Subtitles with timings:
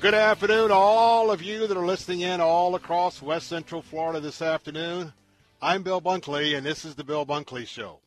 [0.00, 4.42] Good afternoon, all of you that are listening in all across West Central Florida this
[4.42, 5.12] afternoon.
[5.60, 8.00] I'm Bill Bunkley, and this is the Bill Bunkley Show.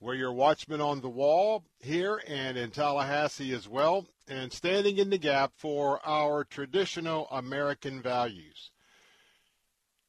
[0.00, 5.10] We're your watchman on the wall here and in Tallahassee as well, and standing in
[5.10, 8.70] the gap for our traditional American values.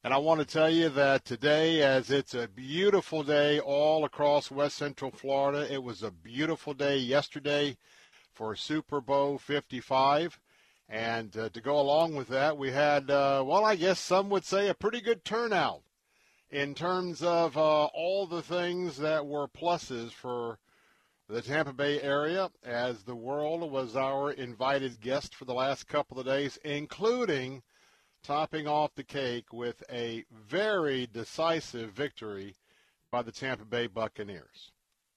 [0.04, 4.50] And I want to tell you that today, as it's a beautiful day all across
[4.50, 7.76] West Central Florida, it was a beautiful day yesterday
[8.32, 10.40] for Super Bowl 55.
[10.92, 14.44] And uh, to go along with that, we had, uh, well, I guess some would
[14.44, 15.80] say a pretty good turnout
[16.50, 20.58] in terms of uh, all the things that were pluses for
[21.30, 26.20] the Tampa Bay area, as the world was our invited guest for the last couple
[26.20, 27.62] of days, including
[28.22, 32.54] topping off the cake with a very decisive victory
[33.10, 34.72] by the Tampa Bay Buccaneers.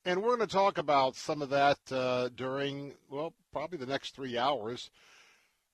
[0.06, 4.16] And we're going to talk about some of that uh, during, well, probably the next
[4.16, 4.90] three hours.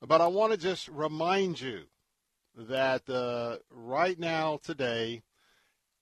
[0.01, 1.84] But I want to just remind you
[2.56, 5.22] that uh, right now, today,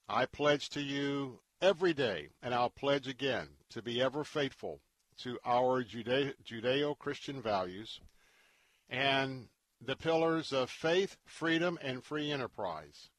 [0.07, 4.79] I pledge to you every day, and I'll pledge again to be ever faithful
[5.19, 7.99] to our Judeo Christian values
[8.89, 9.49] and
[9.81, 13.09] the pillars of faith, freedom, and free enterprise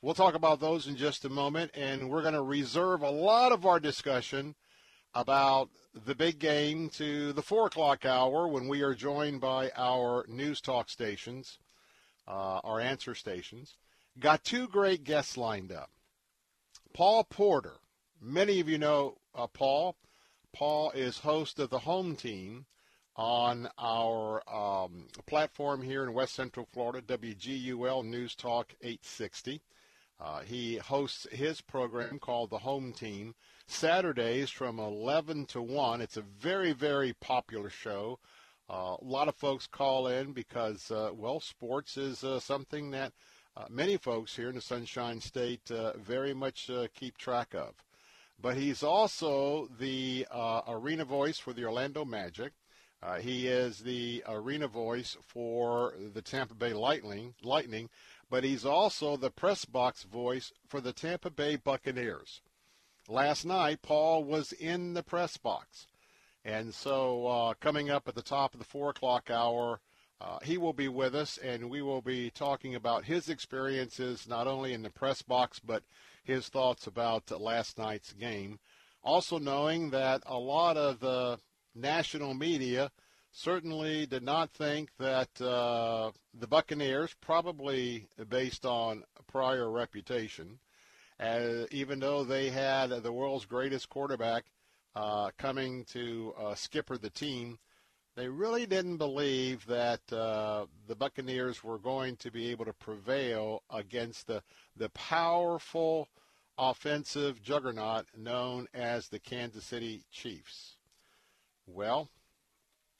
[0.00, 3.52] We'll talk about those in just a moment, and we're going to reserve a lot
[3.52, 4.56] of our discussion
[5.14, 10.24] about the big game to the 4 o'clock hour when we are joined by our
[10.28, 11.58] news talk stations,
[12.26, 13.76] uh, our answer stations.
[14.18, 15.90] Got two great guests lined up.
[16.94, 17.76] Paul Porter.
[18.20, 19.96] Many of you know uh, Paul.
[20.52, 22.66] Paul is host of the home team
[23.16, 29.60] on our um, platform here in West Central Florida, WGUL News Talk 860.
[30.20, 33.34] Uh, he hosts his program called The Home Team
[33.72, 36.00] Saturdays from 11 to 1.
[36.00, 38.18] It's a very, very popular show
[38.72, 43.12] Uh, a lot of folks call in because, uh, well, sports is uh, something that
[43.54, 47.74] uh, many folks here in the Sunshine State uh, very much uh, keep track of.
[48.40, 50.26] But he's also the
[50.66, 52.52] arena voice for the Orlando Magic.
[53.20, 57.90] he is the arena voice for the Tampa Bay Lightning, Lightning,
[58.30, 62.40] but he's also the press box voice for the Tampa Bay Buccaneers.
[63.08, 65.86] Last night, Paul was in the press box.
[66.44, 69.80] And so, uh, coming up at the top of the 4 o'clock hour,
[70.20, 74.46] uh, he will be with us, and we will be talking about his experiences not
[74.46, 75.82] only in the press box, but
[76.22, 78.60] his thoughts about last night's game.
[79.02, 81.40] Also, knowing that a lot of the
[81.74, 82.92] national media
[83.32, 90.60] certainly did not think that uh, the Buccaneers, probably based on prior reputation,
[91.22, 94.44] uh, even though they had the world's greatest quarterback
[94.94, 97.58] uh, coming to uh, skipper the team,
[98.14, 103.62] they really didn't believe that uh, the Buccaneers were going to be able to prevail
[103.70, 104.42] against the
[104.76, 106.08] the powerful
[106.58, 110.76] offensive juggernaut known as the Kansas City Chiefs.
[111.66, 112.10] Well,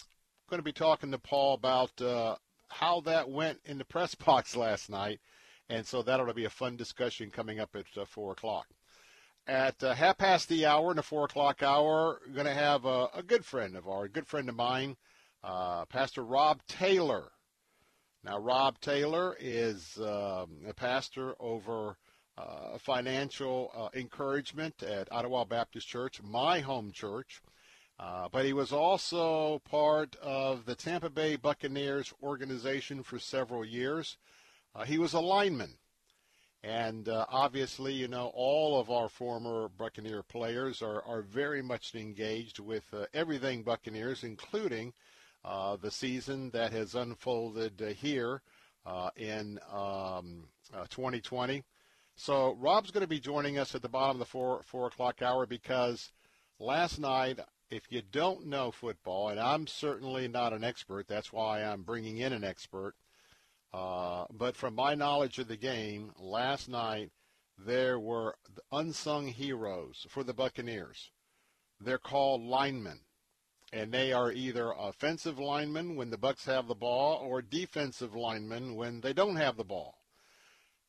[0.00, 2.36] I'm going to be talking to Paul about uh,
[2.68, 5.20] how that went in the press box last night,
[5.72, 8.66] and so that'll be a fun discussion coming up at uh, four o'clock.
[9.46, 12.84] At uh, half past the hour in the four o'clock hour, we're going to have
[12.84, 14.96] a, a, good friend of ours, a good friend of mine,
[15.42, 17.32] uh, Pastor Rob Taylor.
[18.22, 21.96] Now, Rob Taylor is um, a pastor over
[22.36, 27.40] uh, financial uh, encouragement at Ottawa Baptist Church, my home church.
[27.98, 34.18] Uh, but he was also part of the Tampa Bay Buccaneers organization for several years.
[34.74, 35.78] Uh, he was a lineman
[36.64, 41.94] and uh, obviously, you know, all of our former Buccaneer players are, are very much
[41.94, 44.92] engaged with uh, everything Buccaneers, including
[45.44, 48.42] uh, the season that has unfolded uh, here
[48.86, 50.44] uh, in um,
[50.88, 51.58] 2020.
[51.58, 51.62] Uh,
[52.14, 55.20] so Rob's going to be joining us at the bottom of the four, four o'clock
[55.20, 56.12] hour because
[56.60, 57.40] last night,
[57.70, 62.18] if you don't know football, and I'm certainly not an expert, that's why I'm bringing
[62.18, 62.94] in an expert–
[63.72, 67.10] uh, but from my knowledge of the game, last night
[67.58, 68.36] there were
[68.70, 71.10] unsung heroes for the Buccaneers.
[71.80, 73.00] They're called linemen,
[73.72, 78.74] and they are either offensive linemen when the Bucks have the ball or defensive linemen
[78.74, 79.98] when they don't have the ball.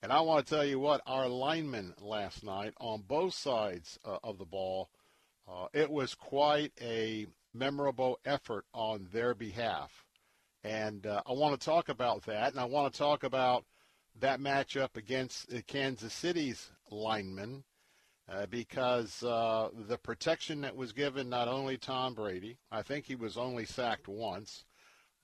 [0.01, 4.18] And I want to tell you what, our linemen last night on both sides uh,
[4.21, 4.89] of the ball,
[5.47, 10.06] uh, it was quite a memorable effort on their behalf.
[10.63, 13.65] And uh, I want to talk about that, and I want to talk about
[14.19, 17.63] that matchup against Kansas City's linemen
[18.30, 23.15] uh, because uh, the protection that was given not only Tom Brady, I think he
[23.15, 24.63] was only sacked once.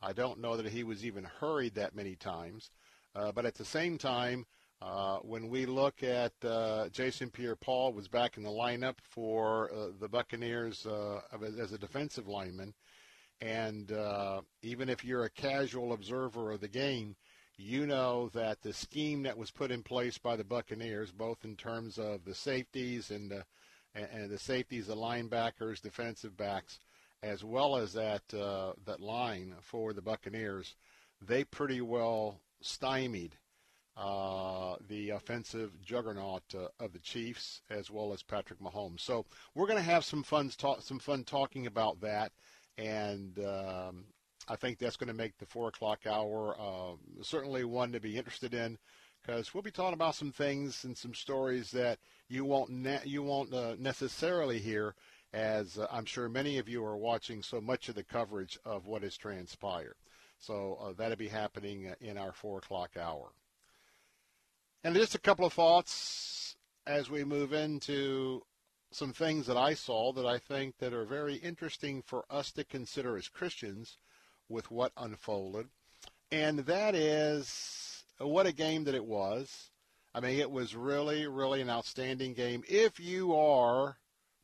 [0.02, 2.72] I don't know that he was even hurried that many times.
[3.16, 4.46] Uh, but at the same time,
[4.82, 9.70] uh, when we look at uh, Jason Pierre-Paul was back in the lineup for
[10.00, 12.74] the Buccaneers as a defensive lineman,
[13.42, 17.16] and uh, even if you're a casual observer of the game,
[17.58, 21.56] you know that the scheme that was put in place by the Buccaneers, both in
[21.56, 23.44] terms of the safeties and the,
[23.96, 26.80] and the safeties, the linebackers, defensive backs,
[27.22, 30.76] as well as that uh, that line for the Buccaneers,
[31.22, 33.36] they pretty well stymied
[33.98, 39.02] uh, the offensive juggernaut uh, of the Chiefs as well as Patrick Mahomes.
[39.02, 42.32] So we're going to have some fun talk, some fun talking about that
[42.80, 44.06] and um,
[44.48, 48.18] I think that's going to make the four o'clock hour uh, certainly one to be
[48.18, 48.78] interested in
[49.22, 53.22] because we'll be talking about some things and some stories that you won't ne- you
[53.22, 54.96] won't uh, necessarily hear,
[55.34, 58.88] as uh, I'm sure many of you are watching so much of the coverage of
[58.88, 59.96] what has transpired.
[60.40, 63.34] So uh, that'll be happening in our four o'clock hour.
[64.86, 66.56] And just a couple of thoughts
[66.88, 68.42] as we move into
[68.92, 72.64] some things that I saw that I think that are very interesting for us to
[72.64, 73.98] consider as Christians
[74.48, 75.68] with what unfolded.
[76.32, 79.70] And that is what a game that it was.
[80.14, 82.64] I mean, it was really, really an outstanding game.
[82.68, 83.98] If you are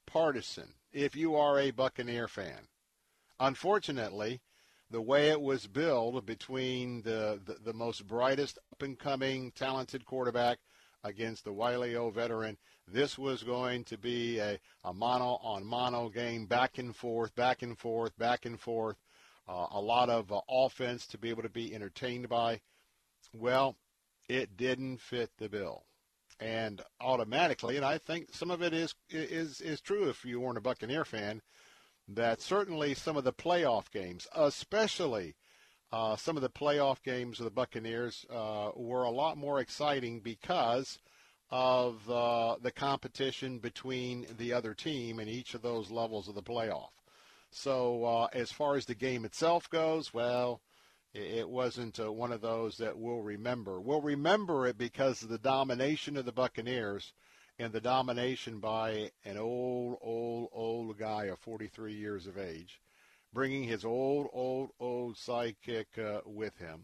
[0.05, 2.67] partisan, if you are a Buccaneer fan,
[3.39, 4.41] unfortunately,
[4.91, 10.05] the way it was billed between the, the, the most brightest up and coming talented
[10.05, 10.59] quarterback
[11.03, 16.09] against the wily old veteran, this was going to be a, a mono on mono
[16.09, 18.97] game, back and forth, back and forth, back and forth.
[19.47, 22.61] Uh, a lot of uh, offense to be able to be entertained by.
[23.33, 23.75] Well,
[24.29, 25.85] it didn't fit the bill,
[26.39, 30.57] and automatically, and I think some of it is is is true if you weren't
[30.57, 31.41] a Buccaneer fan.
[32.07, 35.35] that certainly some of the playoff games, especially
[35.91, 40.19] uh, some of the playoff games of the Buccaneers, uh, were a lot more exciting
[40.19, 40.99] because
[41.57, 46.43] of uh, the competition between the other team in each of those levels of the
[46.43, 46.89] playoff.
[47.49, 50.59] So uh, as far as the game itself goes, well,
[51.13, 53.79] it wasn't uh, one of those that we'll remember.
[53.79, 57.13] We'll remember it because of the domination of the Buccaneers
[57.57, 62.81] and the domination by an old, old, old guy of 43 years of age,
[63.31, 66.83] bringing his old, old, old sidekick uh, with him,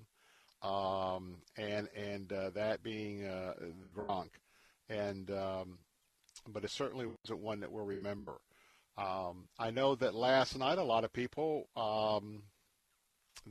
[0.61, 3.53] um, and and uh, that being uh,
[3.93, 4.29] Gronk,
[4.91, 5.79] and um,
[6.47, 8.41] but it certainly wasn't one that we'll remember.
[8.97, 12.43] Um, I know that last night a lot of people, um,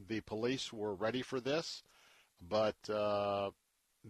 [0.08, 1.82] the police were ready for this,
[2.40, 3.50] but uh,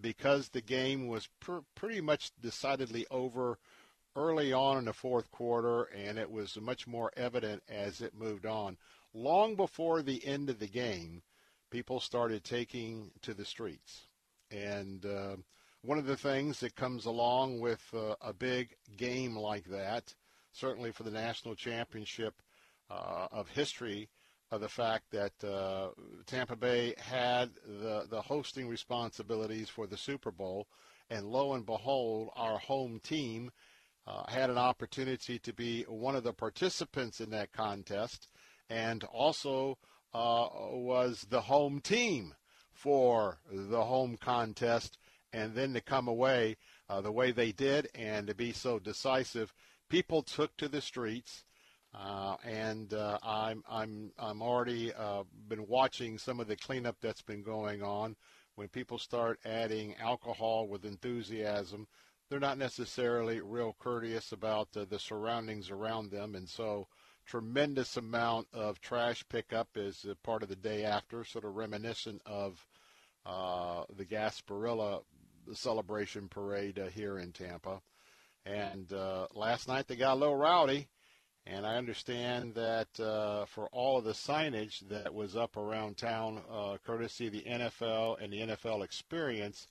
[0.00, 3.58] because the game was pr- pretty much decidedly over
[4.16, 8.44] early on in the fourth quarter, and it was much more evident as it moved
[8.44, 8.76] on.
[9.14, 11.22] Long before the end of the game,
[11.70, 14.06] people started taking to the streets.
[14.50, 15.36] And uh,
[15.82, 20.14] one of the things that comes along with uh, a big game like that,
[20.52, 22.42] certainly for the national championship
[22.90, 24.10] uh, of history,
[24.50, 25.90] of the fact that uh,
[26.26, 30.66] Tampa Bay had the, the hosting responsibilities for the Super Bowl,
[31.08, 33.50] and lo and behold, our home team
[34.06, 38.28] uh, had an opportunity to be one of the participants in that contest,
[38.68, 39.78] and also
[40.12, 42.34] uh, was the home team
[42.72, 44.98] for the home contest,
[45.32, 46.56] and then to come away
[46.88, 49.52] uh, the way they did and to be so decisive,
[49.88, 51.44] people took to the streets
[51.92, 57.22] uh, and uh, I'm I'm I'm already uh, been watching some of the cleanup that's
[57.22, 58.16] been going on.
[58.54, 61.88] When people start adding alcohol with enthusiasm,
[62.28, 66.86] they're not necessarily real courteous about uh, the surroundings around them, and so
[67.26, 72.66] tremendous amount of trash pickup is part of the day after, sort of reminiscent of
[73.26, 75.02] uh, the Gasparilla
[75.56, 77.80] celebration parade uh, here in Tampa.
[78.46, 78.90] And
[79.34, 80.88] last night they got a little rowdy
[81.46, 86.42] and I understand that uh, for all of the signage that was up around town,
[86.50, 89.66] uh, courtesy of the NFL and the NFL experience,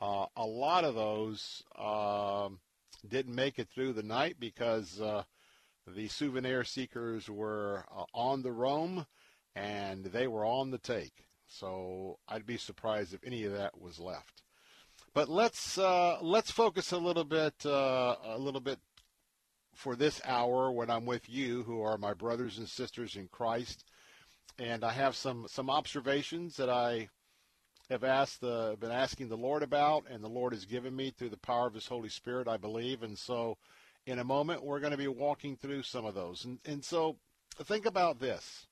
[0.00, 2.58] uh, a lot of those um,
[3.08, 5.22] didn't make it through the night because uh,
[5.86, 9.06] the souvenir seekers were uh, on the roam
[9.54, 11.26] and they were on the take.
[11.46, 14.43] So I'd be surprised if any of that was left.
[15.14, 18.80] But let's uh, let's focus a little bit a little bit
[19.74, 23.84] for this hour when I'm with you, who are my brothers and sisters in Christ.
[24.58, 27.08] And I have some, some observations that I
[27.90, 31.30] have asked the, been asking the Lord about, and the Lord has given me through
[31.30, 33.02] the power of His Holy Spirit, I believe.
[33.02, 33.58] And so,
[34.06, 36.44] in a moment, we're going to be walking through some of those.
[36.44, 37.16] And, and so,
[37.64, 38.66] think about this: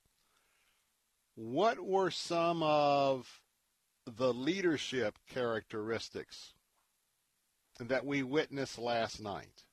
[1.35, 3.42] what were some of
[4.07, 6.55] the leadership characteristics
[7.79, 9.65] that we witnessed last night?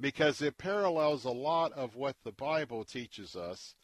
[0.00, 3.74] because it parallels a lot of what the Bible teaches us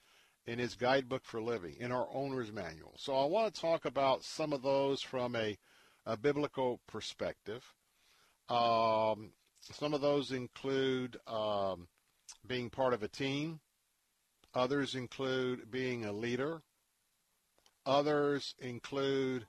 [0.46, 2.94] in his guidebook for living, in our owner's manual.
[2.96, 5.58] So I want to talk about some of those from a,
[6.06, 7.64] a biblical perspective.
[8.48, 11.88] Um, some of those include um,
[12.46, 13.60] being part of a team.
[14.54, 16.62] Others include being a leader.
[17.86, 19.46] Others include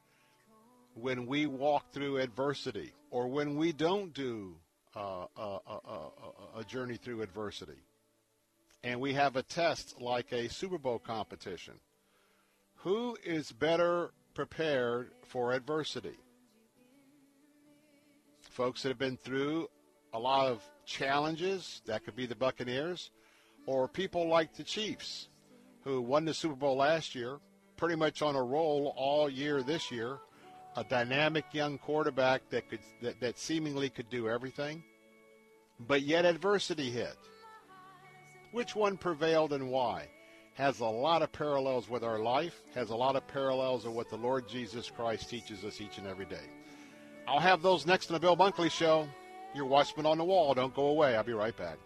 [0.93, 4.55] when we walk through adversity or when we don't do
[4.95, 6.09] uh, uh, uh,
[6.55, 7.81] a journey through adversity.
[8.83, 11.73] And we have a test like a Super Bowl competition.
[12.77, 16.17] Who is better prepared for adversity?
[18.51, 19.67] Folks that have been through
[20.13, 23.11] a lot of challenges, that could be the Buccaneers,
[23.65, 25.27] or people like the Chiefs,
[25.83, 27.39] who won the Super Bowl last year,
[27.77, 30.17] pretty much on a roll all year this year,
[30.75, 34.83] a dynamic young quarterback that could that, that seemingly could do everything,
[35.87, 37.17] but yet adversity hit.
[38.51, 40.07] Which one prevailed and why?
[40.55, 44.09] Has a lot of parallels with our life, has a lot of parallels of what
[44.09, 46.49] the Lord Jesus Christ teaches us each and every day.
[47.27, 49.07] I'll have those next in the Bill Bunkley Show.
[49.53, 50.53] Your watchman on the wall.
[50.53, 51.15] Don't go away.
[51.15, 51.77] I'll be right back.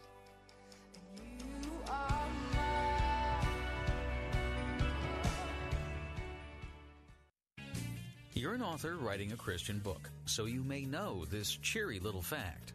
[8.41, 12.74] You're an author writing a Christian book, so you may know this cheery little fact.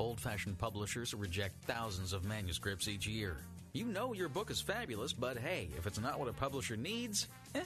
[0.00, 3.36] Old fashioned publishers reject thousands of manuscripts each year.
[3.74, 7.28] You know your book is fabulous, but hey, if it's not what a publisher needs,
[7.54, 7.62] eh,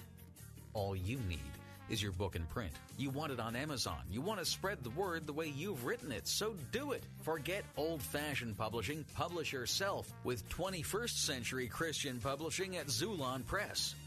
[0.74, 1.40] all you need
[1.88, 2.72] is your book in print.
[2.98, 4.02] You want it on Amazon.
[4.10, 7.02] You want to spread the word the way you've written it, so do it.
[7.22, 9.06] Forget old fashioned publishing.
[9.14, 13.94] Publish yourself with 21st century Christian publishing at Xulon Press.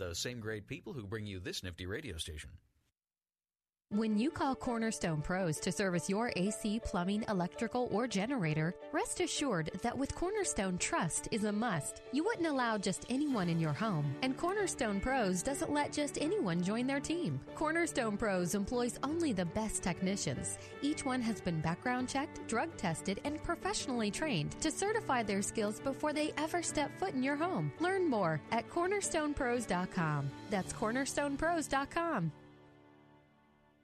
[0.00, 2.50] the same great people who bring you this nifty radio station.
[3.92, 9.72] When you call Cornerstone Pros to service your AC, plumbing, electrical, or generator, rest assured
[9.82, 12.02] that with Cornerstone, trust is a must.
[12.12, 16.62] You wouldn't allow just anyone in your home, and Cornerstone Pros doesn't let just anyone
[16.62, 17.40] join their team.
[17.56, 20.56] Cornerstone Pros employs only the best technicians.
[20.82, 25.80] Each one has been background checked, drug tested, and professionally trained to certify their skills
[25.80, 27.72] before they ever step foot in your home.
[27.80, 30.30] Learn more at cornerstonepros.com.
[30.48, 32.30] That's cornerstonepros.com.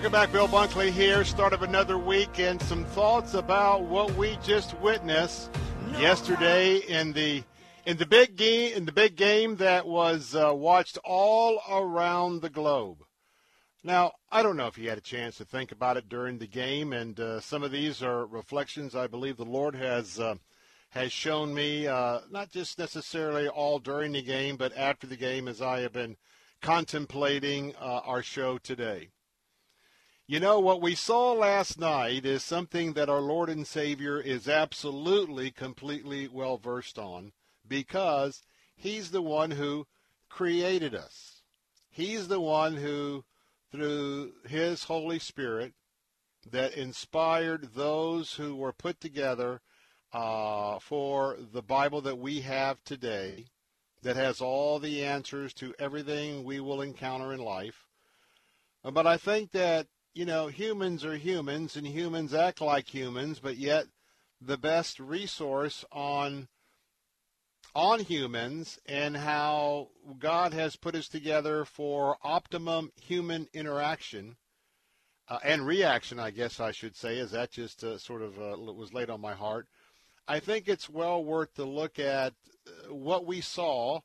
[0.00, 1.24] Welcome back, Bill Bunkley here.
[1.24, 5.50] Start of another week and some thoughts about what we just witnessed
[5.98, 7.44] yesterday in the
[7.84, 12.48] in the big game in the big game that was uh, watched all around the
[12.48, 13.04] globe.
[13.84, 16.46] Now, I don't know if you had a chance to think about it during the
[16.46, 20.36] game, and uh, some of these are reflections I believe the Lord has uh,
[20.88, 25.46] has shown me, uh, not just necessarily all during the game, but after the game
[25.46, 26.16] as I have been
[26.62, 29.10] contemplating uh, our show today.
[30.30, 34.46] You know, what we saw last night is something that our Lord and Savior is
[34.48, 37.32] absolutely, completely well versed on
[37.66, 38.44] because
[38.76, 39.88] He's the one who
[40.28, 41.42] created us.
[41.90, 43.24] He's the one who,
[43.72, 45.72] through His Holy Spirit,
[46.48, 49.60] that inspired those who were put together
[50.12, 53.46] uh, for the Bible that we have today,
[54.02, 57.88] that has all the answers to everything we will encounter in life.
[58.84, 63.56] But I think that you know, humans are humans and humans act like humans, but
[63.56, 63.86] yet
[64.40, 66.48] the best resource on
[67.72, 74.36] on humans and how God has put us together for optimum human interaction
[75.28, 78.56] uh, and reaction, I guess I should say, as that just uh, sort of uh,
[78.72, 79.68] was laid on my heart.
[80.26, 82.32] I think it's well worth to look at
[82.66, 84.00] uh, what we saw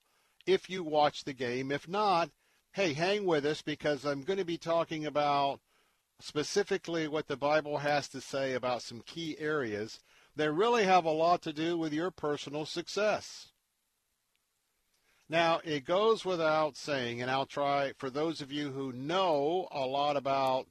[0.45, 1.71] if you watch the game.
[1.71, 2.29] If not,
[2.73, 5.59] hey, hang with us because I'm going to be talking about
[6.19, 9.99] specifically what the Bible has to say about some key areas
[10.35, 13.49] that really have a lot to do with your personal success.
[15.27, 19.85] Now, it goes without saying, and I'll try, for those of you who know a
[19.85, 20.67] lot about,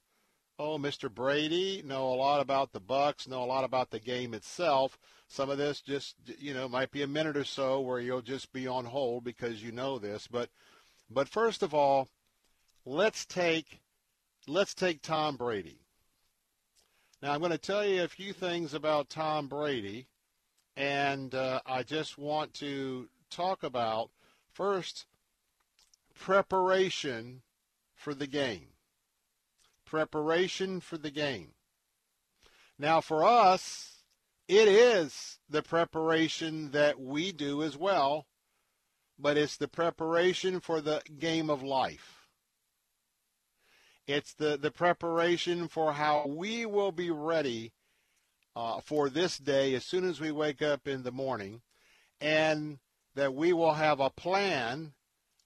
[0.59, 1.13] oh, Mr.
[1.13, 5.51] Brady, know a lot about the Bucks, know a lot about the game itself, some
[5.51, 8.69] of this just, you know, might be a minute or so where you'll just be
[8.69, 10.29] on hold because you know this.
[10.29, 10.51] But,
[11.11, 12.09] but first of all,
[12.85, 13.81] let's take
[14.47, 15.79] let's take Tom Brady.
[17.23, 20.09] Now, I'm going to tell you a few things about Tom Brady,
[20.77, 24.11] and uh, I just want to talk about
[24.53, 25.07] first
[26.15, 27.43] preparation
[27.95, 28.69] for the game.
[29.87, 31.53] Preparation for the game.
[32.79, 34.03] Now, for us,
[34.49, 38.27] it is the preparation that we do as well,
[39.19, 42.13] but it's the preparation for the game of life.
[44.07, 47.73] It's the, the preparation for how we will be ready
[48.55, 51.62] uh, for this day as soon as we wake up in the morning.
[52.21, 52.79] And
[53.14, 54.93] that we will have a plan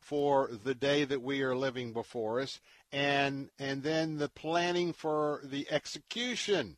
[0.00, 2.60] for the day that we are living before us
[2.92, 6.76] and and then the planning for the execution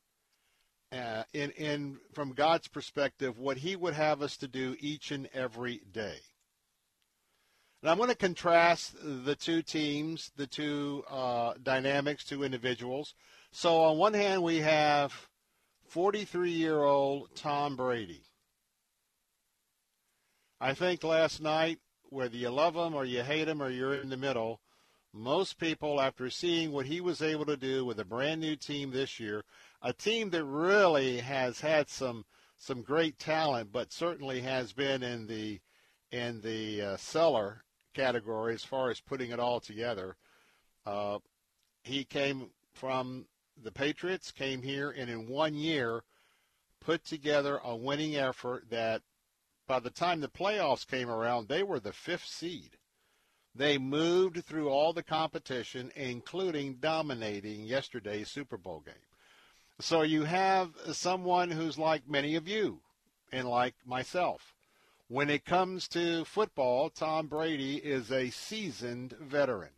[0.93, 5.29] uh, in in from God's perspective what he would have us to do each and
[5.33, 6.19] every day.
[7.83, 13.15] And I'm going to contrast the two teams, the two uh, dynamics, two individuals.
[13.53, 15.29] So on one hand, we have
[15.93, 18.23] 43-year-old Tom Brady.
[20.61, 21.79] I think last night,
[22.11, 24.61] whether you love him or you hate him or you're in the middle,
[25.13, 28.91] most people, after seeing what he was able to do with a brand new team
[28.91, 29.43] this year,
[29.83, 32.25] a team that really has had some
[32.59, 35.61] some great talent, but certainly has been in the
[36.13, 37.65] in the uh, cellar
[38.01, 40.17] category as far as putting it all together.
[40.87, 41.19] Uh,
[41.83, 43.27] he came from
[43.63, 46.03] the Patriots, came here, and in one year
[46.81, 49.03] put together a winning effort that
[49.67, 52.79] by the time the playoffs came around, they were the fifth seed.
[53.55, 58.95] They moved through all the competition, including dominating yesterday's Super Bowl game.
[59.81, 62.81] So you have someone who's like many of you
[63.33, 64.55] and like myself.
[65.11, 69.73] When it comes to football, Tom Brady is a seasoned veteran.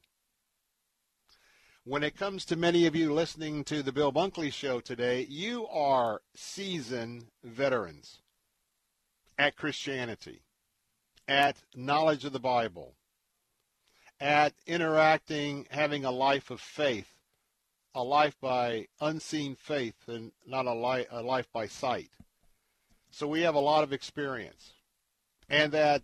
[1.85, 5.67] When it comes to many of you listening to the Bill Bunkley show today, you
[5.69, 8.19] are seasoned veterans
[9.39, 10.43] at Christianity,
[11.27, 12.93] at knowledge of the Bible,
[14.21, 17.15] at interacting, having a life of faith,
[17.95, 22.11] a life by unseen faith and not a, li- a life by sight.
[23.11, 24.75] So we have a lot of experience.
[25.53, 26.03] And that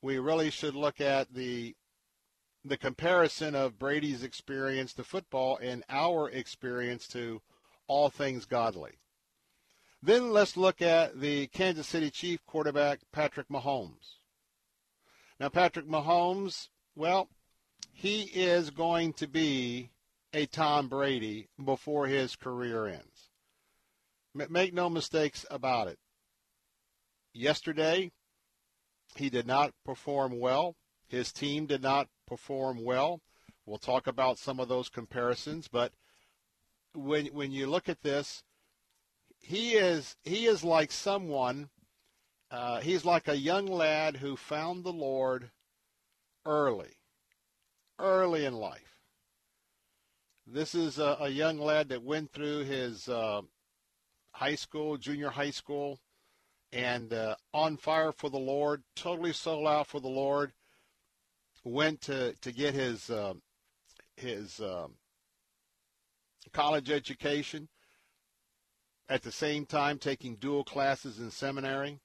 [0.00, 1.74] we really should look at the
[2.64, 7.40] the comparison of Brady's experience to football and our experience to
[7.86, 8.92] all things godly.
[10.02, 14.18] Then let's look at the Kansas City Chief quarterback, Patrick Mahomes.
[15.38, 17.28] Now, Patrick Mahomes, well,
[17.92, 19.90] he is going to be
[20.32, 23.30] a Tom Brady before his career ends.
[24.34, 25.98] Make no mistakes about it.
[27.32, 28.12] Yesterday,
[29.18, 30.76] he did not perform well.
[31.08, 33.20] His team did not perform well.
[33.64, 35.92] We'll talk about some of those comparisons, but
[36.94, 38.42] when when you look at this,
[39.38, 41.70] he is he is like someone.
[42.50, 45.50] Uh, he's like a young lad who found the Lord
[46.44, 46.96] early,
[47.98, 49.00] early in life.
[50.46, 53.42] This is a, a young lad that went through his uh,
[54.30, 55.98] high school, junior high school,
[56.72, 60.52] and uh, on fire for the Lord, totally sold out for the Lord.
[61.64, 63.34] Went to to get his uh,
[64.16, 64.94] his um,
[66.52, 67.68] college education.
[69.08, 72.00] At the same time, taking dual classes in seminary,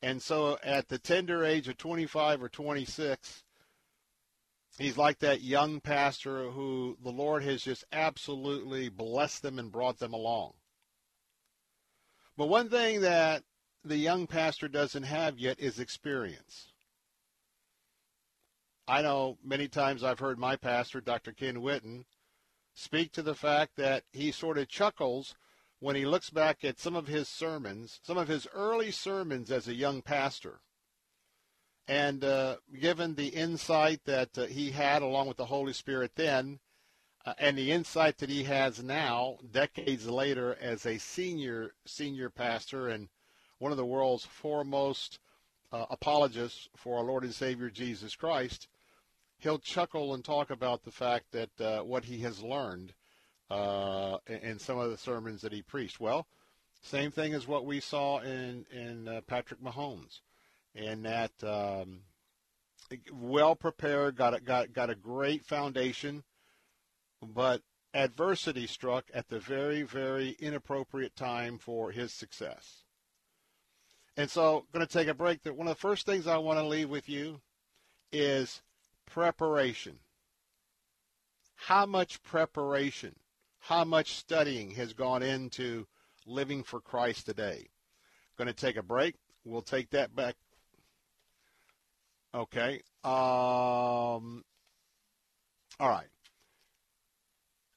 [0.00, 3.42] and so at the tender age of 25 or 26,
[4.78, 9.98] he's like that young pastor who the Lord has just absolutely blessed them and brought
[9.98, 10.54] them along.
[12.38, 13.42] But one thing that
[13.84, 16.72] the young pastor doesn't have yet is experience.
[18.88, 21.32] I know many times I've heard my pastor, Dr.
[21.32, 22.04] Ken Whitten,
[22.74, 25.34] speak to the fact that he sort of chuckles
[25.80, 29.68] when he looks back at some of his sermons, some of his early sermons as
[29.68, 30.60] a young pastor.
[31.86, 36.58] And uh, given the insight that uh, he had along with the Holy Spirit then,
[37.26, 42.88] uh, and the insight that he has now, decades later, as a senior senior pastor
[42.88, 43.08] and
[43.64, 45.18] one of the world's foremost
[45.72, 48.68] uh, apologists for our Lord and Savior Jesus Christ,
[49.38, 52.92] he'll chuckle and talk about the fact that uh, what he has learned
[53.50, 55.98] uh, in some of the sermons that he preached.
[55.98, 56.26] Well,
[56.82, 60.20] same thing as what we saw in in uh, Patrick Mahomes,
[60.74, 62.00] and that um,
[63.10, 66.22] well prepared, got a, got got a great foundation,
[67.22, 67.62] but
[67.94, 72.83] adversity struck at the very very inappropriate time for his success.
[74.16, 75.40] And so, going to take a break.
[75.44, 77.40] One of the first things I want to leave with you
[78.12, 78.62] is
[79.06, 79.98] preparation.
[81.56, 83.16] How much preparation,
[83.58, 85.86] how much studying has gone into
[86.26, 87.68] living for Christ today?
[88.36, 89.16] Going to take a break.
[89.44, 90.36] We'll take that back.
[92.34, 92.82] Okay.
[93.04, 94.44] Um,
[95.80, 96.08] all right.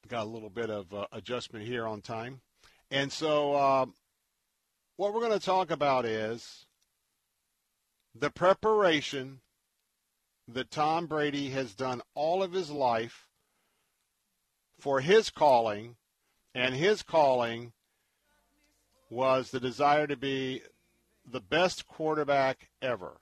[0.08, 2.40] Got a little bit of uh, adjustment here on time.
[2.90, 3.94] And so um,
[4.98, 6.66] what we're going to talk about is
[8.12, 9.38] the preparation
[10.48, 13.28] that Tom Brady has done all of his life
[14.80, 15.94] for his calling,
[16.52, 17.72] and his calling
[19.08, 20.62] was the desire to be
[21.24, 23.20] the best quarterback ever.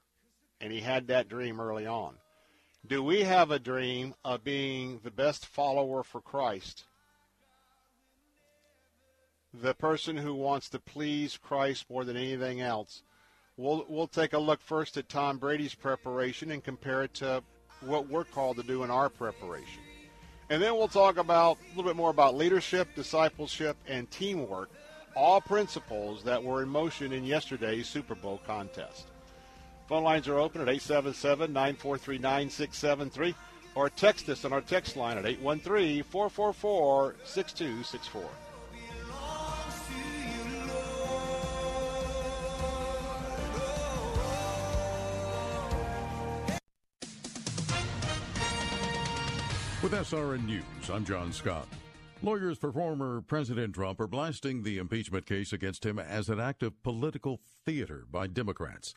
[0.59, 2.15] and he had that dream early on.
[2.87, 6.85] Do we have a dream of being the best follower for Christ?
[9.63, 13.03] The person who wants to please Christ more than anything else.
[13.57, 17.43] We'll, we'll take a look first at Tom Brady's preparation and compare it to
[17.81, 19.81] what we're called to do in our preparation.
[20.51, 24.69] And then we'll talk about a little bit more about leadership, discipleship, and teamwork,
[25.15, 29.07] all principles that were in motion in yesterday's Super Bowl contest.
[29.89, 33.35] Phone lines are open at 877 943 9673
[33.75, 36.03] or text us on our text line at 813
[49.87, 51.69] With SRN News, I'm John Scott.
[52.21, 56.65] Lawyers for former President Trump are blasting the impeachment case against him as an act
[56.65, 58.95] of political theater by Democrats.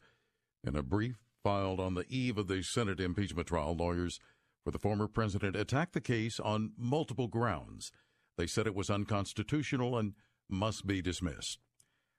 [0.64, 4.20] In a brief filed on the eve of the Senate impeachment trial, lawyers
[4.64, 7.92] for the former president attacked the case on multiple grounds.
[8.36, 10.16] They said it was unconstitutional and
[10.50, 11.60] must be dismissed.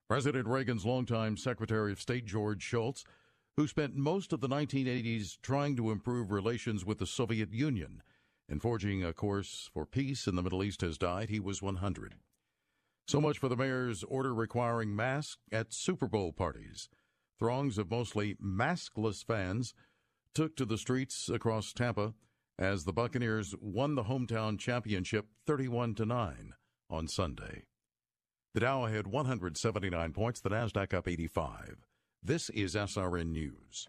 [0.08, 3.02] President Reagan's longtime Secretary of State George Shultz,
[3.56, 8.04] who spent most of the 1980s trying to improve relations with the Soviet Union
[8.50, 11.30] and forging a course for peace in the Middle East, has died.
[11.30, 12.16] He was 100.
[13.06, 16.88] So much for the mayor's order requiring masks at Super Bowl parties.
[17.38, 19.72] Throngs of mostly maskless fans
[20.34, 22.14] took to the streets across Tampa
[22.58, 26.52] as the Buccaneers won the hometown championship 31 to 9
[26.90, 27.64] on Sunday.
[28.52, 31.86] The Dow had 179 points, the Nasdaq up 85.
[32.22, 33.88] This is SRN News.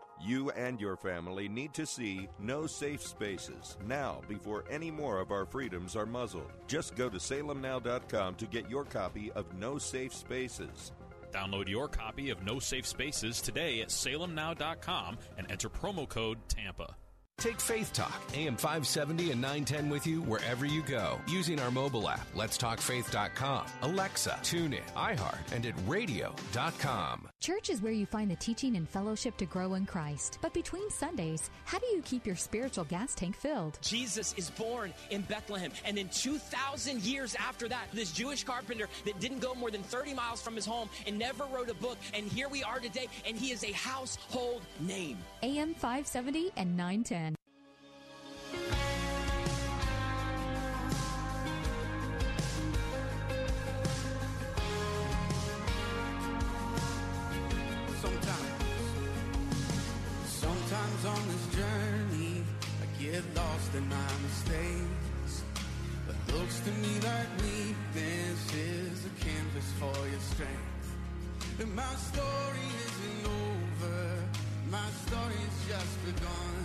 [0.23, 5.31] You and your family need to see No Safe Spaces now before any more of
[5.31, 6.51] our freedoms are muzzled.
[6.67, 10.91] Just go to salemnow.com to get your copy of No Safe Spaces.
[11.31, 16.95] Download your copy of No Safe Spaces today at salemnow.com and enter promo code TAMPA.
[17.41, 22.07] Take Faith Talk, AM 570 and 910 with you wherever you go using our mobile
[22.07, 27.27] app, letstalkfaith.com, Alexa, TuneIn, iHeart, and at radio.com.
[27.39, 30.37] Church is where you find the teaching and fellowship to grow in Christ.
[30.39, 33.79] But between Sundays, how do you keep your spiritual gas tank filled?
[33.81, 35.71] Jesus is born in Bethlehem.
[35.83, 40.13] And then 2,000 years after that, this Jewish carpenter that didn't go more than 30
[40.13, 41.97] miles from his home and never wrote a book.
[42.13, 45.17] And here we are today, and he is a household name.
[45.43, 47.35] AM 570 and 910.
[58.01, 58.51] Sometimes,
[60.25, 62.43] sometimes this journey,
[62.81, 65.43] I get lost in my mistakes.
[66.05, 71.61] But looks to me like weakness is a canvas for your strength.
[71.61, 74.40] And my story isn't over,
[74.71, 76.55] my story's just begun.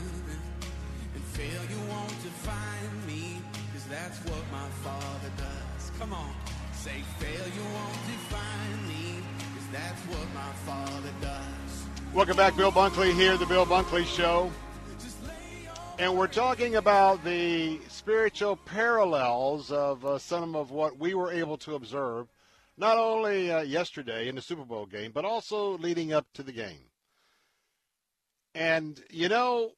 [1.13, 3.43] And failure won't define me,
[3.73, 5.91] cause that's what my father does.
[5.99, 6.33] Come on,
[6.73, 12.15] say failure won't define me, cause that's what my father does.
[12.15, 14.53] Welcome back, Bill Bunkley here, the Bill Bunkley Show.
[15.99, 21.57] And we're talking about the spiritual parallels of uh, some of what we were able
[21.59, 22.29] to observe,
[22.77, 26.53] not only uh, yesterday in the Super Bowl game, but also leading up to the
[26.53, 26.86] game.
[28.57, 29.73] And, you know,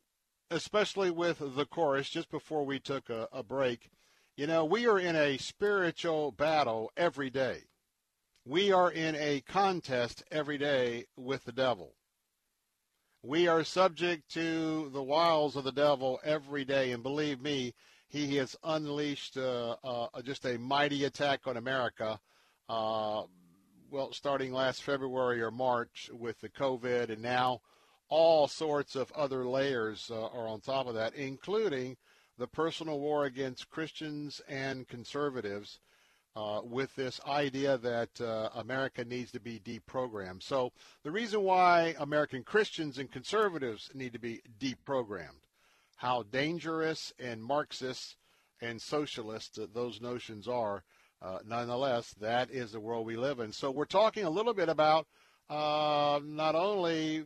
[0.53, 3.91] especially with the chorus, just before we took a, a break,
[4.37, 7.65] you know, we are in a spiritual battle every day.
[8.45, 11.97] We are in a contest every day with the devil.
[13.21, 17.75] We are subject to the wiles of the devil every day, and believe me,
[18.07, 22.21] he has unleashed uh, uh, just a mighty attack on America.
[22.69, 23.25] Uh,
[23.91, 27.61] well, starting last February or March with the COVID, and now
[28.09, 31.97] all sorts of other layers uh, are on top of that, including
[32.39, 35.81] the personal war against Christians and conservatives
[36.37, 40.43] uh, with this idea that uh, America needs to be deprogrammed.
[40.43, 45.47] So the reason why American Christians and conservatives need to be deprogrammed,
[45.97, 48.17] how dangerous and Marxist
[48.61, 50.85] and socialist those notions are,
[51.21, 53.53] uh, nonetheless, that is the world we live in.
[53.53, 55.09] So we're talking a little bit about
[55.51, 57.25] uh, not only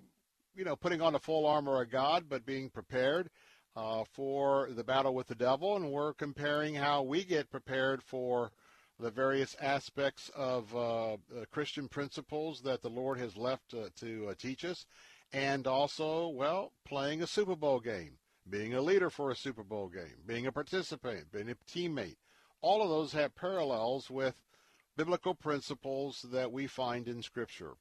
[0.54, 3.30] you know putting on the full armor of God, but being prepared.
[3.74, 8.52] Uh, for the battle with the devil, and we're comparing how we get prepared for
[9.00, 11.16] the various aspects of uh,
[11.50, 14.84] Christian principles that the Lord has left uh, to uh, teach us,
[15.32, 19.88] and also, well, playing a Super Bowl game, being a leader for a Super Bowl
[19.88, 22.16] game, being a participant, being a teammate.
[22.60, 24.40] All of those have parallels with
[24.96, 27.72] biblical principles that we find in Scripture.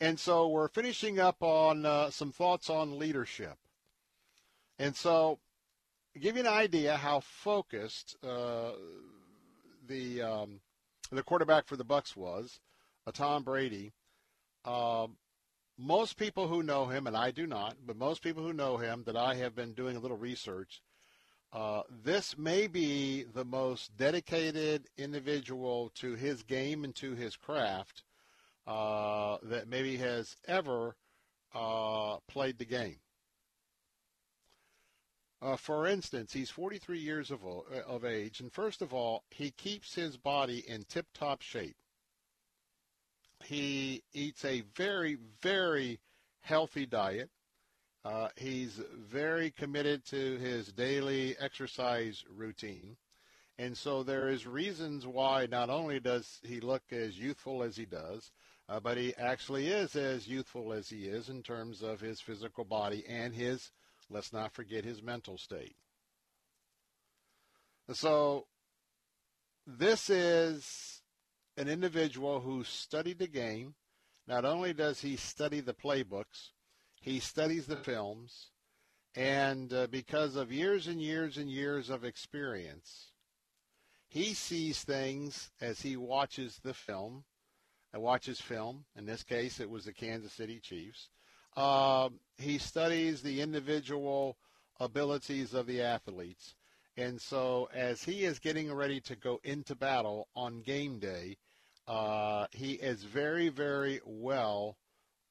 [0.00, 3.58] And so we're finishing up on uh, some thoughts on leadership.
[4.78, 5.38] And so,
[6.18, 8.70] give you an idea how focused uh,
[9.86, 10.60] the um,
[11.12, 12.60] the quarterback for the Bucks was,
[13.06, 13.92] uh, Tom Brady.
[14.64, 15.08] Uh,
[15.76, 19.02] most people who know him, and I do not, but most people who know him
[19.04, 20.82] that I have been doing a little research,
[21.52, 28.02] uh, this may be the most dedicated individual to his game and to his craft
[28.66, 30.96] uh, that maybe has ever
[31.54, 32.98] uh, played the game.
[35.42, 39.50] Uh, for instance, he's 43 years of, uh, of age, and first of all, he
[39.50, 41.76] keeps his body in tip-top shape.
[43.44, 45.98] He eats a very, very
[46.42, 47.30] healthy diet.
[48.04, 52.96] Uh, he's very committed to his daily exercise routine.
[53.58, 57.84] And so there is reasons why not only does he look as youthful as he
[57.84, 58.30] does,
[58.70, 62.64] uh, but he actually is as youthful as he is in terms of his physical
[62.64, 63.70] body and his
[64.10, 65.76] Let's not forget his mental state.
[67.92, 68.46] So,
[69.66, 71.02] this is
[71.56, 73.74] an individual who studied the game.
[74.26, 76.50] Not only does he study the playbooks,
[77.00, 78.48] he studies the films,
[79.14, 83.12] and uh, because of years and years and years of experience,
[84.08, 87.24] he sees things as he watches the film,
[87.92, 88.84] and watches film.
[88.96, 91.08] In this case, it was the Kansas City Chiefs.
[91.56, 94.36] Uh, he studies the individual
[94.78, 96.54] abilities of the athletes.
[96.96, 101.36] And so as he is getting ready to go into battle on game day,
[101.86, 104.76] uh, he is very, very well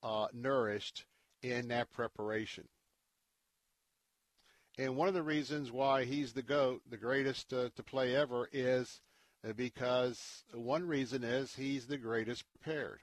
[0.04, 1.06] uh, nourished
[1.42, 2.68] in that preparation.
[4.78, 9.02] And one of the reasons why he's the GOAT, the greatest to play ever, is
[9.56, 13.00] because one reason is he's the greatest prepared.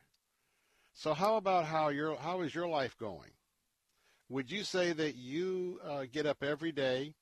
[0.92, 3.32] So how about how your how is your life going?
[4.28, 7.14] Would you say that you uh, get up every day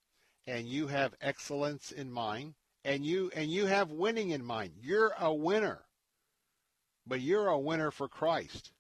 [0.46, 4.74] and you have excellence in mind and you and you have winning in mind?
[4.81, 5.83] You're a winner.
[7.07, 8.73] But you're a winner for Christ.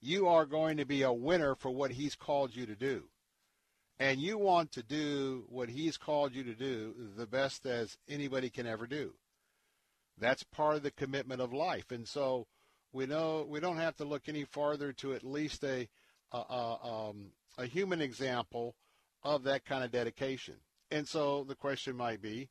[0.00, 3.04] You are going to be a winner for what he's called you to do.
[3.98, 8.48] And you want to do what he's called you to do the best as anybody
[8.48, 9.14] can ever do.
[10.18, 11.90] That's part of the commitment of life.
[11.90, 12.46] And so
[12.92, 15.88] we know we don't have to look any farther to at least a
[16.32, 17.26] a, a, um,
[17.58, 18.74] a human example
[19.22, 20.56] of that kind of dedication.
[20.90, 22.48] And so the question might be,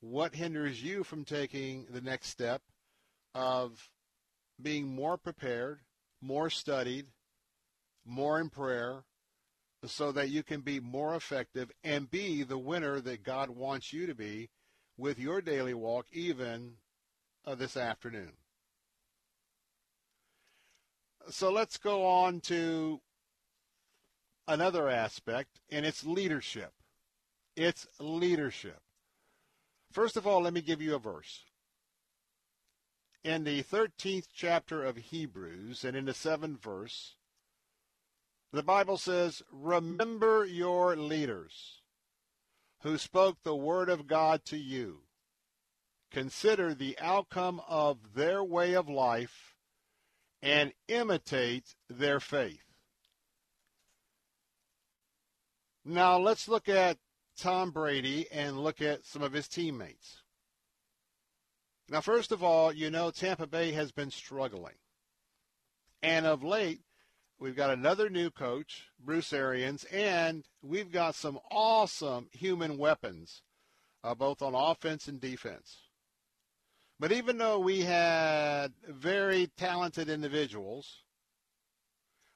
[0.00, 2.62] what hinders you from taking the next step
[3.34, 3.90] of
[4.60, 5.80] being more prepared,
[6.20, 7.06] more studied,
[8.04, 9.04] more in prayer,
[9.84, 14.06] so that you can be more effective and be the winner that God wants you
[14.06, 14.50] to be
[14.96, 16.74] with your daily walk, even
[17.54, 18.32] this afternoon.
[21.30, 23.00] So let's go on to
[24.46, 26.72] another aspect, and it's leadership.
[27.56, 28.80] It's leadership.
[29.92, 31.44] First of all, let me give you a verse.
[33.24, 37.16] In the 13th chapter of Hebrews and in the 7th verse,
[38.52, 41.82] the Bible says, Remember your leaders
[42.82, 45.00] who spoke the word of God to you.
[46.10, 49.54] Consider the outcome of their way of life
[50.40, 52.62] and imitate their faith.
[55.84, 56.98] Now let's look at
[57.38, 60.22] Tom Brady and look at some of his teammates.
[61.90, 64.74] Now, first of all, you know Tampa Bay has been struggling.
[66.02, 66.80] And of late,
[67.38, 73.42] we've got another new coach, Bruce Arians, and we've got some awesome human weapons,
[74.04, 75.87] uh, both on offense and defense.
[77.00, 81.04] But even though we had very talented individuals,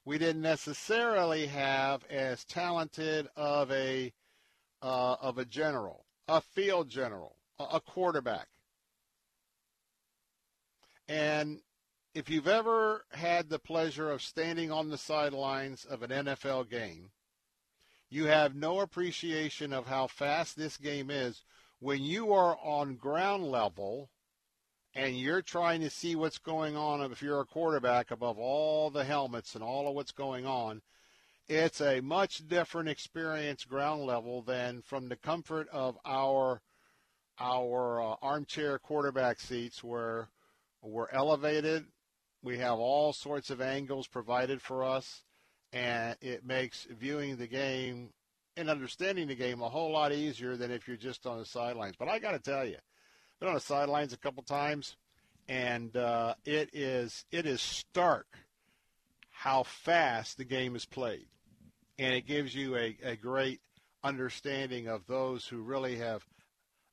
[0.05, 4.13] we didn't necessarily have as talented of a
[4.83, 8.49] uh, of a general, a field general, a quarterback.
[11.09, 11.61] And
[12.15, 17.11] if you've ever had the pleasure of standing on the sidelines of an NFL game,
[18.11, 21.45] you have no appreciation of how fast this game is
[21.79, 24.11] when you are on ground level
[24.95, 29.05] and you're trying to see what's going on if you're a quarterback above all the
[29.05, 30.83] helmets and all of what's going on
[31.49, 36.61] it's a much different experience ground level than from the comfort of our
[37.39, 40.29] our uh, armchair quarterback seats where
[40.83, 41.85] we're elevated
[42.43, 45.23] we have all sorts of angles provided for us
[45.73, 48.11] and it makes viewing the game
[48.57, 51.95] and understanding the game a whole lot easier than if you're just on the sidelines.
[51.99, 52.77] But i got to tell you
[53.43, 54.95] been on the sidelines a couple times,
[55.49, 58.39] and uh, it is it is stark
[59.31, 61.27] how fast the game is played,
[61.99, 63.61] and it gives you a, a great
[64.05, 66.25] understanding of those who really have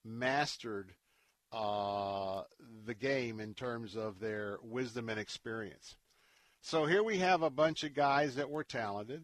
[0.03, 0.91] mastered
[1.51, 2.41] uh,
[2.83, 5.97] the game in terms of their wisdom and experience.
[6.61, 9.23] So here we have a bunch of guys that were talented,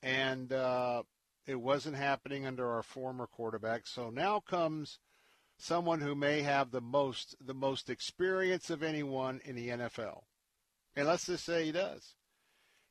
[0.00, 1.02] and uh,
[1.48, 3.88] it wasn't happening under our former quarterback.
[3.88, 5.00] So now comes
[5.62, 10.22] someone who may have the most the most experience of anyone in the NFL.
[10.96, 12.14] And let's just say he does.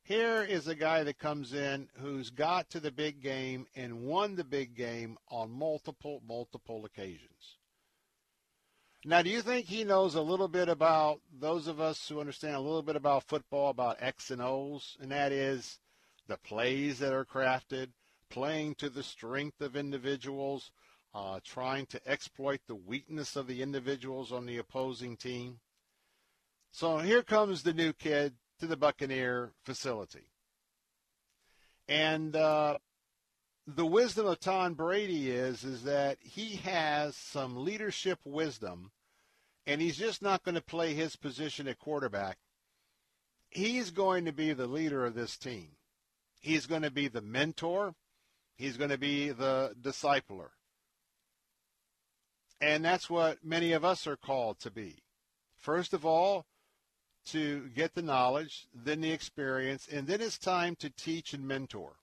[0.04, 4.36] Here is a guy that comes in who's got to the big game and won
[4.36, 7.58] the big game on multiple multiple occasions.
[9.06, 12.56] Now, do you think he knows a little bit about those of us who understand
[12.56, 15.80] a little bit about football, about X and O's, and that is
[16.28, 17.90] the plays that are crafted,
[18.30, 20.72] playing to the strength of individuals,
[21.14, 25.60] uh, trying to exploit the weakness of the individuals on the opposing team.
[26.72, 30.28] So here comes the new kid to the Buccaneer facility.
[31.88, 32.78] And uh,
[33.66, 38.92] the wisdom of Tom Brady is is that he has some leadership wisdom,
[39.66, 42.38] and he's just not going to play his position at quarterback.
[43.50, 45.70] He's going to be the leader of this team.
[46.40, 47.96] He's going to be the mentor.
[48.56, 50.50] He's going to be the discipler.
[52.62, 55.04] And that's what many of us are called to be.
[55.58, 56.46] First of all,
[57.28, 61.98] to get the knowledge, then the experience, and then it's time to teach and mentor.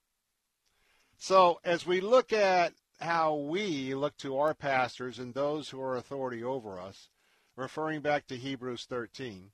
[1.19, 5.97] So as we look at how we look to our pastors and those who are
[5.97, 7.09] authority over us,
[7.57, 9.51] referring back to Hebrews 13,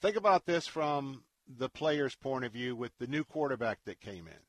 [0.00, 4.26] think about this from the player's point of view with the new quarterback that came
[4.26, 4.40] in.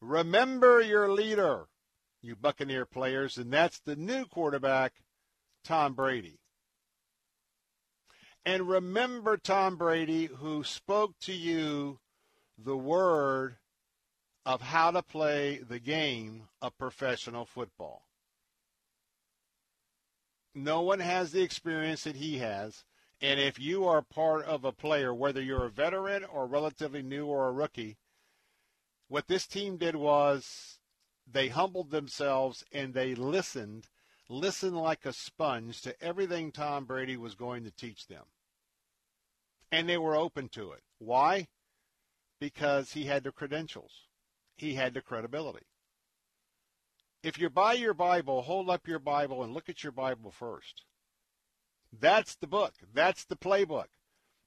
[0.00, 1.66] Remember your leader
[2.22, 4.94] you Buccaneer players, and that's the new quarterback,
[5.64, 6.40] Tom Brady.
[8.44, 11.98] And remember Tom Brady, who spoke to you
[12.56, 13.56] the word
[14.46, 18.06] of how to play the game of professional football.
[20.54, 22.84] No one has the experience that he has.
[23.20, 27.26] And if you are part of a player, whether you're a veteran or relatively new
[27.26, 27.98] or a rookie,
[29.08, 30.77] what this team did was
[31.30, 33.88] they humbled themselves and they listened,
[34.28, 38.24] listened like a sponge to everything Tom Brady was going to teach them.
[39.70, 40.82] And they were open to it.
[40.98, 41.48] Why?
[42.40, 43.92] Because he had the credentials.
[44.56, 45.66] He had the credibility.
[47.22, 50.84] If you buy your Bible, hold up your Bible and look at your Bible first.
[51.92, 52.74] That's the book.
[52.94, 53.88] That's the playbook.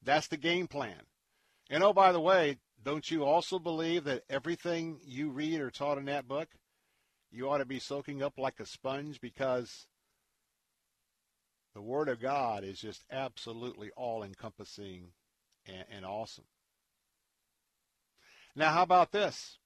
[0.01, 1.01] That's the game plan.
[1.69, 5.97] And oh, by the way, don't you also believe that everything you read or taught
[5.97, 6.49] in that book,
[7.32, 9.88] you ought to be soaking up like a sponge because
[11.73, 15.13] the Word of God is just absolutely all encompassing
[15.65, 16.45] and, and awesome.
[18.55, 19.57] Now, how about this?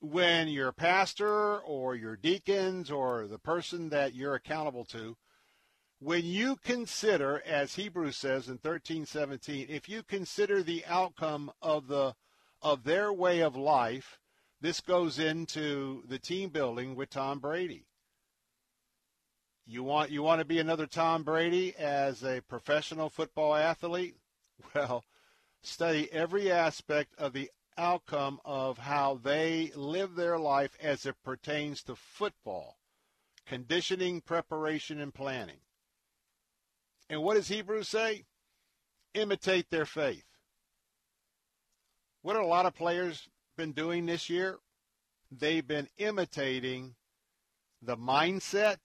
[0.00, 5.16] When your pastor or your deacons or the person that you're accountable to,
[5.98, 12.14] when you consider, as Hebrews says in 13:17, if you consider the outcome of the
[12.60, 14.18] of their way of life,
[14.64, 17.84] this goes into the team building with Tom Brady.
[19.66, 24.16] You want you want to be another Tom Brady as a professional football athlete?
[24.74, 25.04] Well,
[25.62, 31.82] study every aspect of the outcome of how they live their life as it pertains
[31.82, 32.78] to football,
[33.44, 35.58] conditioning, preparation, and planning.
[37.10, 38.24] And what does Hebrews say?
[39.12, 40.24] Imitate their faith.
[42.22, 44.58] What have a lot of players been doing this year?
[45.30, 46.94] They've been imitating
[47.82, 48.78] the mindset,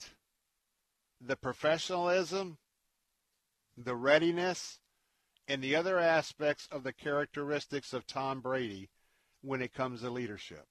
[1.22, 2.58] the professionalism,
[3.78, 4.80] the readiness,
[5.48, 8.90] and the other aspects of the characteristics of Tom Brady
[9.42, 10.66] when it comes to leadership.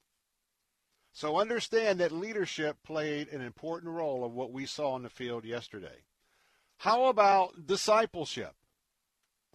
[1.12, 5.44] So understand that leadership played an important role of what we saw on the field
[5.44, 6.04] yesterday.
[6.78, 8.54] How about discipleship?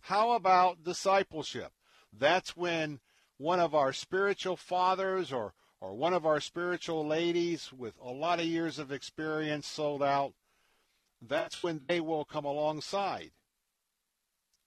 [0.02, 1.72] How about discipleship?
[2.12, 3.00] That's when
[3.38, 8.40] one of our spiritual fathers or, or one of our spiritual ladies with a lot
[8.40, 10.34] of years of experience sold out,
[11.22, 13.32] that's when they will come alongside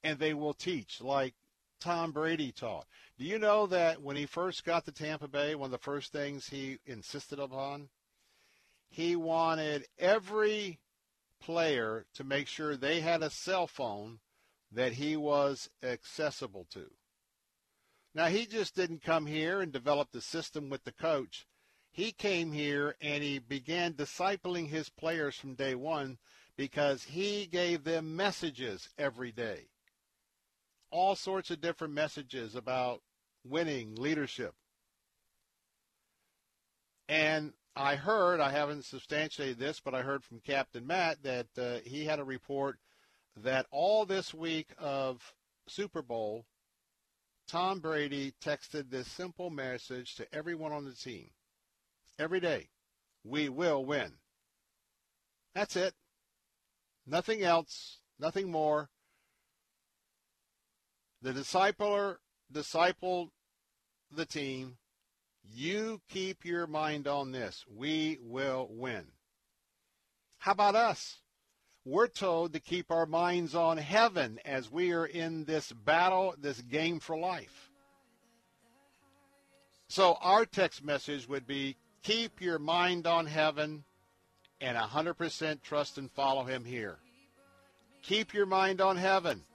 [0.03, 1.33] and they will teach like
[1.79, 2.85] Tom Brady taught.
[3.17, 6.11] Do you know that when he first got to Tampa Bay, one of the first
[6.11, 7.89] things he insisted upon,
[8.89, 10.79] he wanted every
[11.39, 14.19] player to make sure they had a cell phone
[14.71, 16.89] that he was accessible to.
[18.17, 21.45] Now, he just didn't come here and develop the system with the coach.
[21.91, 26.17] He came here and he began discipling his players from day one
[26.55, 29.67] because he gave them messages every day.
[30.89, 33.03] All sorts of different messages about
[33.45, 34.55] winning, leadership.
[37.07, 41.87] And I heard, I haven't substantiated this, but I heard from Captain Matt that uh,
[41.87, 42.79] he had a report
[43.43, 45.35] that all this week of
[45.67, 46.45] Super Bowl,
[47.47, 51.29] Tom Brady texted this simple message to everyone on the team
[52.19, 52.67] every day
[53.23, 54.13] we will win.
[55.53, 55.93] That's it.
[57.05, 58.89] Nothing else, nothing more.
[61.21, 62.17] The discipler
[62.53, 63.29] discipled
[64.11, 64.77] the team
[65.43, 67.65] you keep your mind on this.
[67.73, 69.05] We will win.
[70.39, 71.17] How about us?
[71.87, 76.59] We're told to keep our minds on heaven as we are in this battle, this
[76.59, 77.71] game for life.
[79.87, 83.85] So our text message would be keep your mind on heaven
[84.59, 86.97] and 100% trust and follow him here.
[88.03, 89.45] Keep your mind on heaven.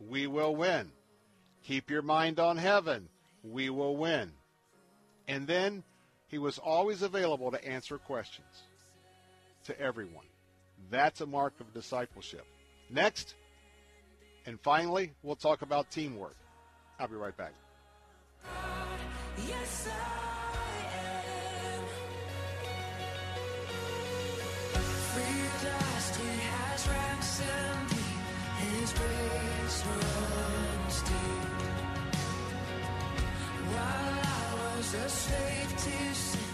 [0.00, 0.90] We will win.
[1.64, 3.10] Keep your mind on heaven.
[3.42, 4.32] We will win.
[5.28, 5.82] And then
[6.28, 8.62] he was always available to answer questions
[9.64, 10.24] to everyone.
[10.90, 12.46] That's a mark of discipleship.
[12.90, 13.34] Next,
[14.46, 16.36] and finally, we'll talk about teamwork.
[16.98, 17.52] I'll be right back.
[19.48, 19.88] Yes,
[34.94, 36.53] a slave to sin.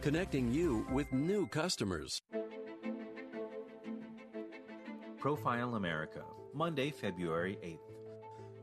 [0.00, 2.22] connecting you with new customers.
[5.18, 6.22] Profile America,
[6.54, 7.78] Monday, February 8th.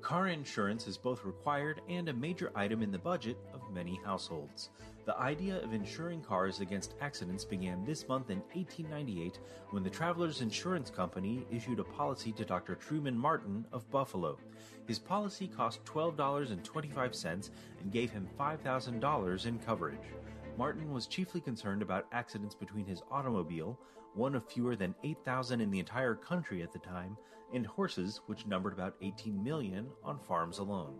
[0.01, 4.69] Car insurance is both required and a major item in the budget of many households.
[5.05, 9.39] The idea of insuring cars against accidents began this month in 1898
[9.71, 12.75] when the Travelers Insurance Company issued a policy to Dr.
[12.75, 14.38] Truman Martin of Buffalo.
[14.88, 17.49] His policy cost $12.25
[17.81, 19.99] and gave him $5,000 in coverage.
[20.57, 23.77] Martin was chiefly concerned about accidents between his automobile,
[24.13, 27.17] one of fewer than 8,000 in the entire country at the time,
[27.53, 30.95] and horses, which numbered about 18 million on farms alone.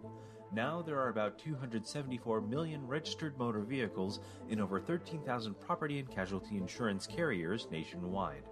[0.54, 6.58] Now there are about 274 million registered motor vehicles in over 13,000 property and casualty
[6.58, 8.44] insurance carriers nationwide.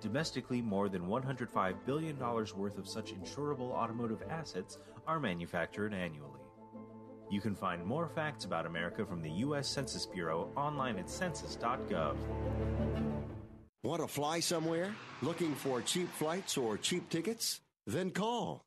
[0.00, 6.41] Domestically, more than $105 billion worth of such insurable automotive assets are manufactured annually.
[7.32, 9.66] You can find more facts about America from the U.S.
[9.66, 12.14] Census Bureau online at census.gov.
[13.82, 14.94] Want to fly somewhere?
[15.22, 17.62] Looking for cheap flights or cheap tickets?
[17.86, 18.66] Then call.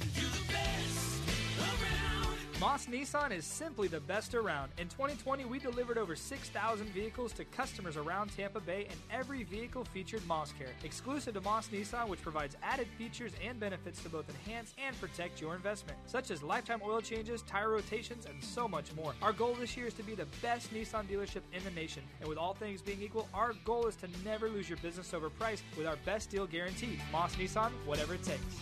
[2.61, 4.71] Moss Nissan is simply the best around.
[4.77, 9.83] In 2020, we delivered over 6,000 vehicles to customers around Tampa Bay, and every vehicle
[9.83, 14.29] featured Moss Care, exclusive to Moss Nissan, which provides added features and benefits to both
[14.29, 18.93] enhance and protect your investment, such as lifetime oil changes, tire rotations, and so much
[18.95, 19.15] more.
[19.23, 22.29] Our goal this year is to be the best Nissan dealership in the nation, and
[22.29, 25.63] with all things being equal, our goal is to never lose your business over price
[25.75, 26.99] with our best deal guarantee.
[27.11, 28.61] Moss Nissan, whatever it takes.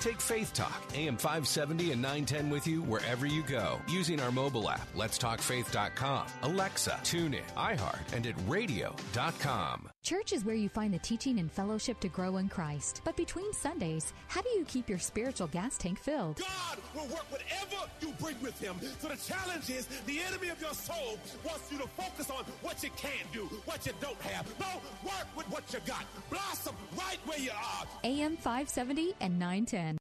[0.00, 4.70] Take Faith Talk, AM 570 and 910 with you wherever you go using our mobile
[4.70, 9.90] app, letstalkfaith.com, Alexa, TuneIn, iHeart, and at radio.com.
[10.02, 13.02] Church is where you find the teaching and fellowship to grow in Christ.
[13.04, 16.38] But between Sundays, how do you keep your spiritual gas tank filled?
[16.38, 18.76] God will work whatever you bring with him.
[19.00, 22.82] So the challenge is the enemy of your soul wants you to focus on what
[22.82, 24.46] you can do, what you don't have.
[24.58, 26.04] No, work with what you got.
[26.30, 27.86] Blossom right where you are.
[28.04, 29.97] AM 570 and 910.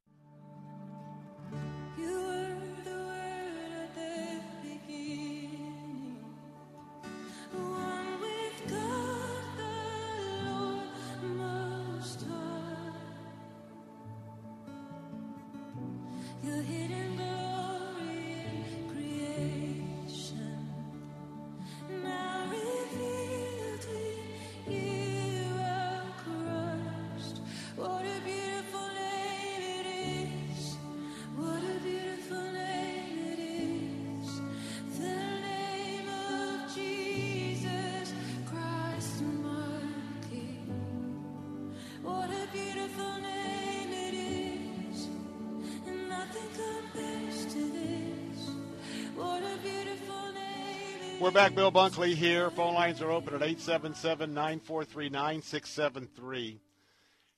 [51.27, 51.55] We're back.
[51.55, 52.49] Bill Bunkley here.
[52.49, 56.61] Phone lines are open at 877 943 9673.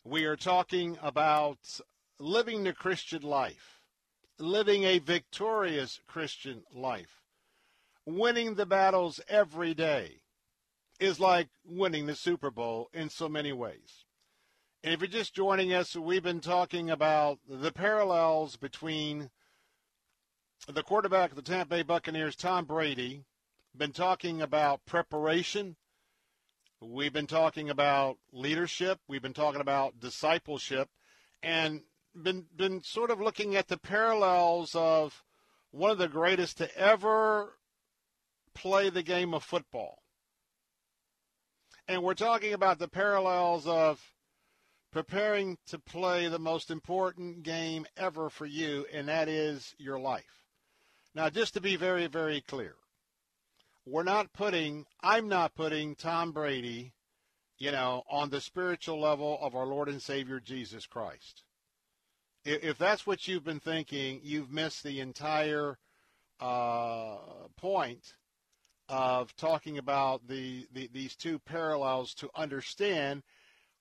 [0.03, 1.57] We are talking about
[2.19, 3.81] living the Christian life,
[4.37, 7.23] living a victorious Christian life.
[8.05, 10.17] Winning the battles every day
[10.99, 14.05] is like winning the Super Bowl in so many ways.
[14.83, 19.31] And if you're just joining us, we've been talking about the parallels between
[20.67, 23.25] the quarterback of the Tampa Bay Buccaneers, Tom Brady,
[23.75, 25.75] been talking about preparation.
[26.81, 28.99] We've been talking about leadership.
[29.07, 30.89] We've been talking about discipleship
[31.43, 31.81] and
[32.15, 35.23] been been sort of looking at the parallels of
[35.71, 37.53] one of the greatest to ever
[38.53, 39.99] play the game of football.
[41.87, 44.13] And we're talking about the parallels of
[44.91, 50.43] preparing to play the most important game ever for you, and that is your life.
[51.13, 52.75] Now, just to be very, very clear,
[53.89, 56.93] we're not putting, I'm not putting Tom Brady,
[57.57, 61.43] you know, on the spiritual level of our Lord and Savior Jesus Christ.
[62.45, 65.77] If, that's what you've been thinking, you've missed the entire
[66.39, 67.17] uh,
[67.57, 68.13] point
[68.87, 73.23] of talking about the, the these two parallels to understand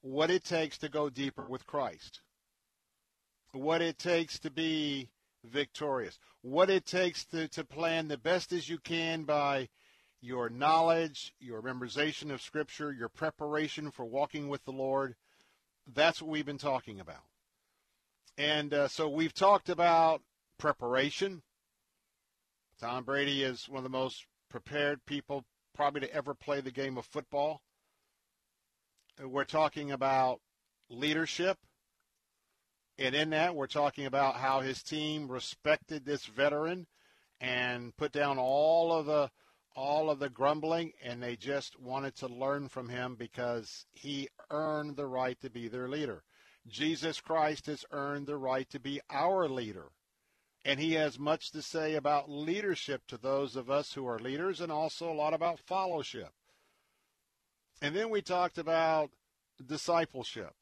[0.00, 2.20] what it takes to go deeper with Christ,
[3.52, 5.08] what it takes to be
[5.44, 9.68] victorious, what it takes to, to plan the best as you can by
[10.20, 15.14] your knowledge, your memorization of Scripture, your preparation for walking with the Lord.
[15.86, 17.22] That's what we've been talking about.
[18.36, 20.22] And uh, so we've talked about
[20.58, 21.42] preparation.
[22.80, 25.44] Tom Brady is one of the most prepared people
[25.74, 27.62] probably to ever play the game of football.
[29.20, 30.40] We're talking about
[30.88, 31.58] leadership.
[32.98, 36.86] And in that, we're talking about how his team respected this veteran
[37.40, 39.30] and put down all of the
[39.78, 44.96] all of the grumbling and they just wanted to learn from him because he earned
[44.96, 46.24] the right to be their leader.
[46.66, 49.92] Jesus Christ has earned the right to be our leader.
[50.64, 54.60] And he has much to say about leadership to those of us who are leaders
[54.60, 56.32] and also a lot about fellowship.
[57.80, 59.10] And then we talked about
[59.64, 60.54] discipleship.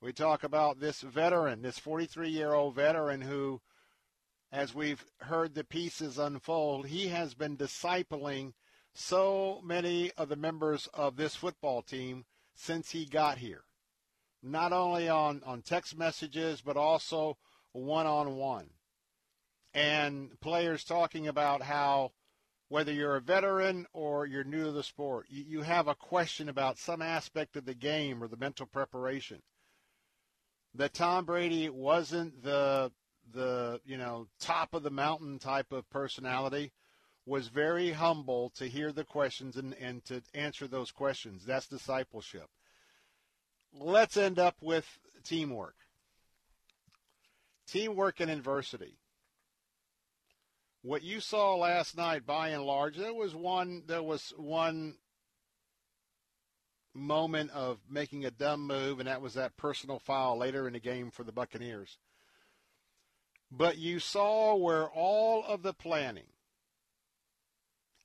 [0.00, 3.60] We talk about this veteran, this 43 year old veteran who,
[4.50, 8.54] as we've heard the pieces unfold, he has been discipling
[8.94, 12.24] so many of the members of this football team
[12.54, 13.64] since he got here.
[14.42, 17.38] Not only on, on text messages, but also
[17.72, 18.70] one on one
[19.74, 22.12] and players talking about how
[22.68, 26.48] whether you're a veteran or you're new to the sport, you, you have a question
[26.48, 29.42] about some aspect of the game or the mental preparation.
[30.74, 32.90] That Tom Brady wasn't the
[33.32, 36.72] the you know top of the mountain type of personality
[37.24, 41.44] was very humble to hear the questions and, and to answer those questions.
[41.44, 42.48] That's discipleship.
[43.72, 44.86] Let's end up with
[45.24, 45.76] teamwork.
[47.66, 48.98] Teamwork and adversity
[50.82, 54.96] what you saw last night, by and large, there was one there was one
[56.92, 60.80] moment of making a dumb move, and that was that personal foul later in the
[60.80, 61.98] game for the Buccaneers.
[63.50, 66.26] But you saw where all of the planning,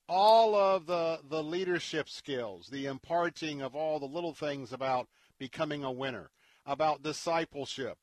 [0.10, 5.84] all of the, the leadership skills, the imparting of all the little things about becoming
[5.84, 6.30] a winner,
[6.66, 7.98] about discipleship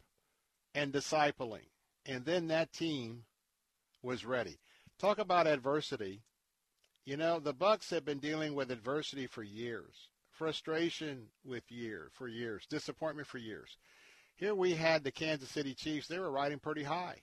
[0.75, 1.69] and discipling.
[2.07, 3.25] And then that team
[4.03, 4.59] was ready.
[4.99, 6.23] Talk about adversity.
[7.05, 10.09] You know, the Bucks have been dealing with adversity for years.
[10.31, 13.77] Frustration with year for years, disappointment for years.
[14.37, 17.23] Here we had the Kansas City Chiefs, they were riding pretty high.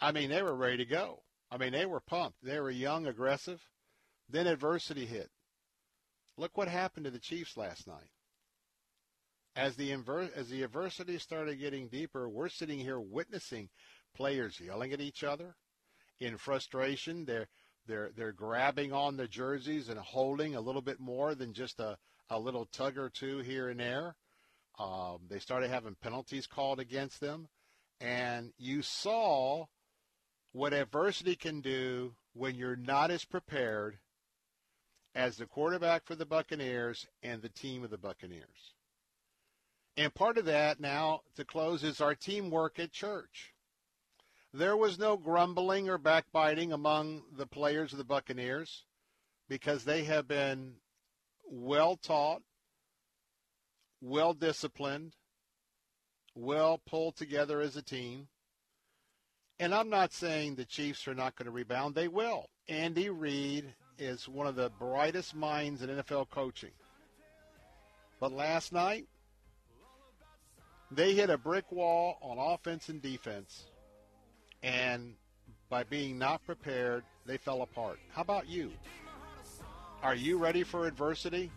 [0.00, 1.22] I mean, they were ready to go.
[1.52, 2.42] I mean, they were pumped.
[2.42, 3.62] They were young, aggressive.
[4.32, 5.30] Then adversity hit.
[6.38, 8.10] Look what happened to the Chiefs last night.
[9.54, 13.68] As the inver- as the adversity started getting deeper, we're sitting here witnessing
[14.14, 15.54] players yelling at each other,
[16.18, 17.26] in frustration.
[17.26, 17.48] They're
[17.86, 21.98] they're they're grabbing on the jerseys and holding a little bit more than just a,
[22.30, 24.16] a little tug or two here and there.
[24.78, 27.48] Um, they started having penalties called against them,
[28.00, 29.66] and you saw
[30.52, 33.98] what adversity can do when you're not as prepared
[35.14, 38.74] as the quarterback for the Buccaneers and the team of the Buccaneers.
[39.96, 43.52] And part of that now to close is our teamwork at church.
[44.54, 48.84] There was no grumbling or backbiting among the players of the Buccaneers
[49.48, 50.74] because they have been
[51.44, 52.42] well taught,
[54.00, 55.14] well disciplined,
[56.34, 58.28] well pulled together as a team.
[59.58, 61.94] And I'm not saying the Chiefs are not going to rebound.
[61.94, 62.48] They will.
[62.68, 66.72] Andy Reid is one of the brightest minds in NFL coaching.
[68.20, 69.06] But last night,
[70.90, 73.66] they hit a brick wall on offense and defense
[74.62, 75.14] and
[75.68, 77.98] by being not prepared, they fell apart.
[78.12, 78.70] How about you?
[80.02, 81.50] Are you ready for adversity?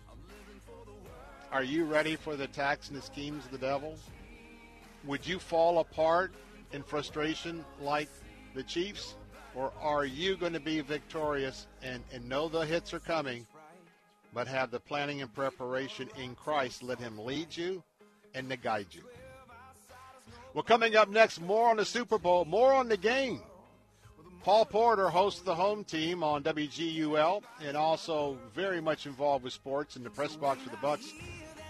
[1.51, 3.95] Are you ready for the attacks and the schemes of the devil?
[5.05, 6.33] Would you fall apart
[6.71, 8.09] in frustration like
[8.55, 9.15] the Chiefs?
[9.55, 13.47] Or are you going to be victorious and, and know the hits are coming,
[14.33, 17.81] but have the planning and preparation in Christ let Him lead you
[18.33, 19.03] and to guide you?
[20.53, 23.41] Well, coming up next, more on the Super Bowl, more on the game.
[24.43, 29.95] Paul Porter hosts the home team on WGUL and also very much involved with sports
[29.95, 31.11] in the press box for the Bucks.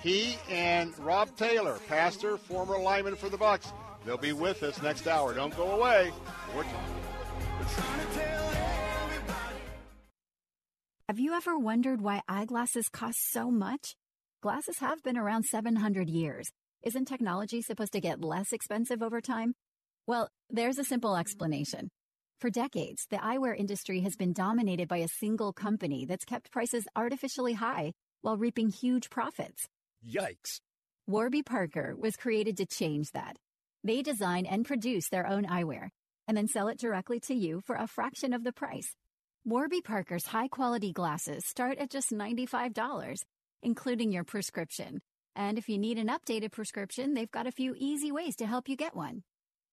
[0.04, 3.72] He and Rob Taylor, pastor, former lineman for the Bucks,
[4.06, 5.34] they'll be with us next hour.
[5.34, 6.12] Don't go away.
[6.56, 6.66] We're
[11.07, 13.95] Have you ever wondered why eyeglasses cost so much?
[14.41, 16.49] Glasses have been around 700 years.
[16.84, 19.53] Isn't technology supposed to get less expensive over time?
[20.07, 21.89] Well, there's a simple explanation.
[22.41, 26.88] For decades, the eyewear industry has been dominated by a single company that's kept prices
[26.95, 29.68] artificially high while reaping huge profits.
[30.05, 30.59] Yikes.
[31.07, 33.38] Warby Parker was created to change that.
[33.84, 35.89] They design and produce their own eyewear
[36.28, 38.96] and then sell it directly to you for a fraction of the price.
[39.46, 43.24] Warby Parker's high quality glasses start at just $95,
[43.62, 45.02] including your prescription.
[45.36, 48.68] And if you need an updated prescription, they've got a few easy ways to help
[48.68, 49.24] you get one.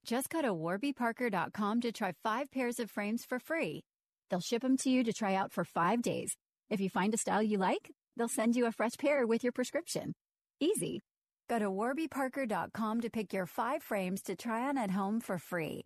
[0.04, 3.84] Just go to warbyparker.com to try five pairs of frames for free.
[4.28, 6.36] They'll ship them to you to try out for five days.
[6.68, 9.52] If you find a style you like, they'll send you a fresh pair with your
[9.52, 10.14] prescription.
[10.60, 11.00] Easy.
[11.48, 15.84] Go to warbyparker.com to pick your five frames to try on at home for free.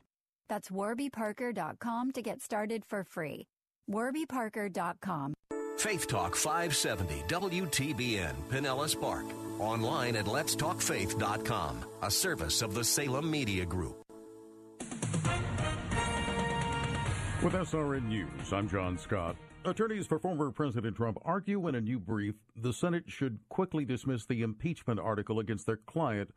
[0.49, 3.47] That's warbyparker.com to get started for free.
[3.91, 5.35] warbyparker.com.
[5.79, 9.27] Faith Talk 570 WTBN Pinellas Park.
[9.61, 14.03] Online at letstalkfaith.com, a service of the Salem Media Group.
[17.43, 19.37] With SRN News, I'm John Scott.
[19.65, 24.25] Attorneys for former President Trump argue in a new brief the Senate should quickly dismiss
[24.25, 26.31] the impeachment article against their client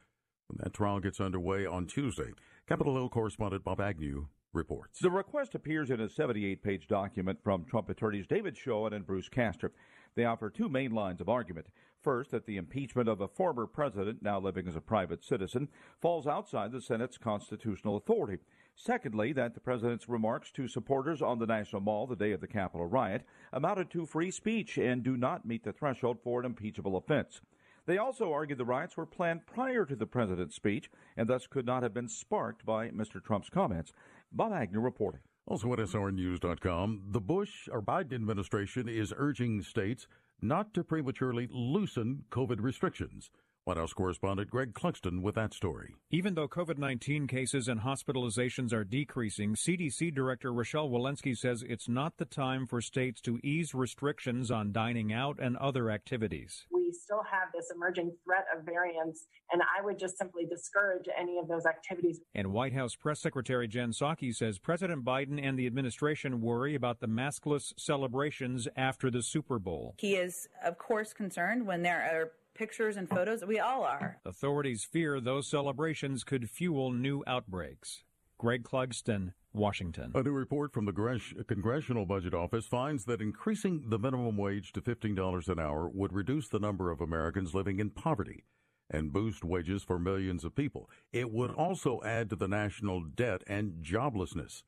[0.47, 2.31] when that trial gets underway on Tuesday.
[2.69, 4.99] Capitol Hill correspondent Bob Agnew reports.
[4.99, 9.27] The request appears in a 78 page document from Trump attorneys David Schoen and Bruce
[9.27, 9.71] Castor.
[10.13, 11.65] They offer two main lines of argument.
[12.03, 16.27] First, that the impeachment of a former president, now living as a private citizen, falls
[16.27, 18.37] outside the Senate's constitutional authority.
[18.75, 22.47] Secondly, that the president's remarks to supporters on the National Mall the day of the
[22.47, 26.95] Capitol riot amounted to free speech and do not meet the threshold for an impeachable
[26.95, 27.41] offense.
[27.89, 31.65] They also argued the riots were planned prior to the president's speech and thus could
[31.65, 33.19] not have been sparked by Mr.
[33.19, 33.93] Trump's comments.
[34.31, 35.21] Bob Agnew reporting.
[35.47, 40.05] Also at SRNews.com, the Bush or Biden administration is urging states
[40.39, 43.31] not to prematurely loosen COVID restrictions.
[43.69, 45.93] White House correspondent Greg Clugston with that story.
[46.09, 51.87] Even though COVID 19 cases and hospitalizations are decreasing, CDC Director Rochelle Walensky says it's
[51.87, 56.65] not the time for states to ease restrictions on dining out and other activities.
[56.73, 61.37] We still have this emerging threat of variants, and I would just simply discourage any
[61.37, 62.21] of those activities.
[62.33, 67.01] And White House Press Secretary Jen Psaki says President Biden and the administration worry about
[67.01, 69.93] the maskless celebrations after the Super Bowl.
[69.99, 73.43] He is, of course, concerned when there are pictures and photos.
[73.45, 74.19] We all are.
[74.25, 78.03] Authorities fear those celebrations could fuel new outbreaks.
[78.37, 80.11] Greg Clugston, Washington.
[80.13, 84.81] A new report from the Congressional Budget Office finds that increasing the minimum wage to
[84.81, 88.43] $15 an hour would reduce the number of Americans living in poverty
[88.91, 90.89] and boost wages for millions of people.
[91.13, 94.63] It would also add to the national debt and joblessness.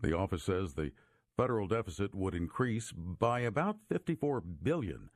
[0.00, 0.92] The office says the
[1.36, 5.10] federal deficit would increase by about 54 billion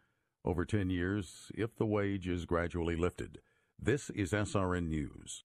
[0.45, 3.40] over 10 years if the wage is gradually lifted.
[3.78, 5.45] This is SRN News.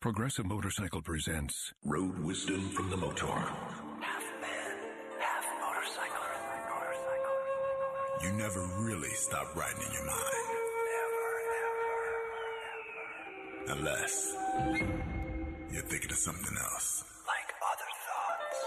[0.00, 3.36] Progressive Motorcycle presents Road Wisdom from the Motaur.
[4.00, 4.76] Half man,
[5.20, 6.24] half motorcycle.
[8.22, 10.24] You never really stop riding in your mind.
[13.66, 13.76] Never.
[13.76, 14.34] never, Unless
[15.70, 17.04] you're thinking of something else.
[17.26, 18.58] Like other thoughts.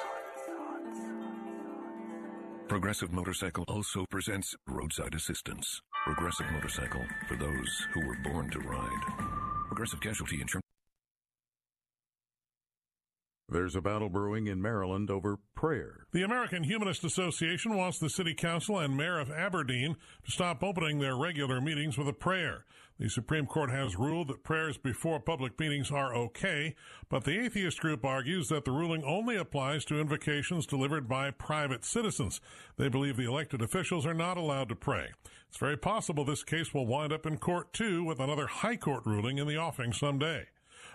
[2.68, 5.82] Progressive Motorcycle also presents Roadside Assistance.
[6.06, 9.02] Progressive Motorcycle for those who were born to ride.
[9.70, 10.63] Progressive Casualty Insurance.
[13.54, 16.08] There's a battle brewing in Maryland over prayer.
[16.12, 19.96] The American Humanist Association wants the City Council and Mayor of Aberdeen
[20.26, 22.66] to stop opening their regular meetings with a prayer.
[22.98, 26.74] The Supreme Court has ruled that prayers before public meetings are okay,
[27.10, 31.86] but the atheist group argues that the ruling only applies to invocations delivered by private
[31.86, 32.42] citizens.
[32.78, 35.12] They believe the elected officials are not allowed to pray.
[35.48, 39.06] It's very possible this case will wind up in court too with another high court
[39.06, 40.48] ruling in the offing someday.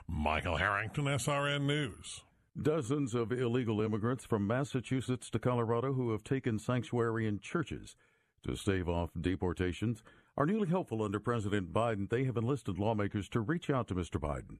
[0.09, 2.23] Michael Harrington, SRN News.
[2.61, 7.95] Dozens of illegal immigrants from Massachusetts to Colorado who have taken sanctuary in churches
[8.43, 10.03] to stave off deportations
[10.37, 12.11] are newly hopeful under President Biden.
[12.11, 14.21] They have enlisted lawmakers to reach out to Mr.
[14.21, 14.59] Biden,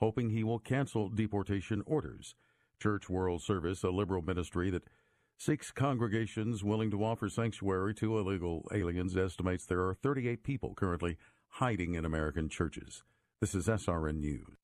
[0.00, 2.34] hoping he will cancel deportation orders.
[2.80, 4.84] Church World Service, a liberal ministry that
[5.36, 11.18] seeks congregations willing to offer sanctuary to illegal aliens, estimates there are 38 people currently
[11.48, 13.04] hiding in American churches.
[13.40, 14.63] This is SRN News.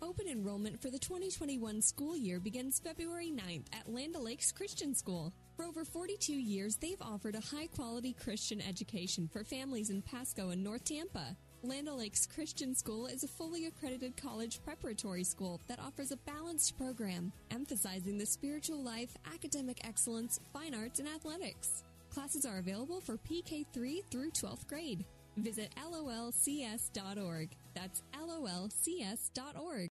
[0.00, 5.32] Open enrollment for the 2021 school year begins February 9th at Land O'Lakes Christian School.
[5.56, 10.50] For over 42 years, they've offered a high quality Christian education for families in Pasco
[10.50, 11.36] and North Tampa.
[11.64, 16.78] Land O'Lakes Christian School is a fully accredited college preparatory school that offers a balanced
[16.78, 21.82] program, emphasizing the spiritual life, academic excellence, fine arts, and athletics.
[22.10, 25.04] Classes are available for PK3 through 12th grade.
[25.38, 27.50] Visit lolcs.org.
[27.80, 29.88] That's lolcs.org.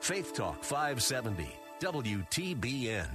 [0.00, 1.48] Faith Talk 570,
[1.80, 3.08] WTBN.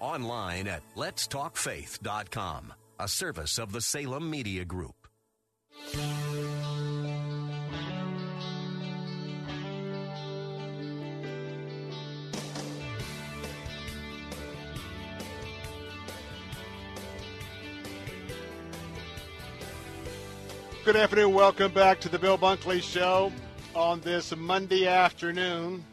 [0.00, 4.94] Online at letstalkfaith.com, a service of the Salem Media Group.
[20.84, 21.32] Good afternoon.
[21.32, 23.32] Welcome back to the Bill Bunkley Show
[23.76, 25.84] on this Monday afternoon.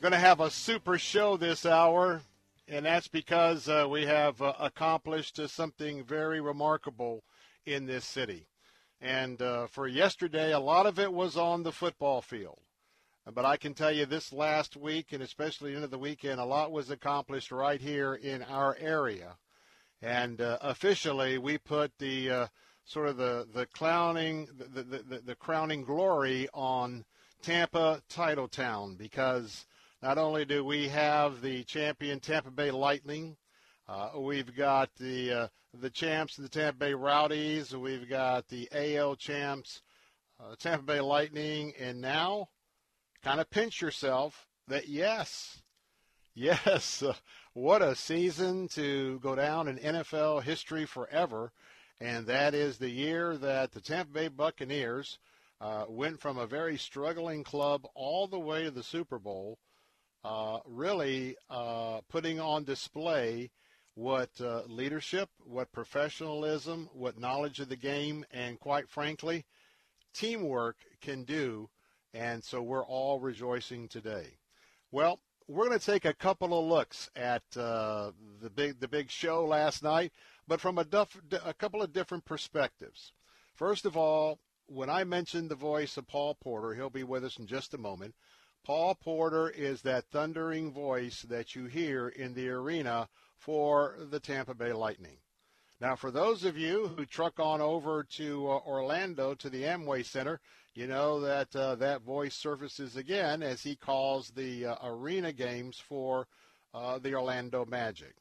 [0.00, 2.22] Going to have a super show this hour,
[2.68, 7.24] and that's because uh, we have uh, accomplished uh, something very remarkable
[7.66, 8.46] in this city.
[9.00, 12.60] And uh, for yesterday, a lot of it was on the football field.
[13.32, 16.70] But I can tell you this last week, and especially into the weekend, a lot
[16.70, 19.38] was accomplished right here in our area.
[20.02, 22.46] And uh, officially, we put the uh,
[22.84, 27.04] sort of the the clowning the, the, the, the crowning glory on
[27.42, 29.66] Tampa Titletown because
[30.02, 33.36] not only do we have the champion Tampa Bay Lightning,
[33.88, 39.16] uh, we've got the uh, the champs the Tampa Bay Rowdies, we've got the AL
[39.16, 39.82] champs
[40.40, 42.48] uh, Tampa Bay Lightning, and now
[43.22, 45.62] kind of pinch yourself that yes,
[46.34, 47.14] yes, uh,
[47.54, 51.52] what a season to go down in NFL history forever
[52.00, 55.18] and that is the year that the Tampa Bay Buccaneers
[55.60, 59.58] uh, went from a very struggling club all the way to the Super Bowl,
[60.24, 63.50] uh, really uh, putting on display
[63.94, 69.44] what uh, leadership, what professionalism, what knowledge of the game, and quite frankly,
[70.12, 71.68] teamwork can do.
[72.12, 74.38] And so we're all rejoicing today.
[74.90, 79.10] Well, we're going to take a couple of looks at uh, the big the big
[79.10, 80.12] show last night
[80.46, 83.12] but from a, duff, a couple of different perspectives.
[83.54, 87.38] First of all, when I mentioned the voice of Paul Porter, he'll be with us
[87.38, 88.14] in just a moment.
[88.64, 94.54] Paul Porter is that thundering voice that you hear in the arena for the Tampa
[94.54, 95.18] Bay Lightning.
[95.80, 100.04] Now, for those of you who truck on over to uh, Orlando to the Amway
[100.06, 100.40] Center,
[100.72, 105.78] you know that uh, that voice surfaces again as he calls the uh, arena games
[105.78, 106.26] for
[106.72, 108.14] uh, the Orlando Magic.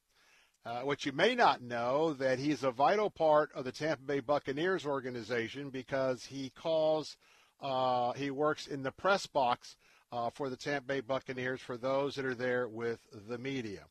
[0.65, 4.21] Uh, what you may not know that he's a vital part of the Tampa Bay
[4.21, 7.17] Buccaneers organization because he calls,
[7.61, 9.75] uh, he works in the press box
[10.13, 13.83] uh, for the Tampa Bay Buccaneers for those that are there with the media.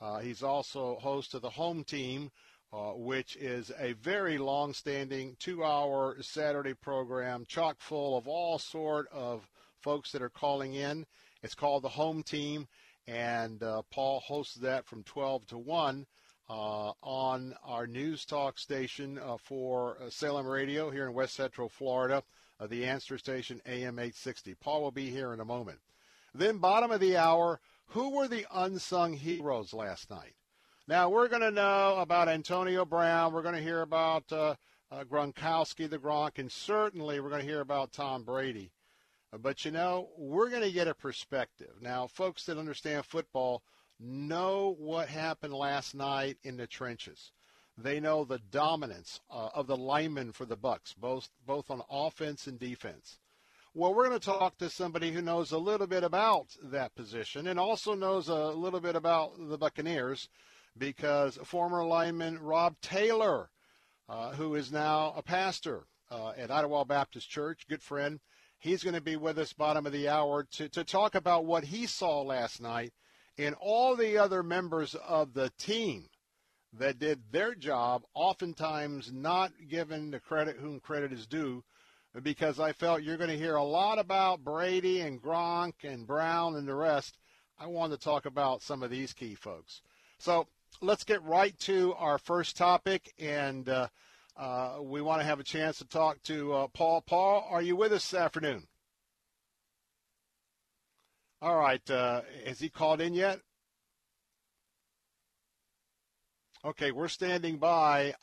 [0.00, 2.30] Uh, he's also host of the home team,
[2.72, 9.48] uh, which is a very long-standing two-hour Saturday program, chock full of all sort of
[9.80, 11.04] folks that are calling in.
[11.42, 12.68] It's called the home team
[13.06, 16.06] and uh, Paul hosts that from 12 to 1
[16.48, 21.68] uh, on our news talk station uh, for uh, Salem Radio here in West Central
[21.68, 22.22] Florida,
[22.68, 24.54] the answer station AM 860.
[24.54, 25.80] Paul will be here in a moment.
[26.34, 30.34] Then, bottom of the hour, who were the unsung heroes last night?
[30.88, 33.32] Now, we're going to know about Antonio Brown.
[33.32, 34.54] We're going to hear about uh,
[34.90, 38.70] uh, Gronkowski, the Gronk, and certainly we're going to hear about Tom Brady.
[39.40, 41.74] But you know, we're going to get a perspective.
[41.80, 43.62] Now, folks that understand football
[43.98, 47.32] know what happened last night in the trenches.
[47.78, 52.46] They know the dominance uh, of the linemen for the Bucks, both both on offense
[52.46, 53.18] and defense.
[53.74, 57.46] Well, we're going to talk to somebody who knows a little bit about that position
[57.46, 60.28] and also knows a little bit about the Buccaneers
[60.76, 63.48] because former lineman Rob Taylor,
[64.10, 68.20] uh, who is now a pastor uh, at Idlewild Baptist Church, good friend,
[68.62, 71.64] He's going to be with us bottom of the hour to, to talk about what
[71.64, 72.92] he saw last night
[73.36, 76.04] and all the other members of the team
[76.72, 81.64] that did their job, oftentimes not given the credit whom credit is due,
[82.22, 86.54] because I felt you're going to hear a lot about Brady and Gronk and Brown
[86.54, 87.18] and the rest.
[87.58, 89.82] I wanted to talk about some of these key folks.
[90.18, 90.46] So
[90.80, 93.12] let's get right to our first topic.
[93.18, 93.88] And uh,
[94.36, 97.02] uh, we want to have a chance to talk to uh, Paul.
[97.02, 98.66] Paul, are you with us this afternoon?
[101.42, 101.90] All right.
[101.90, 103.40] Uh, has he called in yet?
[106.64, 108.14] Okay, we're standing by.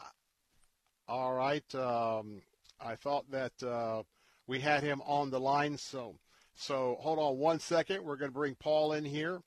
[1.08, 1.76] All right.
[1.76, 2.42] Um,
[2.80, 4.04] I thought that uh,
[4.48, 6.16] we had him on the line, so
[6.56, 8.04] so hold on one second.
[8.04, 9.42] We're going to bring Paul in here,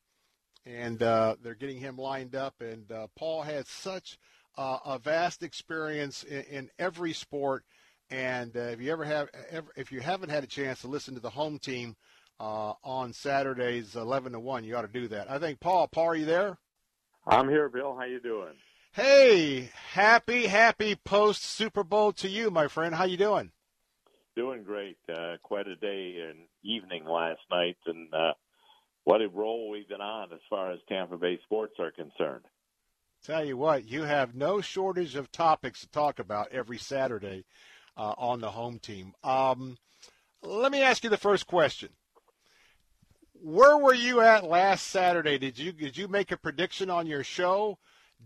[0.66, 2.60] and uh, they're getting him lined up.
[2.60, 4.18] And Paul has such
[4.56, 7.64] uh, a vast experience in, in every sport.
[8.10, 11.14] And uh, if you ever have, ever, if you haven't had a chance to listen
[11.14, 11.96] to the home team
[12.38, 15.30] uh, on Saturdays, eleven to one, you ought to do that.
[15.30, 15.88] I think Paul.
[15.88, 16.58] Paul, are you there?
[17.26, 17.96] I'm here, Bill.
[17.96, 18.54] How you doing?
[18.92, 22.94] Hey, happy, happy post Super Bowl to you, my friend.
[22.94, 23.52] How you doing?
[24.36, 24.98] Doing great.
[25.08, 28.32] Uh, quite a day and evening last night, and uh,
[29.04, 32.44] what a roll we've been on as far as Tampa Bay sports are concerned.
[33.24, 37.44] Tell you what, you have no shortage of topics to talk about every Saturday
[37.96, 39.14] uh, on the home team.
[39.22, 39.78] Um,
[40.42, 41.90] let me ask you the first question.
[43.34, 45.38] Where were you at last Saturday?
[45.38, 47.78] Did you did you make a prediction on your show?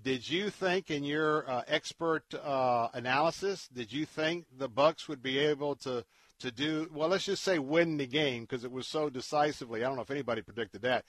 [0.02, 5.22] Did you think, in your uh, expert uh, analysis, did you think the Bucks would
[5.22, 6.04] be able to
[6.40, 7.08] to do well?
[7.08, 9.82] Let's just say win the game because it was so decisively.
[9.82, 11.04] I don't know if anybody predicted that.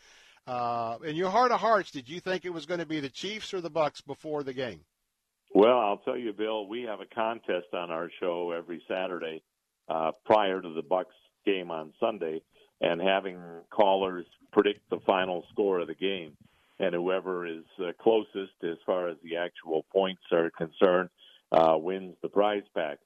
[0.48, 3.10] Uh, in your heart of hearts, did you think it was going to be the
[3.10, 4.80] Chiefs or the Bucks before the game?
[5.54, 6.68] Well, I'll tell you, Bill.
[6.68, 9.44] We have a contest on our show every Saturday
[9.90, 12.42] uh, prior to the Bucks game on Sunday,
[12.82, 13.40] and having
[13.70, 16.38] callers predict the final score of the game
[16.80, 21.10] and whoever is uh, closest as far as the actual points are concerned
[21.52, 23.00] uh, wins the prize pack.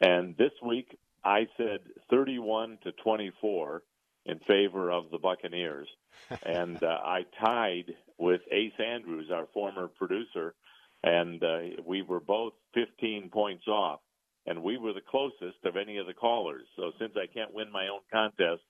[0.00, 3.82] And this week, I said 31 to 24
[4.26, 5.88] in favor of the Buccaneers,
[6.42, 10.54] and uh, I tied with Ace Andrews, our former producer,
[11.02, 14.00] and uh, we were both 15 points off,
[14.46, 16.66] and we were the closest of any of the callers.
[16.76, 18.62] So since I can't win my own contest,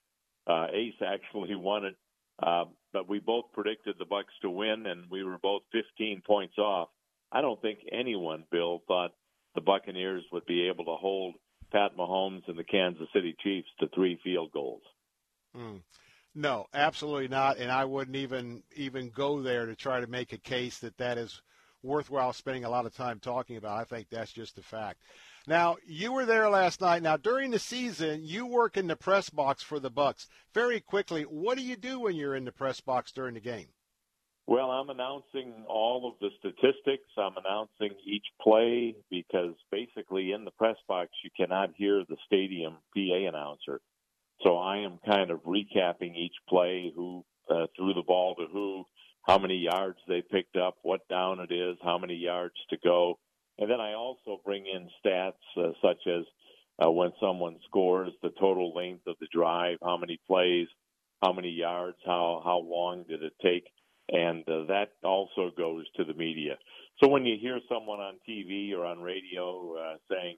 [0.47, 1.97] uh, Ace actually won it
[2.43, 6.57] uh, but we both predicted the Bucks to win, and we were both 15 points
[6.59, 6.89] off.
[7.33, 9.13] I don't think anyone, Bill, thought
[9.55, 11.35] the Buccaneers would be able to hold
[11.73, 14.83] Pat Mahomes and the Kansas City Chiefs to three field goals.
[15.59, 15.83] Mm.
[16.35, 20.39] No, absolutely not, and I wouldn't even even go there to try to make a
[20.39, 21.43] case that that is
[21.83, 23.79] worthwhile spending a lot of time talking about.
[23.79, 25.01] I think that's just a fact.
[25.47, 27.03] Now, you were there last night.
[27.03, 30.29] Now, during the season, you work in the press box for the Bucks.
[30.53, 33.69] Very quickly, what do you do when you're in the press box during the game?
[34.47, 37.11] Well, I'm announcing all of the statistics.
[37.19, 42.79] I'm announcing each play because basically in the press box you cannot hear the stadium
[42.95, 43.81] PA announcer.
[44.43, 48.85] So I am kind of recapping each play, who uh, threw the ball to who,
[49.27, 53.19] how many yards they picked up, what down it is, how many yards to go.
[53.59, 56.25] And then I also bring in stats uh, such as
[56.85, 60.69] uh, when someone scores, the total length of the drive, how many plays,
[61.23, 63.65] how many yards, how how long did it take,
[64.09, 66.57] and uh, that also goes to the media.
[67.03, 70.37] So when you hear someone on TV or on radio uh, saying,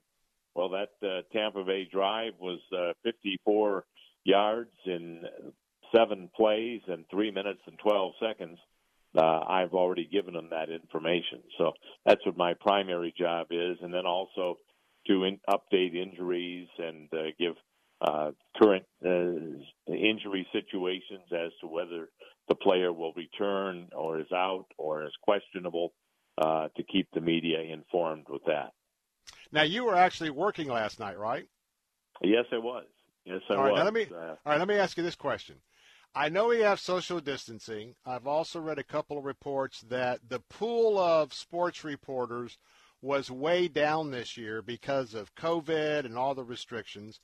[0.60, 3.86] "Well, that uh, Tampa Bay drive was uh, 54
[4.24, 5.22] yards in
[5.96, 8.58] seven plays and three minutes and 12 seconds,"
[9.16, 11.42] uh, I've already given them that information.
[11.56, 11.72] So
[12.04, 14.58] that's what my primary job is, and then also
[15.06, 17.54] to in, update injuries and uh, give
[18.02, 22.10] uh, current uh, injury situations as to whether
[22.48, 25.94] the player will return or is out or is questionable
[26.36, 28.72] uh, to keep the media informed with that.
[29.52, 31.46] Now you were actually working last night, right?
[32.22, 32.86] Yes, I was.
[33.24, 33.78] Yes, I all right, was.
[33.78, 35.56] Now let me, Uh, all right, let me ask you this question.
[36.14, 37.94] I know we have social distancing.
[38.04, 42.58] I've also read a couple of reports that the pool of sports reporters
[43.00, 47.20] was way down this year because of COVID and all the restrictions.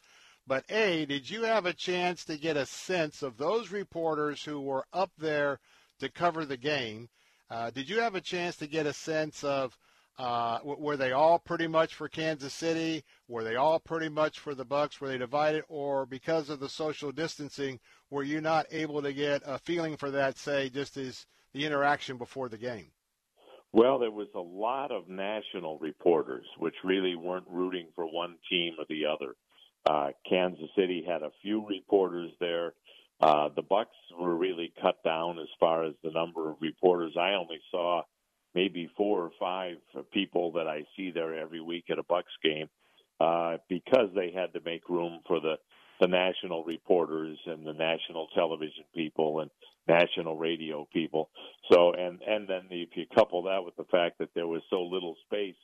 [0.46, 4.60] But A, did you have a chance to get a sense of those reporters who
[4.60, 5.59] were up there
[5.98, 7.09] to cover the game?
[7.51, 9.76] Uh, did you have a chance to get a sense of
[10.18, 13.05] uh, were they all pretty much for Kansas City?
[13.28, 15.01] Were they all pretty much for the Bucks?
[15.01, 17.80] Were they divided, or because of the social distancing,
[18.10, 20.38] were you not able to get a feeling for that?
[20.38, 22.90] Say, just as the interaction before the game.
[23.72, 28.74] Well, there was a lot of national reporters, which really weren't rooting for one team
[28.78, 29.34] or the other.
[29.84, 32.72] Uh, Kansas City had a few reporters there.
[33.20, 37.16] Uh, the Bucks were really cut down as far as the number of reporters.
[37.18, 38.02] I only saw
[38.56, 39.76] maybe four or five
[40.12, 42.68] people that I see there every week at a Bucks game
[43.20, 45.56] uh, because they had to make room for the
[46.00, 49.50] the national reporters and the national television people and
[49.88, 51.30] national radio people.
[51.70, 54.82] So and and then if you couple that with the fact that there was so
[54.82, 55.54] little space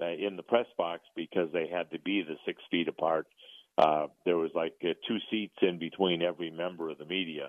[0.00, 3.26] uh, in the press box because they had to be the six feet apart.
[3.78, 7.48] Uh, there was like uh, two seats in between every member of the media.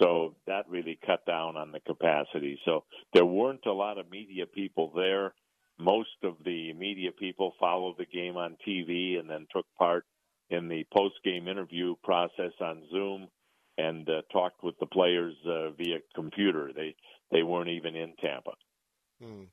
[0.00, 2.58] So that really cut down on the capacity.
[2.64, 5.34] So there weren't a lot of media people there.
[5.78, 10.04] Most of the media people followed the game on TV and then took part
[10.48, 13.28] in the post game interview process on Zoom
[13.78, 16.70] and uh, talked with the players uh, via computer.
[16.74, 16.94] They
[17.30, 18.52] they weren't even in Tampa.
[19.22, 19.44] Hmm.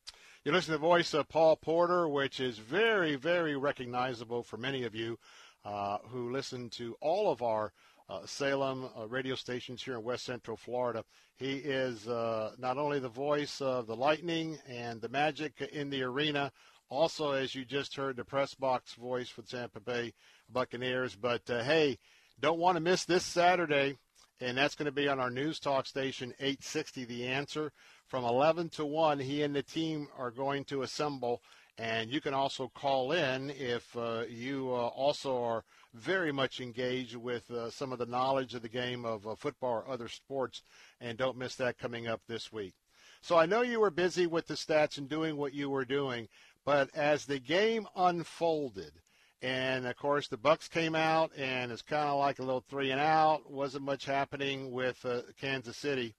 [0.44, 4.86] You listen to the voice of Paul Porter, which is very, very recognizable for many
[4.86, 5.20] of you
[5.66, 7.74] uh, who listen to all of our
[8.10, 11.04] uh, Salem uh, radio stations here in West Central Florida.
[11.36, 16.04] He is uh, not only the voice of the Lightning and the Magic in the
[16.04, 16.52] arena,
[16.90, 20.14] also, as you just heard, the press box voice for Tampa Bay
[20.50, 21.16] Buccaneers.
[21.16, 21.98] But uh, hey,
[22.40, 23.98] don't want to miss this Saturday,
[24.40, 27.72] and that's going to be on our news talk station 860 The Answer.
[28.08, 31.42] From 11 to 1, he and the team are going to assemble.
[31.78, 35.64] And you can also call in if uh, you uh, also are
[35.94, 39.74] very much engaged with uh, some of the knowledge of the game of uh, football
[39.74, 40.64] or other sports.
[41.00, 42.74] And don't miss that coming up this week.
[43.22, 46.28] So I know you were busy with the stats and doing what you were doing,
[46.66, 48.94] but as the game unfolded,
[49.42, 52.92] and of course the Bucks came out, and it's kind of like a little three
[52.92, 53.52] and out.
[53.52, 56.16] wasn't much happening with uh, Kansas City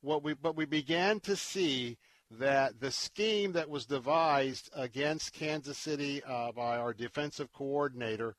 [0.00, 1.98] what we but we began to see
[2.30, 8.34] that the scheme that was devised against Kansas City uh, by our defensive coordinator,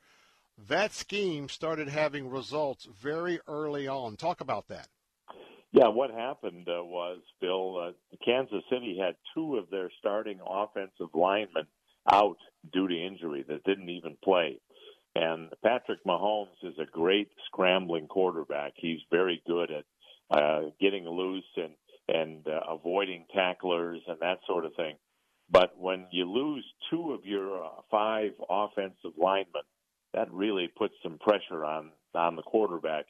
[0.67, 4.15] that scheme started having results very early on.
[4.15, 4.87] Talk about that.
[5.71, 11.13] Yeah, what happened uh, was, Bill, uh, Kansas City had two of their starting offensive
[11.13, 11.67] linemen
[12.11, 12.37] out
[12.73, 14.59] due to injury that didn't even play.
[15.15, 18.73] And Patrick Mahomes is a great scrambling quarterback.
[18.75, 19.85] He's very good at
[20.31, 21.73] uh, getting loose and
[22.09, 24.95] and uh, avoiding tacklers and that sort of thing.
[25.51, 29.63] But when you lose two of your uh, five offensive linemen,
[30.13, 33.05] that really puts some pressure on on the quarterback,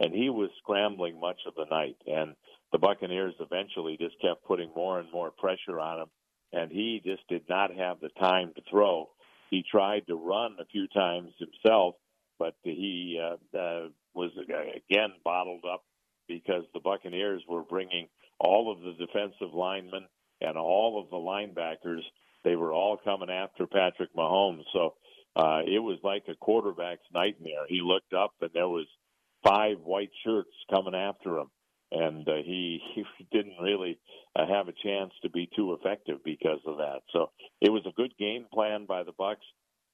[0.00, 1.96] and he was scrambling much of the night.
[2.06, 2.34] And
[2.72, 6.08] the Buccaneers eventually just kept putting more and more pressure on him,
[6.52, 9.10] and he just did not have the time to throw.
[9.50, 11.96] He tried to run a few times himself,
[12.38, 15.84] but he uh, uh, was again bottled up
[16.28, 18.08] because the Buccaneers were bringing
[18.38, 20.06] all of the defensive linemen
[20.40, 22.02] and all of the linebackers.
[22.44, 24.64] They were all coming after Patrick Mahomes.
[24.72, 24.94] So
[25.36, 27.66] uh, it was like a quarterback's nightmare.
[27.68, 28.86] He looked up and there was
[29.44, 31.50] five white shirts coming after him,
[31.92, 33.98] and uh, he he didn't really
[34.36, 37.00] uh, have a chance to be too effective because of that.
[37.12, 37.30] So
[37.60, 39.44] it was a good game plan by the Bucks.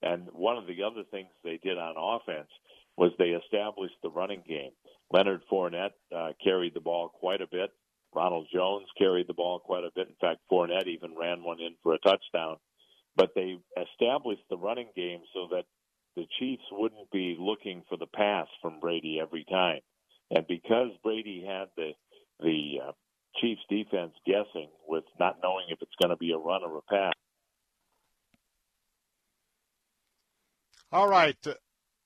[0.03, 2.49] And one of the other things they did on offense
[2.97, 4.71] was they established the running game.
[5.13, 7.71] Leonard Fournette uh, carried the ball quite a bit.
[8.15, 10.09] Ronald Jones carried the ball quite a bit.
[10.09, 12.57] In fact, Fournette even ran one in for a touchdown.
[13.17, 15.65] But they established the running game so that
[16.17, 19.81] the Chiefs wouldn't be looking for the pass from Brady every time.
[20.31, 21.93] And because Brady had the
[22.41, 22.93] the uh,
[23.37, 26.83] Chiefs defense guessing with not knowing if it's going to be a run or a
[26.83, 27.13] pass.
[30.93, 31.37] All right.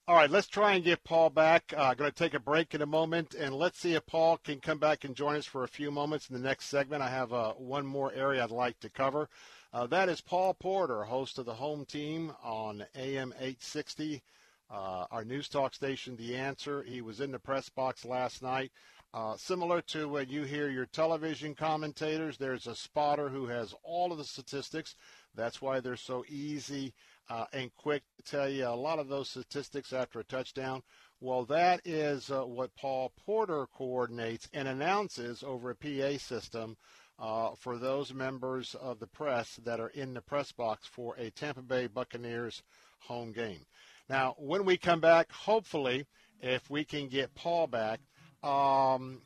[0.06, 1.72] All right, let's try and get Paul back.
[1.74, 4.60] Uh, going to take a break in a moment, and let's see if Paul can
[4.60, 7.02] come back and join us for a few moments in the next segment.
[7.02, 9.30] I have uh, one more area I'd like to cover.
[9.72, 14.22] Uh, that is Paul Porter, host of the home team on AM 860,
[14.70, 16.82] uh, our news talk station, The Answer.
[16.82, 18.72] He was in the press box last night.
[19.14, 24.12] Uh, similar to when you hear your television commentators, there's a spotter who has all
[24.12, 24.96] of the statistics.
[25.34, 26.92] That's why they're so easy
[27.28, 30.82] uh, and quick to tell you a lot of those statistics after a touchdown.
[31.20, 36.76] Well, that is uh, what Paul Porter coordinates and announces over a PA system
[37.18, 41.30] uh, for those members of the press that are in the press box for a
[41.30, 42.62] Tampa Bay Buccaneers
[43.00, 43.64] home game.
[44.08, 46.06] Now, when we come back, hopefully,
[46.42, 48.00] if we can get Paul back,
[48.42, 49.22] um,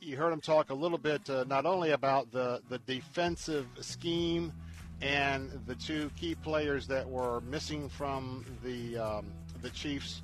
[0.00, 4.52] you heard him talk a little bit uh, not only about the, the defensive scheme
[5.02, 9.26] and the two key players that were missing from the um,
[9.62, 10.22] the Chiefs'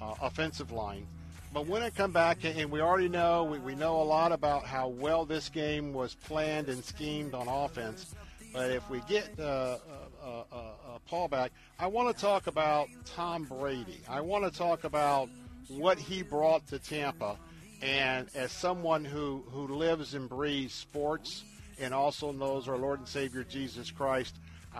[0.00, 1.06] uh, offensive line.
[1.52, 4.64] But when it come back, and we already know we, we know a lot about
[4.64, 8.14] how well this game was planned and schemed on offense.
[8.52, 9.78] But if we get uh, uh,
[10.26, 14.00] uh, uh Paul back, I want to talk about Tom Brady.
[14.08, 15.28] I want to talk about
[15.68, 17.36] what he brought to Tampa,
[17.82, 21.44] and as someone who who lives and breathes sports
[21.80, 24.36] and also knows our Lord and Savior Jesus Christ.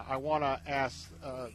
[0.08, 1.46] I, want to ask uh,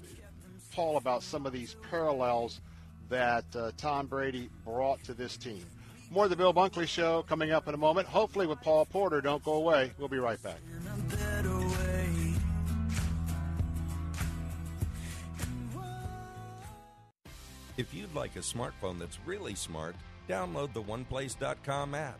[0.74, 2.62] Paul about some of these parallels
[3.10, 5.66] that uh, Tom Brady brought to this team.
[6.10, 9.22] More of the Bill Bunkley Show coming up in a moment, hopefully with Paul Porter.
[9.22, 9.92] Don't go away.
[9.98, 10.60] We'll be right back.
[17.76, 19.96] If you'd like a smartphone that's really smart,
[20.30, 22.20] download the OnePlace.com app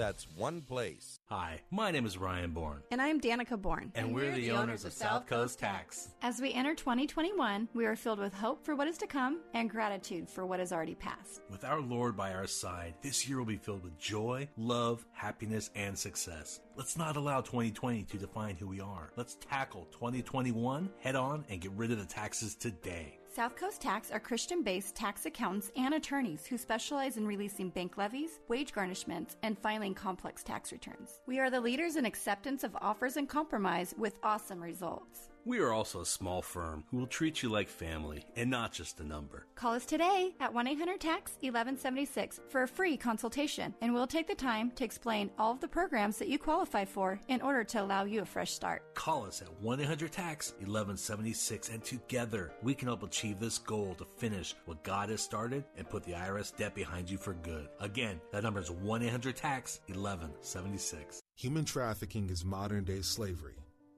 [0.00, 1.20] That's one place.
[1.28, 2.80] Hi, my name is Ryan Bourne.
[2.90, 3.92] And I'm Danica Bourne.
[3.94, 6.14] And, we're, the, owners of South Coast Tax.
[6.22, 9.68] As we enter 2021, we are filled with hope for what is to come and
[9.68, 11.42] gratitude for what has already passed.
[11.50, 15.68] With our Lord by our side, this year will be filled with joy, love, happiness,
[15.74, 16.60] and success.
[16.76, 19.10] Let's not allow 2020 to define who we are.
[19.16, 23.19] Let's tackle 2021 head on and get rid of the taxes today.
[23.32, 27.96] South Coast Tax are Christian based tax accountants and attorneys who specialize in releasing bank
[27.96, 31.20] levies, wage garnishments, and filing complex tax returns.
[31.26, 35.28] We are the leaders in acceptance of offers and compromise with awesome results.
[35.46, 39.00] We are also a small firm who will treat you like family and not just
[39.00, 39.46] a number.
[39.54, 44.28] Call us today at 1 800 TAX 1176 for a free consultation, and we'll take
[44.28, 47.80] the time to explain all of the programs that you qualify for in order to
[47.80, 48.82] allow you a fresh start.
[48.94, 53.94] Call us at 1 800 TAX 1176, and together we can help achieve this goal
[53.94, 57.68] to finish what God has started and put the IRS debt behind you for good.
[57.80, 61.22] Again, that number is 1 800 TAX 1176.
[61.36, 63.56] Human trafficking is modern day slavery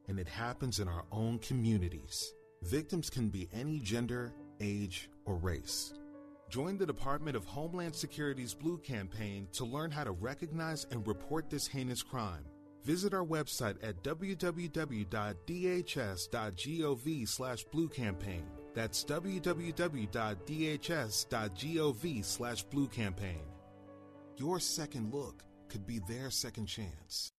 [0.09, 2.33] and it happens in our own communities.
[2.63, 5.95] Victims can be any gender, age, or race.
[6.49, 11.49] Join the Department of Homeland Security's Blue Campaign to learn how to recognize and report
[11.49, 12.45] this heinous crime.
[12.85, 15.09] Visit our website at www.dhs.gov
[17.29, 18.45] slash blue campaign.
[18.75, 20.15] That's www.dhs.gov
[22.25, 23.43] slash blue campaign.
[24.37, 27.33] Your second look could be their second chance.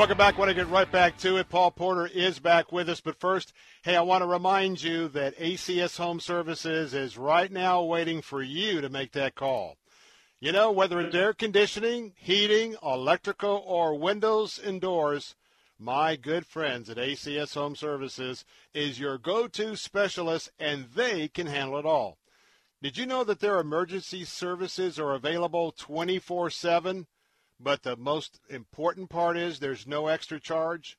[0.00, 0.38] Welcome back.
[0.38, 1.50] Want to get right back to it.
[1.50, 3.02] Paul Porter is back with us.
[3.02, 3.52] But first,
[3.82, 8.42] hey, I want to remind you that ACS Home Services is right now waiting for
[8.42, 9.76] you to make that call.
[10.40, 15.34] You know, whether it's air conditioning, heating, electrical, or windows and doors,
[15.78, 21.78] my good friends at ACS Home Services is your go-to specialist and they can handle
[21.78, 22.16] it all.
[22.82, 27.06] Did you know that their emergency services are available 24/7?
[27.62, 30.96] But the most important part is there's no extra charge.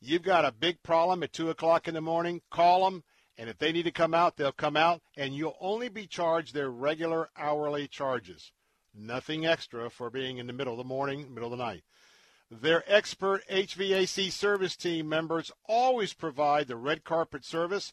[0.00, 3.04] You've got a big problem at 2 o'clock in the morning, call them,
[3.38, 6.52] and if they need to come out, they'll come out, and you'll only be charged
[6.52, 8.50] their regular hourly charges.
[8.92, 11.84] Nothing extra for being in the middle of the morning, middle of the night.
[12.50, 17.92] Their expert HVAC service team members always provide the red carpet service.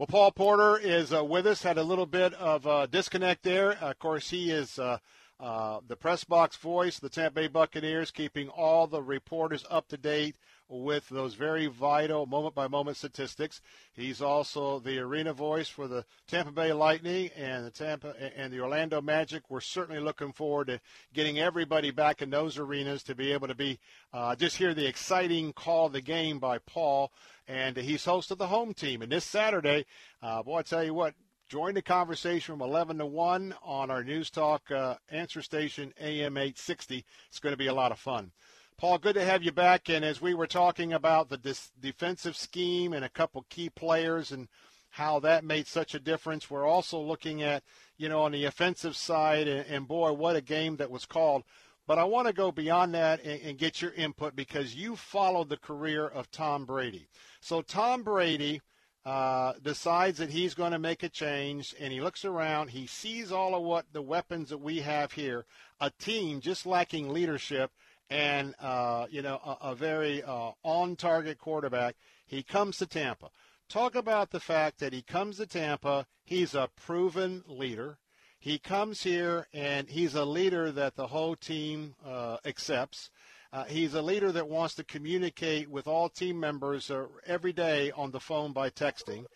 [0.00, 1.62] Well, Paul Porter is uh, with us.
[1.62, 3.72] Had a little bit of uh, disconnect there.
[3.72, 4.96] of course, he is uh,
[5.38, 9.98] uh, the press box voice, the Tampa Bay Buccaneers, keeping all the reporters up to
[9.98, 10.36] date
[10.70, 13.60] with those very vital moment by moment statistics.
[13.92, 18.60] He's also the arena voice for the Tampa Bay Lightning and the Tampa and the
[18.60, 19.42] Orlando Magic.
[19.50, 20.80] We're certainly looking forward to
[21.12, 23.78] getting everybody back in those arenas to be able to be
[24.12, 27.12] uh, just hear the exciting call of the game by Paul.
[27.50, 29.02] And he's host of the home team.
[29.02, 29.84] And this Saturday,
[30.22, 31.14] uh, boy, I tell you what,
[31.48, 36.36] join the conversation from 11 to 1 on our News Talk uh, answer station, AM
[36.36, 37.04] 860.
[37.28, 38.30] It's going to be a lot of fun.
[38.78, 39.88] Paul, good to have you back.
[39.88, 44.30] And as we were talking about the dis- defensive scheme and a couple key players
[44.30, 44.46] and
[44.90, 47.64] how that made such a difference, we're also looking at,
[47.96, 49.48] you know, on the offensive side.
[49.48, 51.42] And, and boy, what a game that was called.
[51.90, 55.48] But I want to go beyond that and, and get your input because you followed
[55.48, 57.08] the career of Tom Brady.
[57.40, 58.60] So Tom Brady,
[59.04, 62.70] uh, decides that he's going to make a change, and he looks around.
[62.70, 65.46] He sees all of what the weapons that we have here.
[65.80, 67.72] A team just lacking leadership,
[68.08, 71.96] and uh, you know a, a very uh, on-target quarterback.
[72.24, 73.30] He comes to Tampa.
[73.68, 76.06] Talk about the fact that he comes to Tampa.
[76.22, 77.98] He's a proven leader.
[78.42, 83.10] He comes here and he's a leader that the whole team uh, accepts.
[83.52, 87.90] Uh, he's a leader that wants to communicate with all team members uh, every day
[87.90, 89.26] on the phone by texting.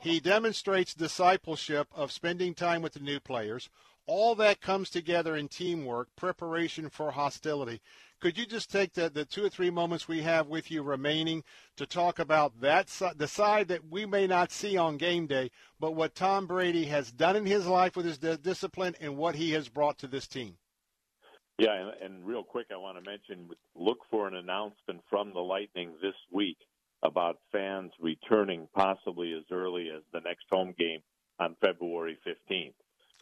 [0.00, 3.68] He demonstrates discipleship of spending time with the new players.
[4.06, 7.82] All that comes together in teamwork, preparation for hostility.
[8.24, 11.44] Could you just take the, the two or three moments we have with you remaining
[11.76, 12.86] to talk about that
[13.16, 17.12] the side that we may not see on game day, but what Tom Brady has
[17.12, 20.56] done in his life with his discipline and what he has brought to this team?
[21.58, 25.40] Yeah, and, and real quick, I want to mention look for an announcement from the
[25.40, 26.56] Lightning this week
[27.02, 31.00] about fans returning possibly as early as the next home game
[31.38, 32.72] on February 15th.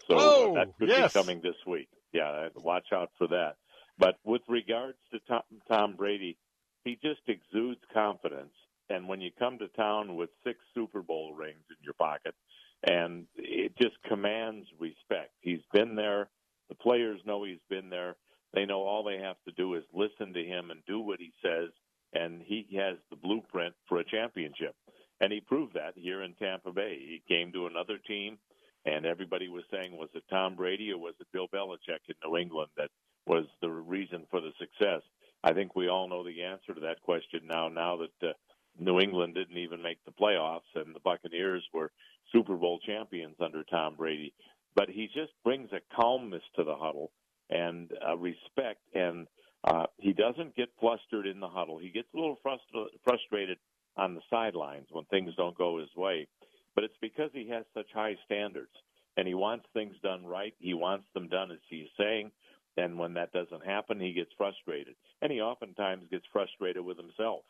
[0.06, 1.12] So oh, that could yes.
[1.12, 1.88] be coming this week.
[2.12, 3.56] Yeah, watch out for that.
[4.02, 6.36] But with regards to Tom, Tom Brady,
[6.84, 8.52] he just exudes confidence.
[8.90, 12.34] And when you come to town with six Super Bowl rings in your pocket,
[12.82, 15.30] and it just commands respect.
[15.40, 16.28] He's been there.
[16.68, 18.16] The players know he's been there.
[18.52, 21.30] They know all they have to do is listen to him and do what he
[21.40, 21.68] says,
[22.12, 24.74] and he has the blueprint for a championship.
[25.20, 26.98] And he proved that here in Tampa Bay.
[26.98, 28.38] He came to another team,
[28.84, 32.36] and everybody was saying, was it Tom Brady or was it Bill Belichick in New
[32.36, 32.90] England that
[33.26, 35.02] was the reason for the success?
[35.44, 37.68] I think we all know the answer to that question now.
[37.68, 38.32] Now that uh,
[38.78, 41.90] New England didn't even make the playoffs, and the Buccaneers were
[42.32, 44.32] Super Bowl champions under Tom Brady.
[44.74, 47.10] But he just brings a calmness to the huddle
[47.50, 49.26] and uh, respect, and
[49.64, 51.78] uh, he doesn't get flustered in the huddle.
[51.78, 53.58] He gets a little frust- frustrated
[53.96, 56.26] on the sidelines when things don't go his way,
[56.74, 58.72] but it's because he has such high standards
[59.16, 60.54] and he wants things done right.
[60.58, 62.30] He wants them done as he's saying.
[62.76, 64.94] And when that doesn't happen, he gets frustrated.
[65.20, 67.42] And he oftentimes gets frustrated with himself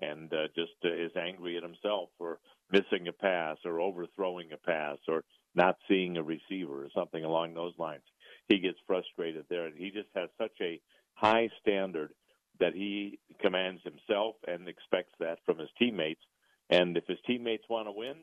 [0.00, 2.38] and uh, just uh, is angry at himself for
[2.70, 5.24] missing a pass or overthrowing a pass or
[5.54, 8.02] not seeing a receiver or something along those lines.
[8.48, 9.66] He gets frustrated there.
[9.66, 10.80] And he just has such a
[11.14, 12.12] high standard
[12.60, 16.22] that he commands himself and expects that from his teammates.
[16.70, 18.16] And if his teammates want to win,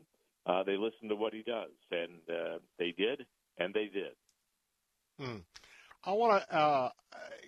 [0.46, 1.70] uh, they listen to what he does.
[1.90, 3.26] And uh, they did,
[3.58, 4.14] and they did.
[5.18, 5.38] Hmm.
[6.06, 6.90] I want to uh,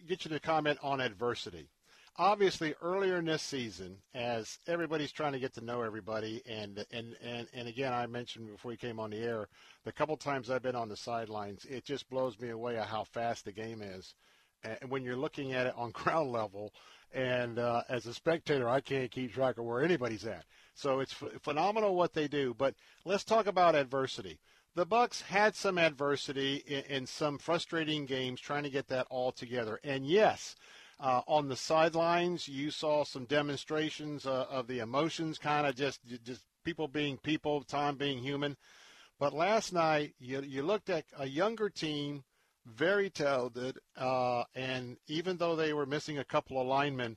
[0.09, 1.68] get you to comment on adversity.
[2.16, 7.14] Obviously, earlier in this season, as everybody's trying to get to know everybody, and and
[7.22, 9.47] and, and again, I mentioned before we came on the air,
[9.85, 13.44] the couple times I've been on the sidelines, it just blows me away how fast
[13.44, 14.16] the game is.
[14.64, 16.72] And when you're looking at it on ground level,
[17.12, 20.44] and uh, as a spectator, I can't keep track of where anybody's at.
[20.74, 22.55] So it's f- phenomenal what they do.
[22.59, 22.74] But
[23.05, 24.40] let's talk about adversity
[24.78, 29.32] the Bucks had some adversity in, in, some frustrating games trying to get that all
[29.32, 29.80] together.
[29.82, 30.55] And yes,
[31.00, 35.98] uh, on the sidelines, you saw some demonstrations uh, of the emotions, kind of just
[36.22, 38.56] just people being people, time being human.
[39.18, 42.22] But last night, you, you looked at a younger team,
[42.64, 47.16] very talented, uh, and even though they were missing a couple of linemen,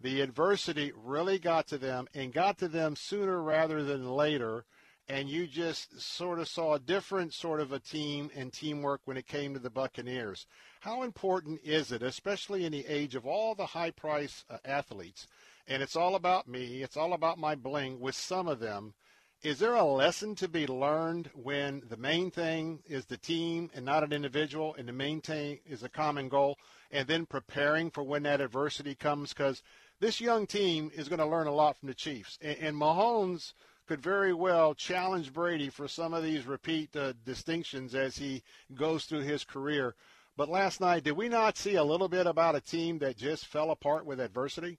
[0.00, 4.64] the adversity really got to them and got to them sooner rather than later
[5.08, 9.16] and you just sort of saw a different sort of a team and teamwork when
[9.16, 10.46] it came to the Buccaneers.
[10.80, 15.26] How important is it, especially in the age of all the high price uh, athletes,
[15.66, 18.94] and it's all about me, it's all about my bling with some of them.
[19.42, 23.84] Is there a lesson to be learned when the main thing is the team and
[23.84, 26.56] not an individual, and the main thing is a common goal,
[26.90, 29.34] and then preparing for when that adversity comes?
[29.34, 29.62] Because
[30.00, 32.38] this young team is going to learn a lot from the Chiefs.
[32.40, 33.52] And, and Mahomes–
[33.86, 38.42] could very well challenge Brady for some of these repeat uh, distinctions as he
[38.74, 39.94] goes through his career.
[40.36, 43.46] But last night, did we not see a little bit about a team that just
[43.46, 44.78] fell apart with adversity?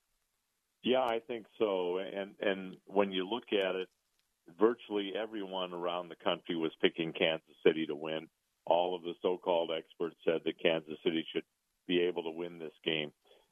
[0.83, 1.97] Yeah, I think so.
[1.97, 3.87] And and when you look at it,
[4.59, 8.27] virtually everyone around the country was picking Kansas City to win.
[8.65, 11.43] All of the so-called experts said that Kansas City should
[11.87, 13.11] be able to win this game.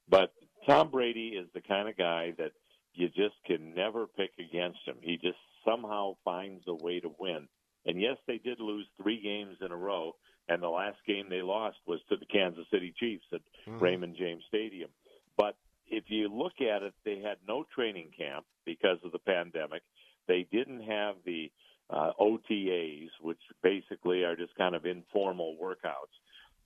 [0.09, 0.33] But
[0.67, 2.51] Tom Brady is the kind of guy that
[2.93, 4.97] you just can never pick against him.
[5.01, 7.47] He just somehow finds a way to win.
[7.85, 10.15] And yes, they did lose three games in a row,
[10.47, 13.79] and the last game they lost was to the Kansas City Chiefs at mm-hmm.
[13.79, 14.89] Raymond James Stadium.
[15.37, 15.55] But
[15.87, 19.81] if you look at it, they had no training camp because of the pandemic.
[20.27, 21.51] They didn't have the
[21.89, 26.13] uh, OTAs, which basically are just kind of informal workouts,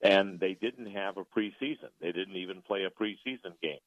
[0.02, 1.90] and they didn't have a preseason.
[2.00, 3.80] They didn't even play a preseason game.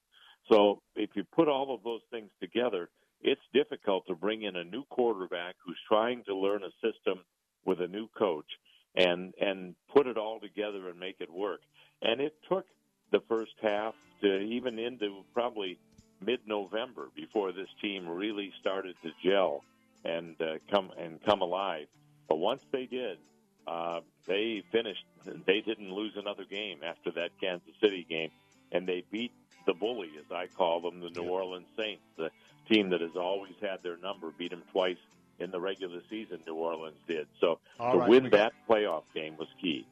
[0.48, 2.88] So if you put all of those things together,
[3.22, 7.24] it's difficult to bring in a new quarterback who's trying to learn a system
[7.64, 8.46] with a new coach
[8.94, 11.60] and and put it all together and make it work.
[12.02, 12.66] And it took
[13.12, 15.78] the first half to even into probably
[16.20, 19.62] mid-November before this team really started to gel
[20.04, 21.86] and uh, come and come alive.
[22.28, 23.18] But once they did,
[23.66, 25.04] uh, they finished.
[25.46, 28.30] They didn't lose another game after that Kansas City game,
[28.72, 29.32] and they beat
[29.70, 32.30] the bully, as I call them, the New Orleans Saints, the
[32.68, 34.96] team that has always had their number, beat them twice
[35.38, 36.40] in the regular season.
[36.44, 37.28] New Orleans did.
[37.40, 39.86] So All to right, win that playoff game was key.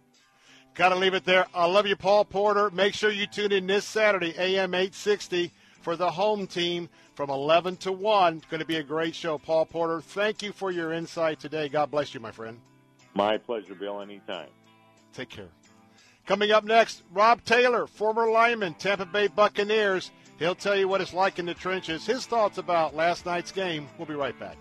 [0.74, 1.46] Got to leave it there.
[1.54, 2.70] I love you, Paul Porter.
[2.70, 7.76] Make sure you tune in this Saturday, AM 860, for the home team from 11
[7.78, 8.38] to 1.
[8.38, 9.38] It's going to be a great show.
[9.38, 11.68] Paul Porter, thank you for your insight today.
[11.68, 12.60] God bless you, my friend.
[13.14, 14.00] My pleasure, Bill.
[14.00, 14.48] Anytime.
[15.12, 15.48] Take care.
[16.28, 20.10] Coming up next, Rob Taylor, former lineman, Tampa Bay Buccaneers.
[20.38, 23.88] He'll tell you what it's like in the trenches, his thoughts about last night's game.
[23.96, 24.58] We'll be right back.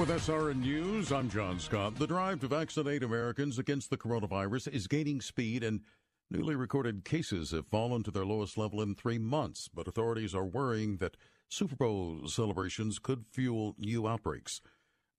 [0.00, 1.94] With SRN News, I'm John Scott.
[1.94, 5.82] The drive to vaccinate Americans against the coronavirus is gaining speed, and
[6.28, 9.68] newly recorded cases have fallen to their lowest level in three months.
[9.72, 11.16] But authorities are worrying that
[11.48, 14.60] Super Bowl celebrations could fuel new outbreaks.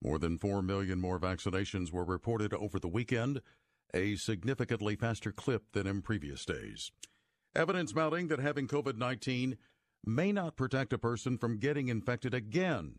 [0.04, 3.40] More than 4 million more vaccinations were reported over the weekend,
[3.94, 6.92] a significantly faster clip than in previous days.
[7.56, 9.56] Evidence mounting that having COVID 19
[10.04, 12.98] may not protect a person from getting infected again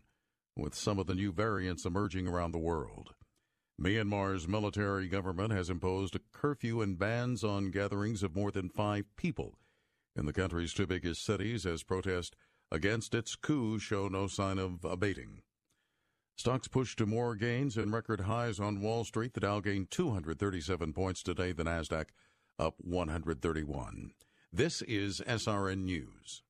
[0.56, 3.14] with some of the new variants emerging around the world.
[3.80, 9.04] Myanmar's military government has imposed a curfew and bans on gatherings of more than five
[9.16, 9.58] people
[10.16, 12.34] in the country's two biggest cities as protest
[12.72, 15.42] against its coup show no sign of abating.
[16.38, 19.32] Stocks pushed to more gains and record highs on Wall Street.
[19.32, 22.08] The Dow gained 237 points today, the Nasdaq
[22.58, 24.10] up 131.
[24.52, 26.42] This is SRN News.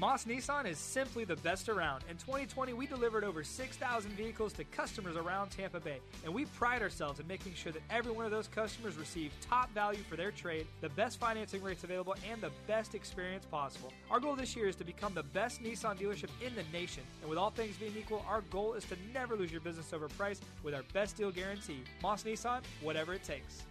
[0.00, 2.04] Moss Nissan is simply the best around.
[2.08, 6.82] In 2020, we delivered over 6,000 vehicles to customers around Tampa Bay, and we pride
[6.82, 10.30] ourselves in making sure that every one of those customers receive top value for their
[10.30, 13.92] trade, the best financing rates available, and the best experience possible.
[14.08, 17.28] Our goal this year is to become the best Nissan dealership in the nation, and
[17.28, 20.40] with all things being equal, our goal is to never lose your business over price
[20.62, 21.82] with our best deal guarantee.
[22.04, 23.64] Moss Nissan, whatever it takes.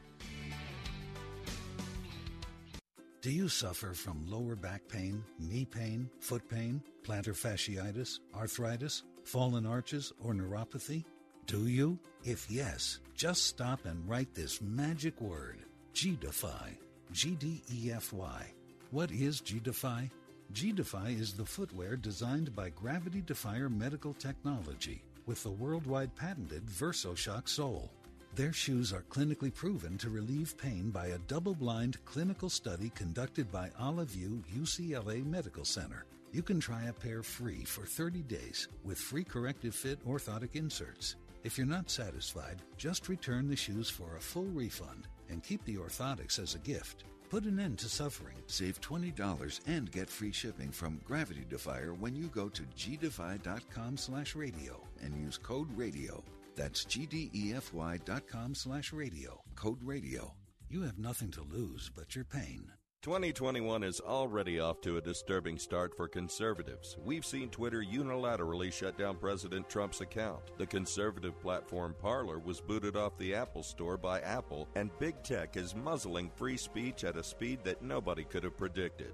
[3.27, 9.65] Do you suffer from lower back pain, knee pain, foot pain, plantar fasciitis, arthritis, fallen
[9.65, 11.03] arches, or neuropathy?
[11.45, 11.99] Do you?
[12.23, 15.57] If yes, just stop and write this magic word
[15.91, 16.77] G-Defy.
[17.11, 18.53] G D E F Y.
[18.91, 20.09] What is G-Defy?
[20.53, 27.49] G-Defy is the footwear designed by Gravity Defier Medical Technology with the worldwide patented VersoShock
[27.49, 27.91] sole.
[28.37, 33.51] Their shoes are clinically proven to relieve pain by a double blind clinical study conducted
[33.51, 36.05] by Olive View UCLA Medical Center.
[36.31, 41.15] You can try a pair free for 30 days with free corrective fit orthotic inserts.
[41.43, 45.77] If you're not satisfied, just return the shoes for a full refund and keep the
[45.77, 47.05] orthotics as a gift.
[47.31, 48.37] Put an end to suffering.
[48.45, 54.35] Save $20 and get free shipping from Gravity Defier when you go to gdefy.com slash
[54.35, 56.23] radio and use code radio.
[56.57, 59.41] That's gdefy.com slash radio.
[59.55, 60.33] Code radio.
[60.69, 62.71] You have nothing to lose but your pain.
[63.03, 66.97] 2021 is already off to a disturbing start for conservatives.
[67.05, 70.41] We've seen Twitter unilaterally shut down President Trump's account.
[70.57, 75.55] The conservative platform Parler was booted off the Apple Store by Apple, and big tech
[75.55, 79.13] is muzzling free speech at a speed that nobody could have predicted.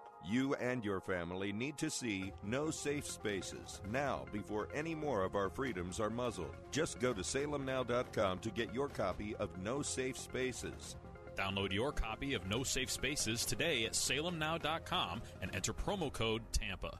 [0.25, 5.35] You and your family need to see No Safe Spaces now before any more of
[5.35, 6.55] our freedoms are muzzled.
[6.71, 10.95] Just go to salemnow.com to get your copy of No Safe Spaces.
[11.35, 16.99] Download your copy of No Safe Spaces today at salemnow.com and enter promo code TAMPA.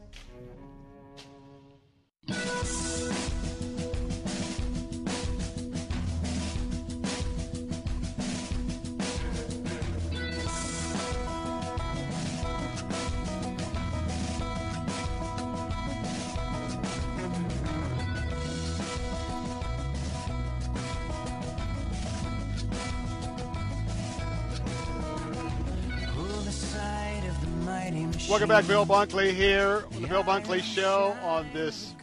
[28.29, 31.93] Welcome back, Bill Bunkley here on the Bill Bunkley Show on this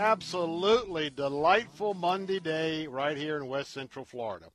[0.00, 4.46] absolutely delightful Monday day right here in West Central Florida.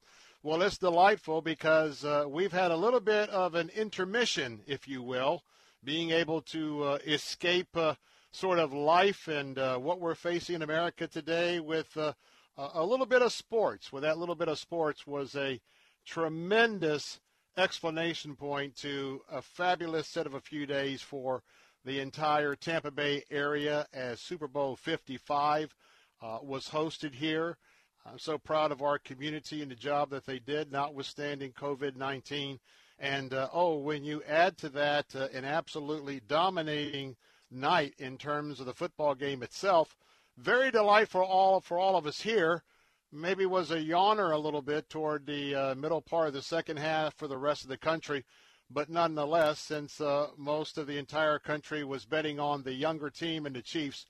[0.42, 5.04] Well, it's delightful because uh, we've had a little bit of an intermission, if you
[5.04, 5.44] will,
[5.84, 7.94] being able to uh, escape uh,
[8.32, 12.14] sort of life and uh, what we're facing in America today with uh,
[12.58, 13.94] a little bit of sports.
[13.94, 15.62] Well, that little bit of sports was a
[16.08, 17.20] tremendous
[17.56, 21.44] explanation point to a fabulous set of a few days for
[21.86, 25.76] the entire Tampa Bay area as Super Bowl 55
[26.22, 27.58] uh, was hosted here.
[28.06, 32.60] I'm so proud of our community and the job that they did, notwithstanding COVID 19.
[32.98, 37.16] And uh, oh, when you add to that uh, an absolutely dominating
[37.52, 39.96] night in terms of the football game itself,
[40.38, 42.64] very delightful all for all of us here
[43.12, 46.78] maybe was a yawner a little bit toward the uh, middle part of the second
[46.78, 48.26] half for the rest of the country.
[48.70, 53.46] But nonetheless, since uh, most of the entire country was betting on the younger team
[53.46, 54.06] and the Chiefs,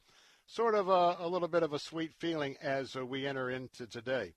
[0.47, 3.85] sort of a, a little bit of a sweet feeling as uh, we enter into
[3.85, 4.33] today.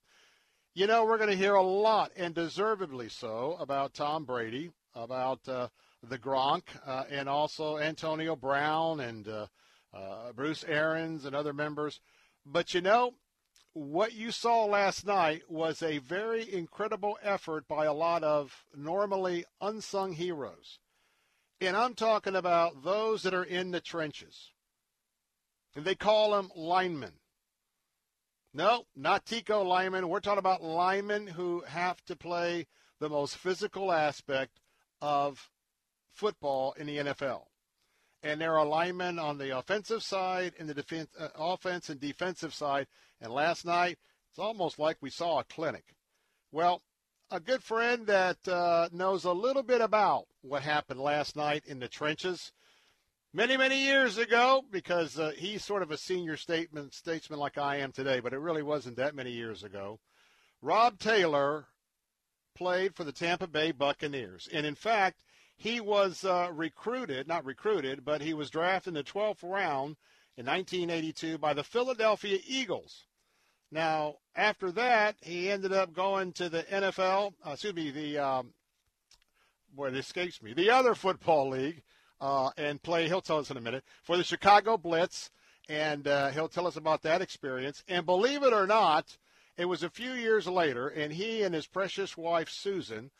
[0.73, 5.47] You know, we're going to hear a lot, and deservedly so, about Tom Brady, about
[5.47, 5.69] uh,
[6.03, 9.47] the Gronk, uh, and also Antonio Brown and uh,
[10.35, 11.99] Bruce Arians and other members.
[12.45, 13.13] But you know,
[13.73, 19.45] what you saw last night was a very incredible effort by a lot of normally
[19.61, 20.79] unsung heroes.
[21.61, 24.51] And I'm talking about those that are in the trenches.
[25.75, 27.13] And they call them linemen.
[28.53, 30.09] No, not TECO linemen.
[30.09, 32.65] We're talking about linemen who have to play
[32.99, 34.59] the most physical aspect
[35.01, 35.49] of
[36.11, 37.43] football in the NFL.
[38.23, 42.53] And there are linemen on the offensive side and the defense, uh, offense and defensive
[42.53, 42.87] side
[43.21, 43.97] and last night,
[44.29, 45.95] it's almost like we saw a clinic.
[46.51, 46.81] Well,
[47.31, 51.79] a good friend that uh, knows a little bit about what happened last night in
[51.79, 52.51] the trenches
[53.33, 57.77] many, many years ago, because uh, he's sort of a senior statement, statesman like I
[57.77, 59.99] am today, but it really wasn't that many years ago.
[60.61, 61.67] Rob Taylor
[62.55, 64.49] played for the Tampa Bay Buccaneers.
[64.51, 65.21] And in fact,
[65.55, 69.97] he was uh, recruited, not recruited, but he was drafted in the 12th round
[70.35, 73.05] in 1982 by the Philadelphia Eagles.
[73.71, 78.53] Now, after that, he ended up going to the NFL, uh, excuse me, the, um,
[79.75, 81.83] boy, it escapes me, the other football league,
[82.19, 85.29] uh, and play, he'll tell us in a minute, for the Chicago Blitz,
[85.69, 87.83] and uh, he'll tell us about that experience.
[87.87, 89.17] And believe it or not,
[89.55, 93.11] it was a few years later, and he and his precious wife, Susan,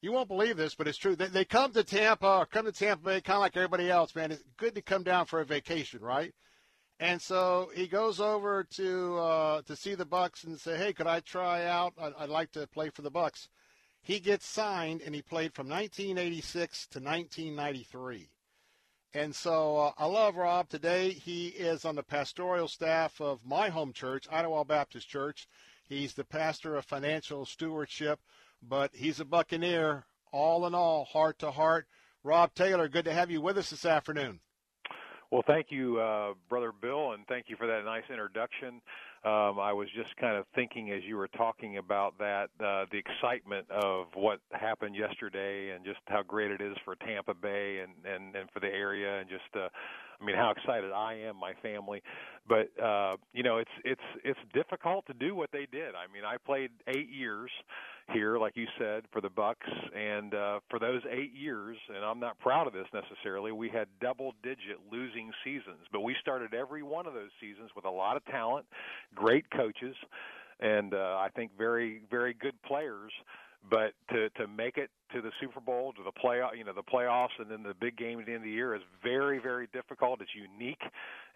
[0.00, 1.16] you won't believe this, but it's true.
[1.16, 4.32] They, they come to Tampa come to Tampa Bay kind of like everybody else, man.
[4.32, 6.34] It's good to come down for a vacation, right?
[7.00, 11.06] And so he goes over to uh, to see the Bucks and say, "Hey, could
[11.06, 11.94] I try out?
[11.98, 13.48] I'd, I'd like to play for the Bucks."
[14.02, 18.28] He gets signed, and he played from 1986 to 1993.
[19.14, 20.68] And so uh, I love Rob.
[20.68, 25.46] Today he is on the pastoral staff of my home church, Idlewild Baptist Church.
[25.86, 28.20] He's the pastor of financial stewardship,
[28.62, 31.86] but he's a Buccaneer all in all, heart to heart.
[32.24, 34.40] Rob Taylor, good to have you with us this afternoon.
[35.32, 38.82] Well, thank you, uh, Brother Bill, and thank you for that nice introduction.
[39.24, 42.98] Um, I was just kind of thinking as you were talking about that, uh, the
[42.98, 47.92] excitement of what happened yesterday and just how great it is for Tampa Bay and,
[48.04, 49.68] and, and for the area and just, uh,
[50.20, 52.02] I mean, how excited I am, my family.
[52.46, 55.94] But, uh, you know, it's, it's, it's difficult to do what they did.
[55.94, 57.50] I mean, I played eight years
[58.12, 62.20] here, like you said, for the Bucks, and uh, for those eight years, and I'm
[62.20, 63.52] not proud of this necessarily.
[63.52, 67.90] We had double-digit losing seasons, but we started every one of those seasons with a
[67.90, 68.66] lot of talent,
[69.14, 69.94] great coaches,
[70.60, 73.12] and uh, I think very, very good players
[73.68, 76.82] but to to make it to the Super Bowl, to the playoff, you know, the
[76.82, 79.68] playoffs, and then the big game at the end of the year is very, very
[79.72, 80.20] difficult.
[80.20, 80.82] It's unique,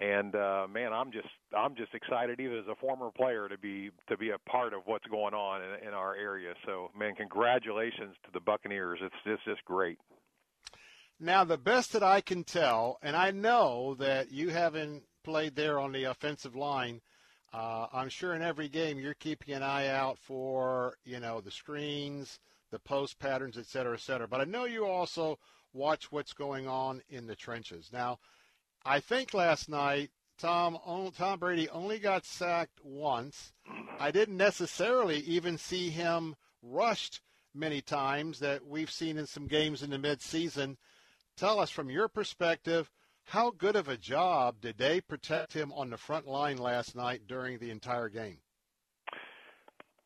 [0.01, 3.91] and uh, man, I'm just I'm just excited, even as a former player, to be
[4.09, 6.55] to be a part of what's going on in, in our area.
[6.65, 8.99] So, man, congratulations to the Buccaneers.
[9.03, 9.99] It's it's just great.
[11.19, 15.79] Now, the best that I can tell, and I know that you haven't played there
[15.79, 17.01] on the offensive line
[17.53, 21.51] Uh, I'm sure in every game you're keeping an eye out for you know the
[21.51, 22.39] screens,
[22.71, 24.29] the post patterns, et cetera, et cetera.
[24.29, 25.39] But I know you also
[25.73, 27.91] watch what's going on in the trenches.
[27.93, 28.19] Now,
[28.85, 30.79] I think last night Tom
[31.17, 33.53] Tom Brady only got sacked once.
[33.99, 37.21] I didn't necessarily even see him rushed
[37.55, 40.77] many times that we've seen in some games in the midseason.
[41.37, 42.91] Tell us from your perspective,
[43.27, 47.23] how good of a job did they protect him on the front line last night
[47.27, 48.39] during the entire game?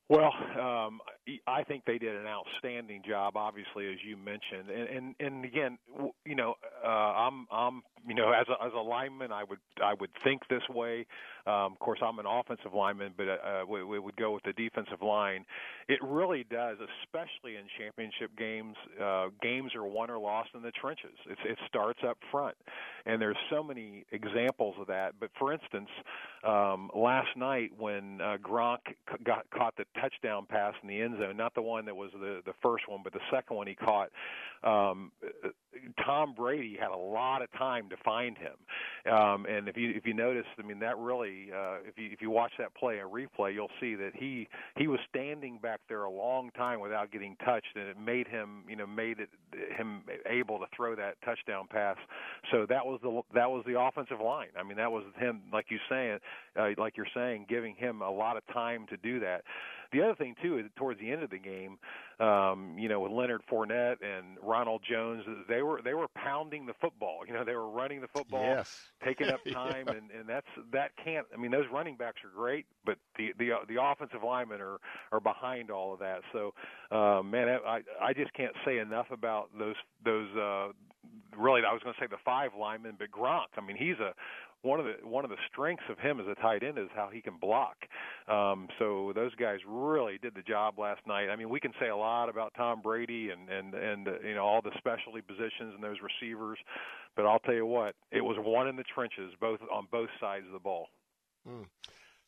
[0.09, 1.01] Well, um,
[1.47, 3.37] I think they did an outstanding job.
[3.37, 5.79] Obviously, as you mentioned, and and, and again,
[6.27, 9.95] you know, uh, I'm I'm you know as a as a lineman, I would I
[10.01, 11.07] would think this way.
[11.47, 14.53] Um, of course, I'm an offensive lineman, but uh, we, we would go with the
[14.53, 15.45] defensive line.
[15.89, 18.77] It really does, especially in championship games.
[19.03, 21.17] Uh, games are won or lost in the trenches.
[21.29, 22.57] It's, it starts up front,
[23.07, 25.15] and there's so many examples of that.
[25.19, 25.89] But for instance,
[26.45, 28.79] um, last night when uh, Gronk
[29.25, 32.41] got caught the touchdown pass in the end zone, not the one that was the
[32.45, 34.11] the first one, but the second one he caught.
[34.63, 35.11] Um,
[36.05, 40.07] Tom Brady had a lot of time to find him, um, and if you if
[40.07, 43.05] you notice, I mean that really, uh, if you if you watch that play a
[43.05, 47.37] replay, you'll see that he he was standing back there a long time without getting
[47.45, 49.29] touched, and it made him you know made it
[49.77, 51.97] him able to throw that touchdown pass.
[52.51, 54.49] So that was the that was the offensive line.
[54.59, 56.19] I mean that was him, like you saying,
[56.59, 59.43] uh, like you're saying, giving him a lot of time to do that.
[59.93, 61.79] The other thing too is towards the end of the game,
[62.21, 66.75] um, you know, with Leonard Fournette and Ronald Jones, they were they were pounding the
[66.81, 67.21] football.
[67.27, 68.79] You know, they were running the football, yes.
[69.05, 69.95] taking up time, yeah.
[69.95, 71.27] and and that's that can't.
[71.35, 74.79] I mean, those running backs are great, but the the the offensive linemen are
[75.13, 76.21] are behind all of that.
[76.33, 76.55] So,
[76.91, 80.29] uh, man, I I just can't say enough about those those.
[80.37, 80.73] uh
[81.37, 83.55] really I was going to say the five linemen, but Gronk.
[83.57, 84.13] I mean, he's a
[84.63, 87.09] one of the one of the strengths of him as a tight end is how
[87.13, 87.77] he can block.
[88.29, 91.31] Um, so those guys really did the job last night.
[91.31, 94.35] I mean, we can say a lot about Tom Brady and and and uh, you
[94.35, 96.59] know all the specialty positions and those receivers,
[97.17, 100.47] but I'll tell you what, it was one in the trenches, both on both sides
[100.47, 100.89] of the ball.
[101.49, 101.67] Mm.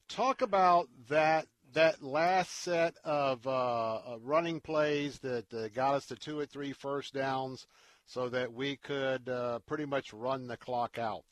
[0.09, 6.17] Talk about that that last set of uh, running plays that uh, got us to
[6.17, 7.67] two or three first downs
[8.07, 11.25] so that we could uh, pretty much run the clock out.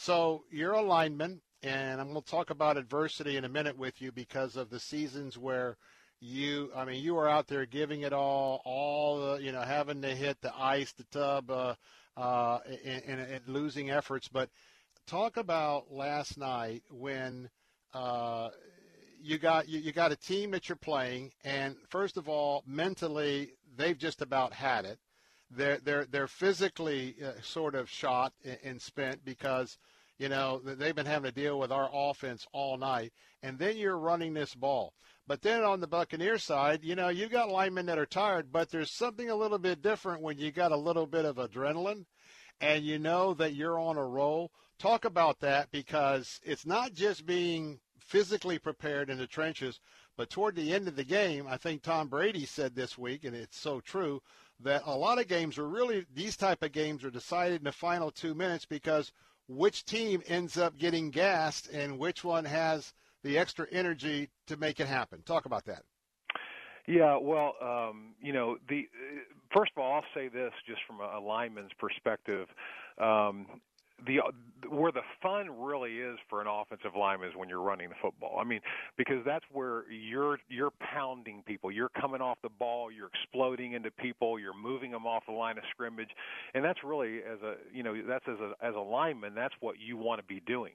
[0.00, 4.00] So you're a lineman, and I'm going to talk about adversity in a minute with
[4.00, 5.76] you because of the seasons where
[6.20, 10.00] you, I mean, you were out there giving it all, all the, you know, having
[10.02, 11.74] to hit the ice, the tub, uh,
[12.16, 14.28] uh, and, and, and losing efforts.
[14.28, 14.50] But
[15.08, 17.50] talk about last night when
[17.92, 18.50] uh,
[19.20, 23.50] you got you, you got a team that you're playing, and first of all, mentally
[23.76, 25.00] they've just about had it
[25.50, 29.78] they're they're they're physically uh, sort of shot and, spent because
[30.18, 33.12] you know they've been having to deal with our offense all night,
[33.42, 34.92] and then you're running this ball.
[35.26, 38.70] But then on the Buccaneer side, you know you've got linemen that are tired, but
[38.70, 42.04] there's something a little bit different when you got a little bit of adrenaline,
[42.60, 44.50] and you know that you're on a roll.
[44.78, 49.80] Talk about that because it's not just being physically prepared in the trenches,
[50.16, 53.36] but toward the end of the game, I think Tom Brady said this week, and
[53.36, 54.20] it's so true
[54.60, 57.72] that a lot of games are really these type of games are decided in the
[57.72, 59.12] final two minutes because
[59.48, 64.80] which team ends up getting gassed and which one has the extra energy to make
[64.80, 65.22] it happen.
[65.22, 65.82] Talk about that.
[66.86, 68.88] Yeah, well, um, you know, the
[69.54, 72.48] first of all, I'll say this just from a lineman's perspective.
[72.98, 73.60] Um,
[74.06, 74.20] the
[74.68, 78.38] where the fun really is for an offensive lineman is when you're running the football.
[78.40, 78.60] I mean,
[78.96, 83.90] because that's where you're you're pounding people, you're coming off the ball, you're exploding into
[83.90, 86.10] people, you're moving them off the line of scrimmage,
[86.54, 89.76] and that's really as a you know that's as a as a lineman that's what
[89.78, 90.72] you want to be doing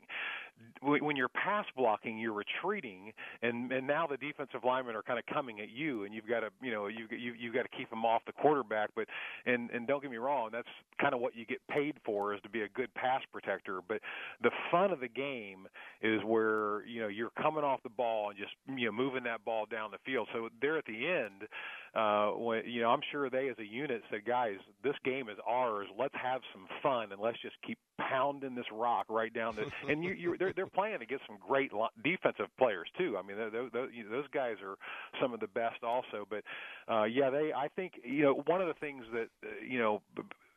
[0.82, 5.26] when you're pass blocking, you're retreating, and and now the defensive linemen are kind of
[5.26, 7.90] coming at you, and you've got to you know you you you've got to keep
[7.90, 8.90] them off the quarterback.
[8.96, 9.08] But
[9.46, 10.68] and and don't get me wrong, that's
[11.00, 13.80] kind of what you get paid for is to be a good pass protector.
[13.88, 14.00] But
[14.42, 15.68] the fun of the game
[16.02, 19.46] is where you know you're coming off the ball and just you know moving that
[19.46, 20.28] ball down the field.
[20.34, 21.48] So there at the end,
[21.96, 25.38] uh, when you know I'm sure they as a unit said, guys, this game is
[25.48, 25.88] ours.
[25.98, 29.66] Let's have some fun and let's just keep pounding this rock right down the.
[29.92, 31.72] and you, you they're they're playing against some great
[32.04, 33.16] defensive players too.
[33.18, 34.76] I mean, those those, those guys are
[35.22, 36.28] some of the best also.
[36.30, 36.44] But
[36.92, 40.02] uh, yeah, they I think you know one of the things that uh, you know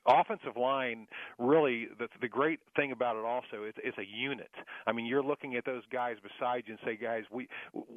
[0.06, 1.06] offensive line
[1.38, 4.50] really the the great thing about it also is it's a unit.
[4.86, 7.48] I mean, you're looking at those guys beside you and say, guys, we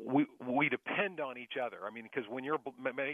[0.05, 1.77] we we depend on each other.
[1.87, 2.59] I mean, because when you're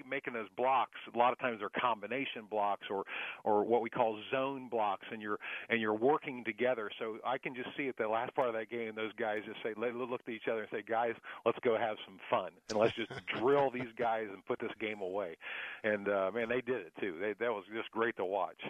[0.10, 3.04] making those blocks, a lot of times they're combination blocks or
[3.44, 5.40] or what we call zone blocks, and you're
[5.70, 6.90] and you're working together.
[7.00, 9.62] So I can just see at the last part of that game, those guys just
[9.64, 11.14] say, look at each other and say, guys,
[11.46, 15.02] let's go have some fun and let's just drill these guys and put this game
[15.02, 15.36] away.
[15.84, 17.16] And uh, man, they did it too.
[17.20, 18.62] They, that was just great to watch.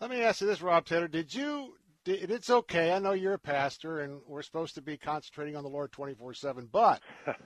[0.00, 1.08] Let me ask you this, Rob Taylor.
[1.08, 1.74] Did you?
[2.04, 2.92] Did, it's okay.
[2.92, 6.68] I know you're a pastor, and we're supposed to be concentrating on the Lord 24/7.
[6.70, 7.00] But,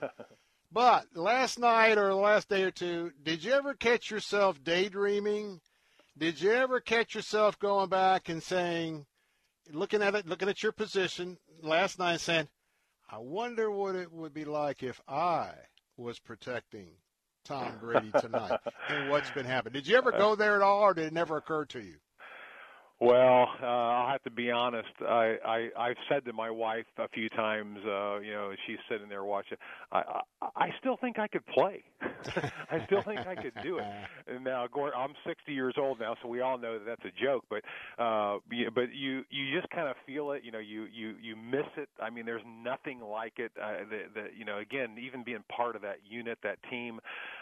[0.71, 5.61] but last night or the last day or two, did you ever catch yourself daydreaming?
[6.17, 9.05] Did you ever catch yourself going back and saying,
[9.71, 12.49] looking at it, looking at your position last night, saying,
[13.09, 15.51] "I wonder what it would be like if I
[15.95, 16.95] was protecting
[17.45, 18.59] Tom Brady tonight
[18.89, 19.73] and what's been happening.
[19.73, 21.95] Did you ever go there at all, or did it never occur to you?
[23.01, 24.87] Well, uh, I'll have to be honest.
[25.01, 29.09] I, I I've said to my wife a few times, uh, you know, she's sitting
[29.09, 29.57] there watching.
[29.91, 31.83] I I, I still think I could play.
[32.69, 33.85] I still think I could do it.
[34.27, 37.43] And now, I'm 60 years old now, so we all know that that's a joke.
[37.49, 37.63] But
[37.97, 38.37] uh,
[38.75, 40.43] but you you just kind of feel it.
[40.43, 41.89] You know, you you you miss it.
[41.99, 43.51] I mean, there's nothing like it.
[43.59, 46.99] Uh, the, the you know, again, even being part of that unit, that team.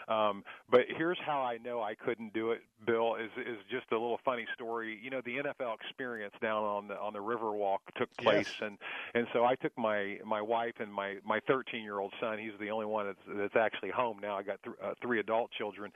[0.08, 2.60] Um, but here's how I know I couldn't do it.
[2.86, 4.98] Bill is is just a little funny story.
[5.02, 8.68] You know, the NFL experience down on the on the Riverwalk took place, yes.
[8.68, 8.78] and
[9.14, 12.38] and so I took my my wife and my my 13 year old son.
[12.38, 14.36] He's the only one that's that's actually home now.
[14.36, 15.92] I got th- uh, three adult children,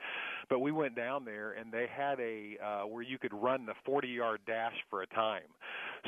[0.49, 3.73] but we went down there and they had a uh, where you could run the
[3.85, 5.43] 40 yard dash for a time.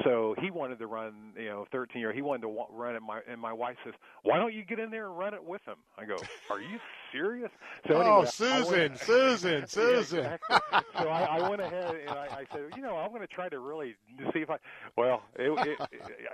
[0.03, 2.13] So he wanted to run, you know, 13 year.
[2.13, 3.01] He wanted to run it.
[3.01, 3.93] My and my wife says,
[4.23, 6.17] "Why don't you get in there and run it with him?" I go,
[6.49, 6.79] "Are you
[7.11, 7.51] serious?"
[7.87, 10.17] So anyway, oh, Susan, went, Susan, Susan.
[10.27, 10.79] Yeah, exactly.
[10.99, 13.49] so I, I went ahead and I, I said, you know, I'm going to try
[13.49, 13.95] to really
[14.33, 14.57] see if I.
[14.97, 15.89] Well, it, it,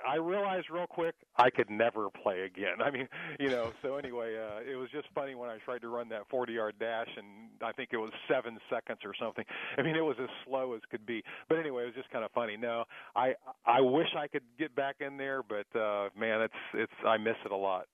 [0.08, 2.82] I realized real quick I could never play again.
[2.84, 3.08] I mean,
[3.40, 3.72] you know.
[3.82, 6.76] So anyway, uh, it was just funny when I tried to run that 40 yard
[6.80, 9.46] dash, and I think it was seven seconds or something.
[9.78, 11.24] I mean, it was as slow as could be.
[11.50, 12.58] But anyway, it was just kind of funny.
[12.58, 12.84] No,
[13.16, 13.36] I
[13.66, 17.36] I wish I could get back in there, but uh, man, it's it's I miss
[17.46, 17.86] it a lot.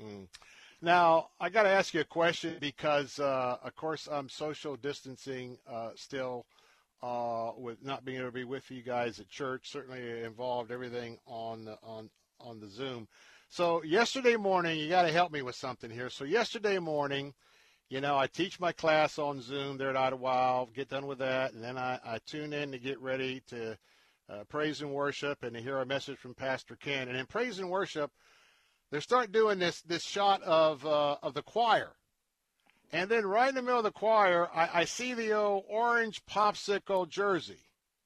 [0.00, 0.26] Mm.
[0.80, 5.58] Now I got to ask you a question because, uh, of course, I'm social distancing
[5.70, 6.46] uh, still.
[7.04, 11.18] Uh, with not being able to be with you guys at church, certainly involved everything
[11.26, 12.08] on the, on
[12.38, 13.08] on the Zoom.
[13.48, 16.10] So yesterday morning, you got to help me with something here.
[16.10, 17.34] So yesterday morning,
[17.88, 21.52] you know, I teach my class on Zoom there at Idlewild, get done with that,
[21.52, 23.76] and then I, I tune in to get ready to
[24.32, 27.08] uh, praise and worship and to hear a message from Pastor Ken.
[27.08, 28.10] And in praise and worship,
[28.90, 31.92] they start doing this this shot of uh, of the choir,
[32.92, 36.24] and then right in the middle of the choir, I, I see the old orange
[36.26, 37.60] popsicle jersey.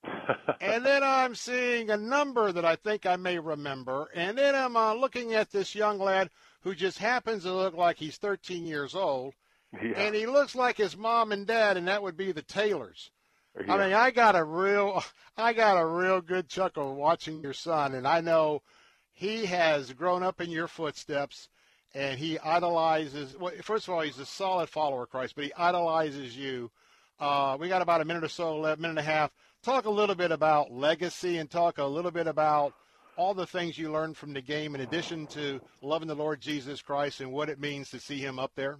[0.60, 4.08] and then I'm seeing a number that I think I may remember.
[4.14, 6.30] And then I'm uh, looking at this young lad
[6.60, 9.34] who just happens to look like he's 13 years old.
[9.72, 9.98] Yeah.
[9.98, 13.10] And he looks like his mom and dad, and that would be the Taylors.
[13.58, 15.02] I mean, I got a real,
[15.36, 18.62] I got a real good chuckle watching your son, and I know
[19.12, 21.48] he has grown up in your footsteps,
[21.94, 23.36] and he idolizes.
[23.38, 26.70] Well, first of all, he's a solid follower of Christ, but he idolizes you.
[27.18, 29.30] Uh, we got about a minute or so left, minute and a half.
[29.62, 32.74] Talk a little bit about legacy, and talk a little bit about
[33.16, 36.82] all the things you learned from the game, in addition to loving the Lord Jesus
[36.82, 38.78] Christ and what it means to see Him up there.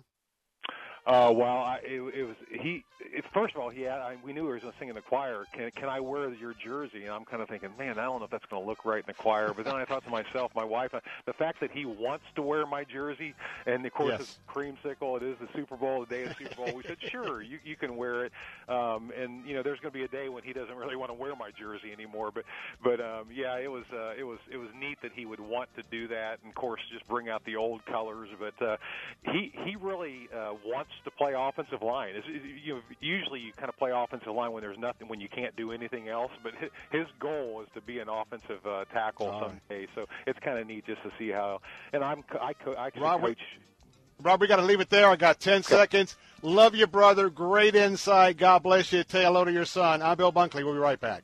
[1.06, 2.84] Uh, well, I, it, it was he.
[2.98, 4.96] It, first of all, he had, I, we knew he was going to sing in
[4.96, 5.44] the choir.
[5.52, 7.04] Can can I wear your jersey?
[7.04, 8.98] And I'm kind of thinking, man, I don't know if that's going to look right
[8.98, 9.52] in the choir.
[9.54, 12.42] But then I thought to myself, my wife, uh, the fact that he wants to
[12.42, 13.34] wear my jersey,
[13.66, 14.20] and of course Yes.
[14.20, 15.16] it's creamsicle.
[15.18, 16.74] It is the Super Bowl, the day of the Super Bowl.
[16.74, 18.32] We said, sure, you you can wear it.
[18.68, 21.10] Um, and you know, there's going to be a day when he doesn't really want
[21.10, 22.32] to wear my jersey anymore.
[22.34, 22.44] But
[22.82, 25.68] but um, yeah, it was uh, it was it was neat that he would want
[25.76, 28.28] to do that, and of course just bring out the old colors.
[28.40, 28.76] But uh,
[29.22, 32.14] he he really uh, wants to play offensive line.
[32.16, 32.26] It's,
[32.64, 35.54] you know, usually you kind of play offensive line when there's nothing, when you can't
[35.56, 36.30] do anything else.
[36.42, 39.48] But his, his goal is to be an offensive uh, tackle Oh.
[39.48, 39.86] someday.
[39.94, 41.60] So it's kind of neat just to see how.
[41.92, 43.38] And I'm I co- I actually Rob, we- coach.
[44.22, 45.08] Rob, we got to leave it there.
[45.10, 46.16] I got 10 seconds.
[46.42, 47.28] Love you, brother.
[47.28, 48.38] Great insight.
[48.38, 49.04] God bless you.
[49.06, 50.00] Say hello to your son.
[50.00, 50.64] I'm Bill Bunkley.
[50.64, 51.22] We'll be right back.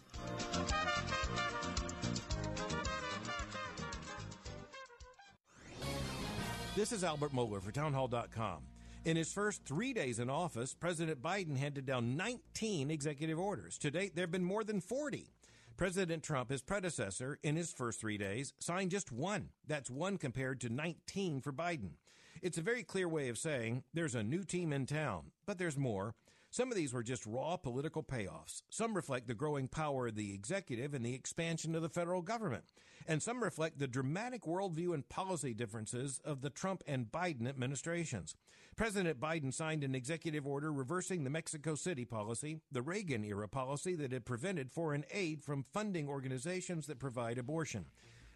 [6.74, 8.62] This is Albert Mohler for townhall.com.
[9.05, 13.77] In his first three days in office, President Biden handed down 19 executive orders.
[13.79, 15.33] To date, there have been more than 40.
[15.77, 19.49] President Trump, his predecessor, in his first three days, signed just one.
[19.66, 21.95] That's one compared to 19 for Biden.
[22.43, 25.77] It's a very clear way of saying there's a new team in town, but there's
[25.77, 26.15] more.
[26.53, 28.61] Some of these were just raw political payoffs.
[28.69, 32.65] Some reflect the growing power of the executive and the expansion of the federal government.
[33.09, 38.37] And some reflect the dramatic worldview and policy differences of the Trump and Biden administrations.
[38.77, 43.95] President Biden signed an executive order reversing the Mexico City policy, the Reagan era policy
[43.95, 47.87] that had prevented foreign aid from funding organizations that provide abortion.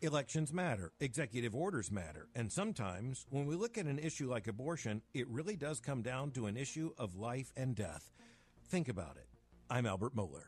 [0.07, 5.03] Elections matter, executive orders matter, and sometimes when we look at an issue like abortion,
[5.15, 8.13] it really does come down to an issue of life and death.
[8.69, 9.27] Think about it.
[9.69, 10.45] I'm Albert Mohler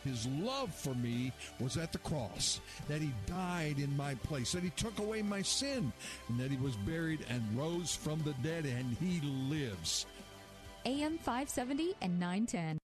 [0.03, 4.63] His love for me was at the cross, that he died in my place, that
[4.63, 5.91] he took away my sin,
[6.27, 10.05] and that he was buried and rose from the dead, and he lives.
[10.85, 12.82] AM 570 and 910.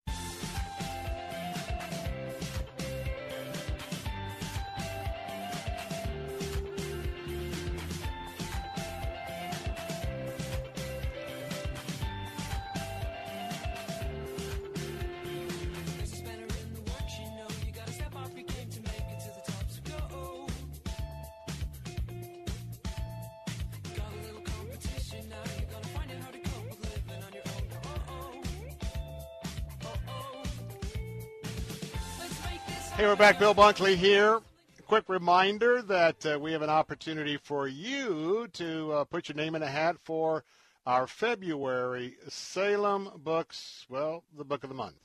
[33.19, 33.37] Back.
[33.37, 34.39] Bill Bunkley here.
[34.87, 39.55] Quick reminder that uh, we have an opportunity for you to uh, put your name
[39.55, 40.45] in a hat for
[40.85, 44.95] our February Salem Books, well, the book of the month.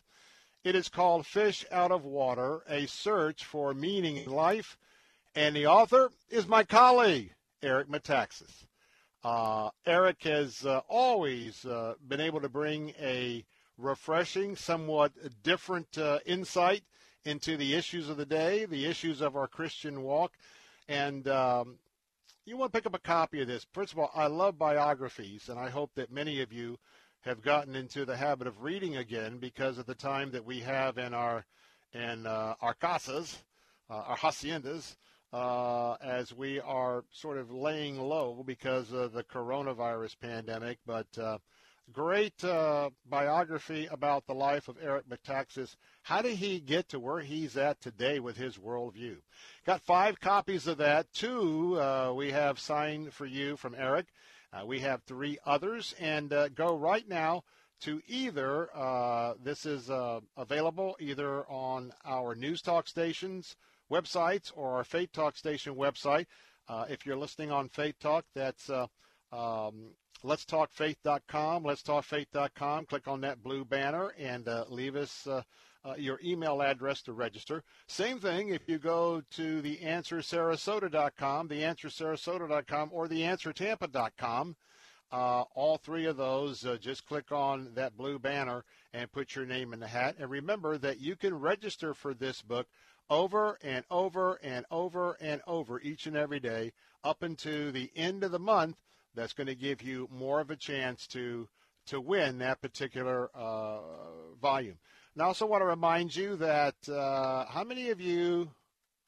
[0.63, 4.79] It is called Fish Out of Water, A Search for Meaning in Life,
[5.35, 7.33] and the author is my colleague,
[7.65, 8.67] Eric Metaxas.
[9.25, 13.45] Uh, Eric has uh, always uh, been able to bring a
[13.77, 15.11] refreshing, somewhat
[15.43, 16.85] different uh, insight
[17.25, 20.33] into the issues of the day, the issues of our Christian walk.
[20.89, 21.77] And um,
[22.45, 23.67] you want to pick up a copy of this.
[23.73, 26.79] First of all, I love biographies, and I hope that many of you
[27.23, 30.99] have gotten into the habit of reading again because of the time that we have
[30.99, 31.45] in our
[31.95, 33.43] in uh, our casas,
[33.89, 34.97] uh, our haciendas,
[35.33, 40.79] uh, as we are sort of laying low because of the coronavirus pandemic.
[40.85, 41.39] But uh,
[41.93, 45.77] great uh, biography about the life of Eric Metaxas.
[46.03, 49.17] How did he get to where he's at today with his worldview?
[49.67, 51.13] Got five copies of that.
[51.13, 54.07] Two uh, we have signed for you from Eric.
[54.53, 57.43] Uh, we have three others, and uh, go right now
[57.81, 58.71] to either.
[58.75, 63.57] Uh, this is uh, available either on our news talk stations
[63.91, 66.27] websites or our Faith Talk station website.
[66.89, 69.91] If you're listening on Faith Talk, that's um,
[70.25, 71.65] letstalkfaith.com.
[71.65, 72.87] Letstalkfaith.com.
[72.87, 75.43] Click on that blue banner and uh, leave us uh,
[75.85, 77.63] uh, your email address to register.
[77.87, 84.57] Same thing if you go to theanswersarasota.com, theanswersarasota.com, or theanswertampa.com.
[85.13, 89.47] Uh, all three of those, uh, just click on that blue banner and put your
[89.47, 90.17] name in the hat.
[90.19, 92.67] And remember that you can register for this book
[93.11, 96.73] over and over and over and over each and every day
[97.05, 98.77] up into the end of the month.
[99.15, 101.49] That's going to give you more of a chance to
[101.87, 103.79] to win that particular uh,
[104.41, 104.79] volume.
[105.15, 108.51] Now, I also want to remind you that uh, how many of you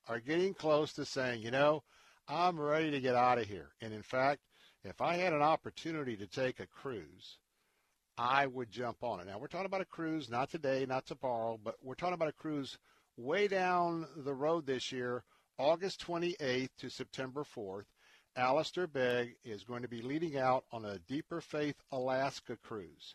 [0.09, 1.83] are getting close to saying, you know,
[2.28, 3.70] I'm ready to get out of here.
[3.81, 4.41] And in fact,
[4.85, 7.39] if I had an opportunity to take a cruise,
[8.19, 9.27] I would jump on it.
[9.27, 12.33] Now, we're talking about a cruise, not today, not tomorrow, but we're talking about a
[12.33, 12.78] cruise
[13.16, 15.24] way down the road this year,
[15.59, 17.85] August 28th to September 4th.
[18.37, 23.15] Alistair Begg is going to be leading out on a Deeper Faith Alaska cruise.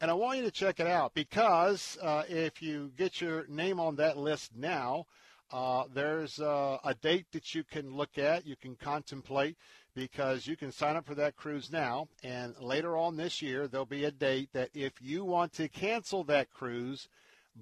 [0.00, 3.80] And I want you to check it out because uh, if you get your name
[3.80, 5.06] on that list now,
[5.52, 9.56] uh, there's uh, a date that you can look at, you can contemplate,
[9.94, 12.08] because you can sign up for that cruise now.
[12.22, 16.24] And later on this year, there'll be a date that if you want to cancel
[16.24, 17.08] that cruise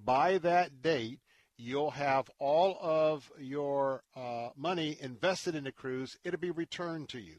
[0.04, 1.18] by that date,
[1.60, 6.16] you'll have all of your uh, money invested in the cruise.
[6.24, 7.36] It'll be returned to you.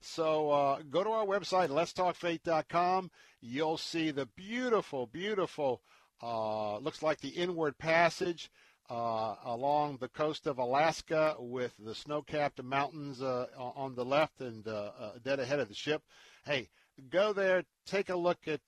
[0.00, 3.10] So uh, go to our website, letstalkfaith.com.
[3.40, 5.82] You'll see the beautiful, beautiful,
[6.22, 8.50] uh, looks like the inward passage
[8.88, 14.66] uh, along the coast of Alaska with the snow-capped mountains uh, on the left and
[14.66, 14.90] uh,
[15.22, 16.02] dead ahead of the ship.
[16.44, 16.70] Hey,
[17.08, 18.66] go there, take a look at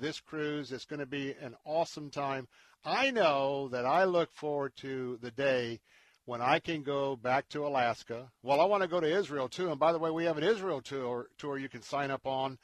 [0.00, 0.70] this cruise.
[0.70, 2.46] It's going to be an awesome time.
[2.84, 5.80] I know that I look forward to the day
[6.26, 8.30] when I can go back to Alaska.
[8.42, 9.70] Well, I want to go to Israel too.
[9.70, 12.58] And by the way, we have an Israel tour tour you can sign up on.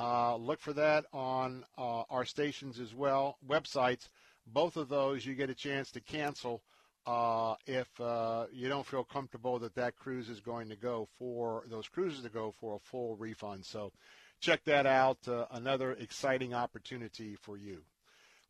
[0.00, 4.08] Uh, look for that on uh, our stations as well, websites.
[4.46, 6.62] Both of those you get a chance to cancel
[7.06, 11.64] uh, if uh, you don't feel comfortable that that cruise is going to go for
[11.68, 13.66] those cruises to go for a full refund.
[13.66, 13.92] So
[14.40, 15.18] check that out.
[15.26, 17.82] Uh, another exciting opportunity for you.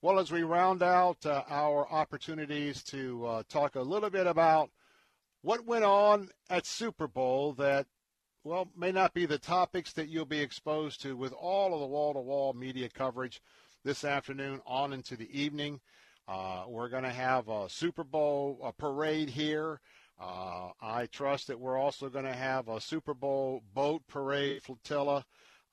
[0.01, 4.70] Well, as we round out uh, our opportunities to uh, talk a little bit about
[5.43, 7.85] what went on at Super Bowl that,
[8.45, 11.87] well, may not be the topics that you'll be exposed to with all of the
[11.89, 13.43] wall to wall media coverage
[13.83, 15.81] this afternoon on into the evening.
[16.29, 19.81] Uh, we're going to have a Super Bowl a parade here.
[20.20, 25.25] Uh, I trust that we're also going to have a Super Bowl boat parade flotilla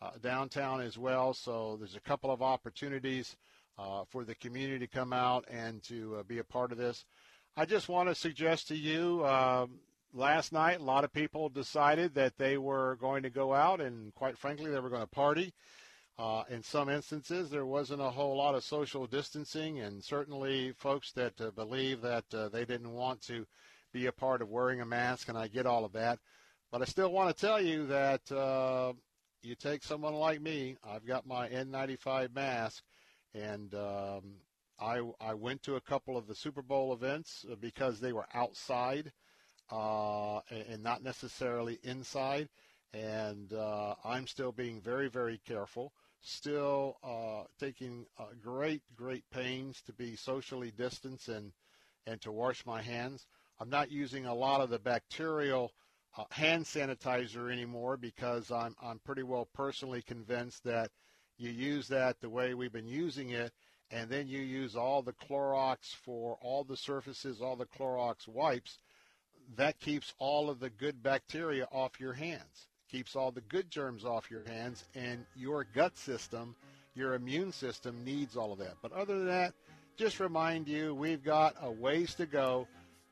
[0.01, 1.35] uh, downtown as well.
[1.35, 3.35] So there's a couple of opportunities
[4.09, 7.05] for the community to come out and to uh, be a part of this.
[7.57, 9.79] I just want to suggest to you um,
[10.13, 14.13] last night, a lot of people decided that they were going to go out and,
[14.15, 15.53] quite frankly, they were going to party.
[16.17, 21.11] Uh, in some instances, there wasn't a whole lot of social distancing, and certainly folks
[21.11, 23.45] that uh, believe that uh, they didn't want to
[23.91, 26.19] be a part of wearing a mask, and I get all of that.
[26.71, 28.93] But I still want to tell you that uh,
[29.41, 32.81] you take someone like me, I've got my N95 mask,
[33.35, 34.23] and um,
[34.79, 38.27] I I went to a couple of the Super Bowl events uh, because they were
[38.33, 39.11] outside
[39.71, 42.49] uh, and not necessarily inside.
[42.93, 45.91] And uh, I'm still being very very careful.
[46.21, 51.51] Still uh, taking uh, great great pains to be socially distanced and
[52.07, 53.27] and to wash my hands.
[53.59, 55.71] I'm not using a lot of the bacterial
[56.17, 60.91] uh, hand sanitizer anymore because I'm I'm pretty well personally convinced that
[61.37, 63.51] you use that the way we've been using it,
[63.91, 68.79] and then you use all the Clorox for all the surfaces, all the Clorox wipes,
[69.55, 74.05] that keeps all of the good bacteria off your hands, keeps all the good germs
[74.05, 76.55] off your hands, and your gut system,
[76.95, 78.75] your immune system needs all of that.
[78.81, 79.53] But other than that,
[79.97, 82.67] just remind you we've got a ways to go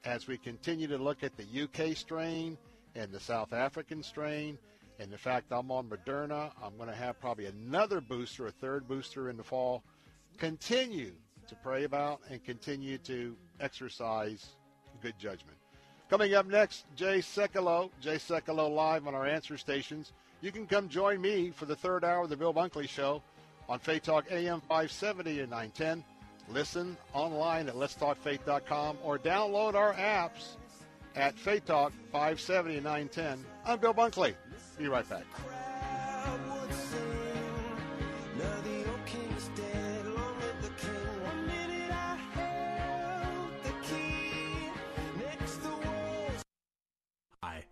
[0.05, 2.57] as we continue to look at the UK strain
[2.95, 4.57] and the South African strain
[5.03, 6.51] and in fact, I'm on Moderna.
[6.63, 9.84] I'm going to have probably another booster, a third booster in the fall.
[10.38, 11.11] Continue
[11.49, 14.55] to pray about and continue to exercise
[15.01, 15.57] good judgment.
[16.09, 17.89] Coming up next, Jay Sekulow.
[17.99, 20.13] Jay Sekulow live on our answer stations.
[20.39, 23.21] You can come join me for the third hour of the Bill Bunkley Show
[23.67, 26.03] on Faith Talk AM 570 and 910.
[26.49, 30.55] Listen online at letstalkfaith.com or download our apps
[31.15, 33.45] at Faith Talk 570 and 910.
[33.65, 34.34] I'm Bill Bunkley.
[34.77, 35.26] Be right back.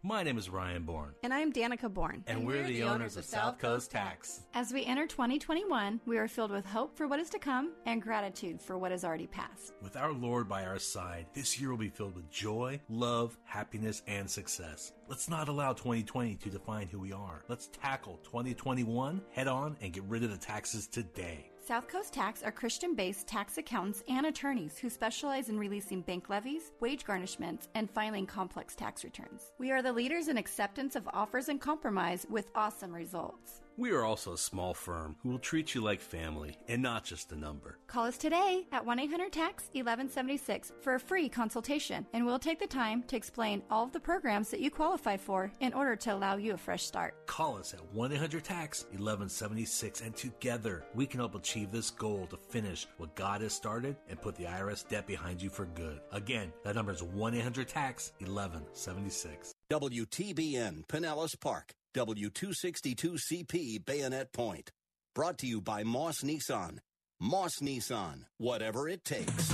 [0.03, 1.13] My name is Ryan Bourne.
[1.23, 2.23] And I'm Danica Bourne.
[2.25, 4.41] And, we're, the, owners of South Coast Tax.
[4.53, 8.01] As we enter 2021, we are filled with hope for what is to come and
[8.01, 9.73] gratitude for what has already passed.
[9.81, 14.01] With our Lord by our side, this year will be filled with joy, love, happiness,
[14.07, 14.93] and success.
[15.07, 17.43] Let's not allow 2020 to define who we are.
[17.47, 21.50] Let's tackle 2021 head on and get rid of the taxes today.
[21.63, 26.27] South Coast Tax are Christian based tax accountants and attorneys who specialize in releasing bank
[26.27, 29.51] levies, wage garnishments, and filing complex tax returns.
[29.59, 33.61] We are the leaders in acceptance of offers and compromise with awesome results.
[33.77, 37.31] We are also a small firm who will treat you like family and not just
[37.31, 37.77] a number.
[37.87, 42.59] Call us today at 1 800 TAX 1176 for a free consultation, and we'll take
[42.59, 46.13] the time to explain all of the programs that you qualify for in order to
[46.13, 47.15] allow you a fresh start.
[47.27, 52.27] Call us at 1 800 TAX 1176, and together we can help achieve this goal
[52.27, 56.01] to finish what God has started and put the IRS debt behind you for good.
[56.11, 59.53] Again, that number is 1 800 TAX 1176.
[59.71, 64.71] WTBN Pinellas Park, W262CP Bayonet Point.
[65.13, 66.77] Brought to you by Moss Nissan.
[67.19, 69.53] Moss Nissan, whatever it takes.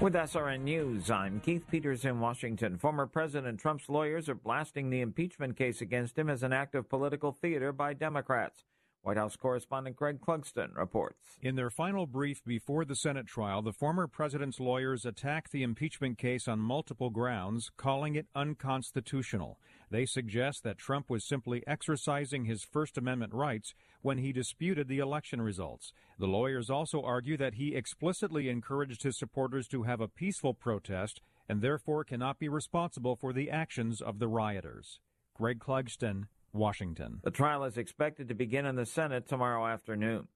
[0.00, 2.78] With SRN News, I'm Keith Peters in Washington.
[2.78, 6.88] Former President Trump's lawyers are blasting the impeachment case against him as an act of
[6.88, 8.62] political theater by Democrats.
[9.06, 11.38] White House correspondent Greg Clugston reports.
[11.40, 16.18] In their final brief before the Senate trial, the former president's lawyers attacked the impeachment
[16.18, 19.60] case on multiple grounds, calling it unconstitutional.
[19.92, 24.98] They suggest that Trump was simply exercising his First Amendment rights when he disputed the
[24.98, 25.92] election results.
[26.18, 31.20] The lawyers also argue that he explicitly encouraged his supporters to have a peaceful protest
[31.48, 34.98] and therefore cannot be responsible for the actions of the rioters.
[35.32, 36.24] Greg Clugston,
[36.56, 37.20] Washington.
[37.22, 40.28] The trial is expected to begin in the Senate tomorrow afternoon.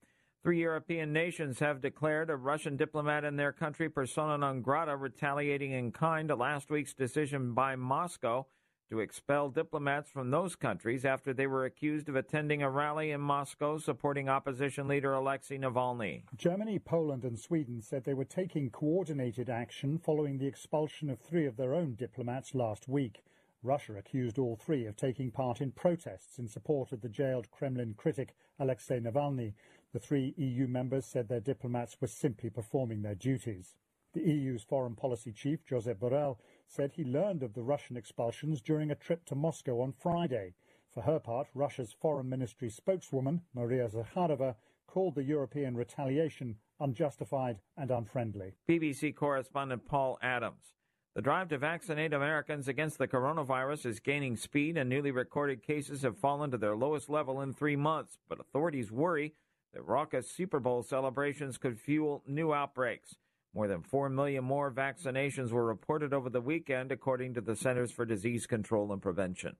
[0.42, 5.72] Three European nations have declared a Russian diplomat in their country persona non grata retaliating
[5.72, 8.46] in kind to last week's decision by Moscow
[8.90, 13.20] to expel diplomats from those countries after they were accused of attending a rally in
[13.20, 16.22] Moscow supporting opposition leader Alexei Navalny.
[16.36, 21.46] Germany, Poland, and Sweden said they were taking coordinated action following the expulsion of three
[21.46, 23.22] of their own diplomats last week.
[23.62, 27.94] Russia accused all three of taking part in protests in support of the jailed Kremlin
[27.94, 29.52] critic Alexei Navalny.
[29.92, 33.76] The three EU members said their diplomats were simply performing their duties.
[34.12, 38.90] The EU's foreign policy chief, Josep Borrell, said he learned of the Russian expulsions during
[38.90, 40.54] a trip to Moscow on Friday.
[40.92, 44.56] For her part, Russia's foreign ministry spokeswoman, Maria Zakharova,
[44.86, 48.54] called the European retaliation unjustified and unfriendly.
[48.68, 50.74] BBC correspondent Paul Adams.
[51.14, 56.02] The drive to vaccinate Americans against the coronavirus is gaining speed, and newly recorded cases
[56.02, 58.18] have fallen to their lowest level in three months.
[58.28, 59.34] But authorities worry
[59.74, 63.16] that raucous Super Bowl celebrations could fuel new outbreaks.
[63.52, 67.90] More than 4 million more vaccinations were reported over the weekend, according to the Centers
[67.90, 69.56] for Disease Control and Prevention.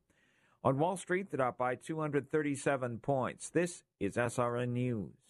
[0.62, 3.51] On Wall Street, the Dow by 237 points.
[3.51, 5.30] This is SRN News.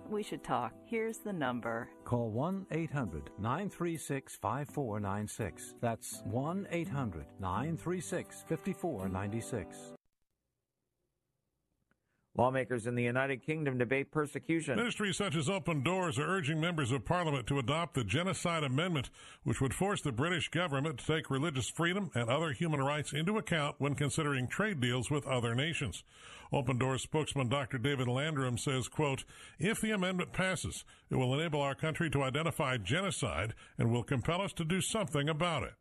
[0.11, 0.73] we should talk.
[0.85, 1.89] Here's the number.
[2.03, 5.75] Call 1 800 936 5496.
[5.81, 9.93] That's 1 800 936 5496.
[12.37, 14.77] Lawmakers in the United Kingdom debate persecution.
[14.77, 19.09] Ministries such as Open Doors are urging members of Parliament to adopt the Genocide Amendment,
[19.43, 23.37] which would force the British government to take religious freedom and other human rights into
[23.37, 26.05] account when considering trade deals with other nations.
[26.53, 27.77] Open Doors spokesman Dr.
[27.77, 29.25] David Landrum says, quote,
[29.59, 34.41] if the amendment passes, it will enable our country to identify genocide and will compel
[34.41, 35.73] us to do something about it.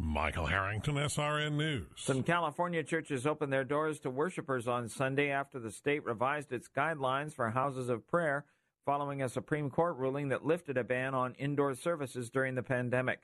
[0.00, 1.86] Michael Harrington, SRN News.
[1.96, 6.68] Some California churches opened their doors to worshipers on Sunday after the state revised its
[6.68, 8.44] guidelines for houses of prayer
[8.86, 13.20] following a Supreme Court ruling that lifted a ban on indoor services during the pandemic.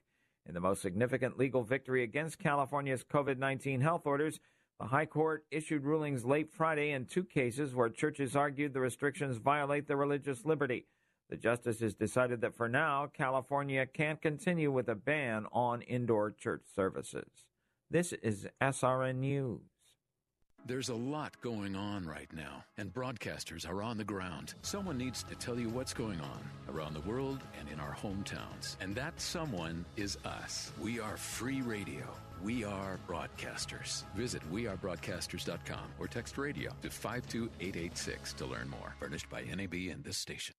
[0.46, 4.40] In the most significant legal victory against California's COVID 19 health orders,
[4.78, 9.36] the High Court issued rulings late Friday in two cases where churches argued the restrictions
[9.36, 10.86] violate their religious liberty.
[11.30, 16.62] The justices decided that for now, California can't continue with a ban on indoor church
[16.74, 17.46] services.
[17.90, 19.60] This is SRN News.
[20.66, 24.54] There's a lot going on right now, and broadcasters are on the ground.
[24.62, 26.40] Someone needs to tell you what's going on
[26.74, 28.76] around the world and in our hometowns.
[28.80, 30.72] And that someone is us.
[30.80, 32.04] We are free radio.
[32.42, 34.04] We are broadcasters.
[34.14, 38.94] Visit wearebroadcasters.com or text radio to 52886 to learn more.
[38.98, 40.54] Furnished by NAB and this station.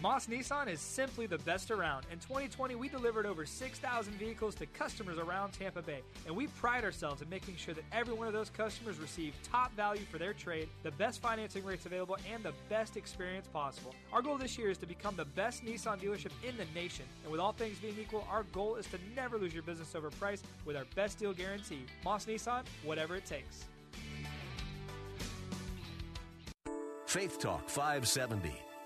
[0.00, 2.06] Moss Nissan is simply the best around.
[2.12, 6.84] In 2020, we delivered over 6,000 vehicles to customers around Tampa Bay, and we pride
[6.84, 10.32] ourselves in making sure that every one of those customers receive top value for their
[10.32, 13.92] trade, the best financing rates available, and the best experience possible.
[14.12, 17.32] Our goal this year is to become the best Nissan dealership in the nation, and
[17.32, 20.44] with all things being equal, our goal is to never lose your business over price
[20.64, 21.82] with our best deal guarantee.
[22.04, 23.64] Moss Nissan, whatever it takes.
[27.06, 28.67] Faith Talk 570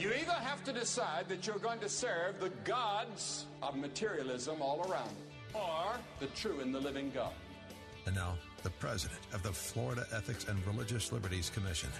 [0.00, 4.90] You either have to decide that you're going to serve the gods of materialism all
[4.90, 5.14] around,
[5.52, 7.34] or the true and the living God.
[8.06, 11.90] And now, the president of the Florida Ethics and Religious Liberties Commission.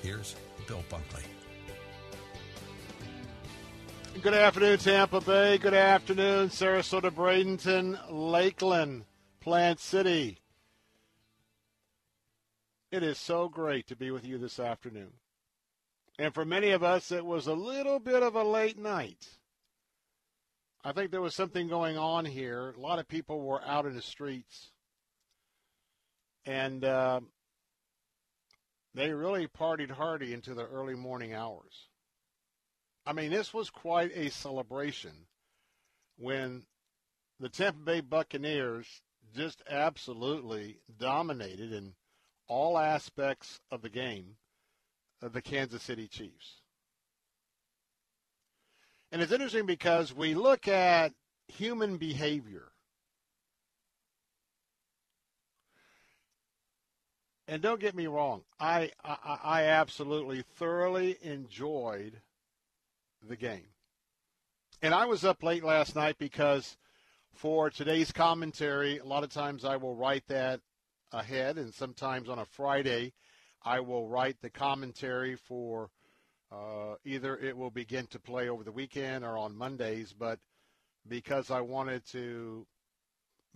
[0.00, 0.34] Here's
[0.66, 1.24] Bill Bunkley.
[4.22, 5.58] Good afternoon, Tampa Bay.
[5.58, 9.04] Good afternoon, Sarasota, Bradenton, Lakeland,
[9.40, 10.38] Plant City.
[12.90, 15.12] It is so great to be with you this afternoon.
[16.18, 19.28] And for many of us, it was a little bit of a late night.
[20.82, 22.74] I think there was something going on here.
[22.76, 24.70] A lot of people were out in the streets.
[26.46, 27.20] And uh,
[28.94, 31.88] they really partied hardy into the early morning hours.
[33.04, 35.12] I mean, this was quite a celebration
[36.16, 36.64] when
[37.40, 38.86] the Tampa Bay Buccaneers
[39.34, 41.94] just absolutely dominated in
[42.48, 44.36] all aspects of the game
[45.20, 46.60] the Kansas City Chiefs.
[49.12, 51.12] And it's interesting because we look at
[51.48, 52.72] human behavior.
[57.48, 62.20] And don't get me wrong, I, I, I absolutely thoroughly enjoyed
[63.26, 63.68] the game.
[64.82, 66.76] And I was up late last night because
[67.32, 70.60] for today's commentary, a lot of times I will write that
[71.12, 73.12] ahead, and sometimes on a Friday
[73.66, 75.90] I will write the commentary for
[76.52, 80.38] uh, either it will begin to play over the weekend or on Mondays, but
[81.08, 82.64] because I wanted to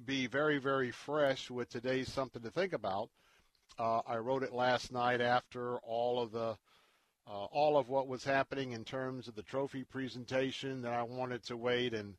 [0.04, 3.08] be very, very fresh with today's something to think about,
[3.78, 6.56] uh, I wrote it last night after all of the
[7.28, 10.82] uh, all of what was happening in terms of the trophy presentation.
[10.82, 12.14] That I wanted to wait and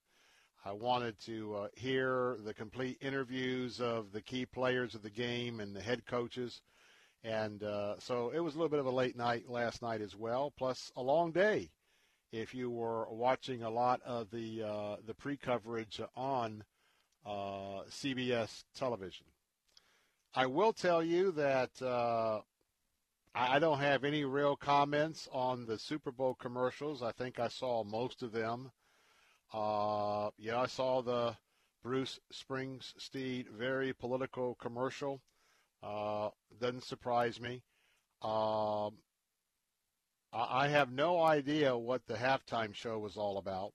[0.63, 5.59] I wanted to uh, hear the complete interviews of the key players of the game
[5.59, 6.61] and the head coaches.
[7.23, 10.15] And uh, so it was a little bit of a late night last night as
[10.15, 11.69] well, plus a long day.
[12.31, 16.63] If you were watching a lot of the uh, the pre-coverage on
[17.25, 19.25] uh, CBS television,
[20.33, 22.39] I will tell you that uh,
[23.35, 27.03] I don't have any real comments on the Super Bowl commercials.
[27.03, 28.71] I think I saw most of them.
[29.53, 31.35] Uh, yeah, I saw the
[31.83, 35.21] Bruce Springsteen very political commercial.
[35.83, 36.29] Uh,
[36.59, 37.63] doesn't surprise me.
[38.21, 38.97] Um,
[40.33, 43.73] I have no idea what the halftime show was all about.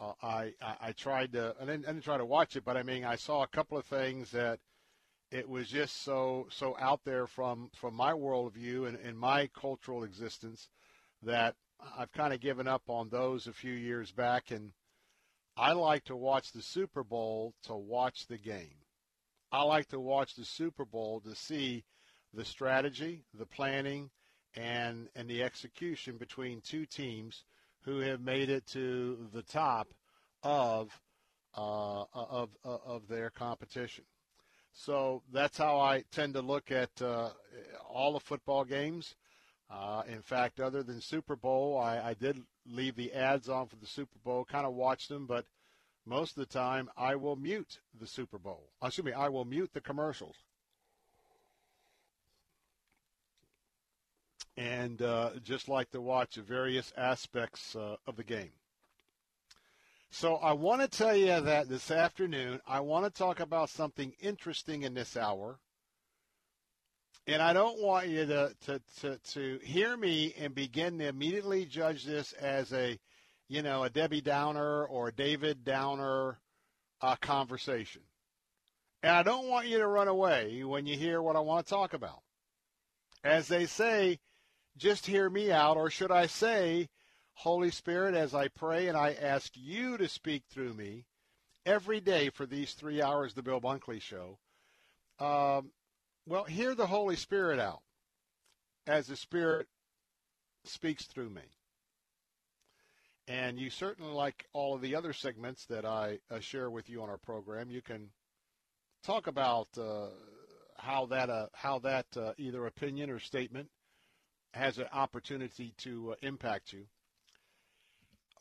[0.00, 2.76] Uh, I, I, I tried to I didn't, I didn't try to watch it, but
[2.76, 4.58] I mean I saw a couple of things that
[5.30, 10.02] it was just so so out there from from my worldview and, and my cultural
[10.02, 10.68] existence
[11.22, 11.54] that
[11.96, 14.72] I've kind of given up on those a few years back, and
[15.56, 18.79] I like to watch the Super Bowl to watch the game.
[19.52, 21.84] I like to watch the Super Bowl to see
[22.32, 24.10] the strategy, the planning,
[24.54, 27.44] and and the execution between two teams
[27.84, 29.88] who have made it to the top
[30.42, 31.00] of
[31.56, 34.04] uh, of of their competition.
[34.72, 37.30] So that's how I tend to look at uh,
[37.88, 39.16] all the football games.
[39.68, 43.76] Uh, in fact, other than Super Bowl, I, I did leave the ads on for
[43.76, 45.44] the Super Bowl, kind of watched them, but
[46.06, 48.70] most of the time I will mute the Super Bowl.
[48.82, 50.36] Excuse me, I will mute the commercials.
[54.56, 58.50] And uh, just like to watch various aspects uh, of the game.
[60.10, 64.12] So I want to tell you that this afternoon, I want to talk about something
[64.20, 65.60] interesting in this hour.
[67.28, 71.64] And I don't want you to, to, to, to hear me and begin to immediately
[71.64, 72.98] judge this as a,
[73.50, 76.38] you know, a Debbie Downer or a David Downer
[77.00, 78.02] uh, conversation.
[79.02, 81.70] And I don't want you to run away when you hear what I want to
[81.70, 82.22] talk about.
[83.24, 84.20] As they say,
[84.76, 86.90] just hear me out, or should I say,
[87.34, 91.06] Holy Spirit, as I pray and I ask you to speak through me
[91.66, 94.38] every day for these three hours, the Bill Bunkley Show,
[95.18, 95.72] um,
[96.24, 97.80] well, hear the Holy Spirit out
[98.86, 99.66] as the Spirit
[100.64, 101.42] speaks through me.
[103.30, 107.00] And you certainly, like all of the other segments that I uh, share with you
[107.00, 108.10] on our program, you can
[109.04, 110.08] talk about uh,
[110.76, 113.68] how that uh, how that uh, either opinion or statement
[114.52, 116.86] has an opportunity to uh, impact you.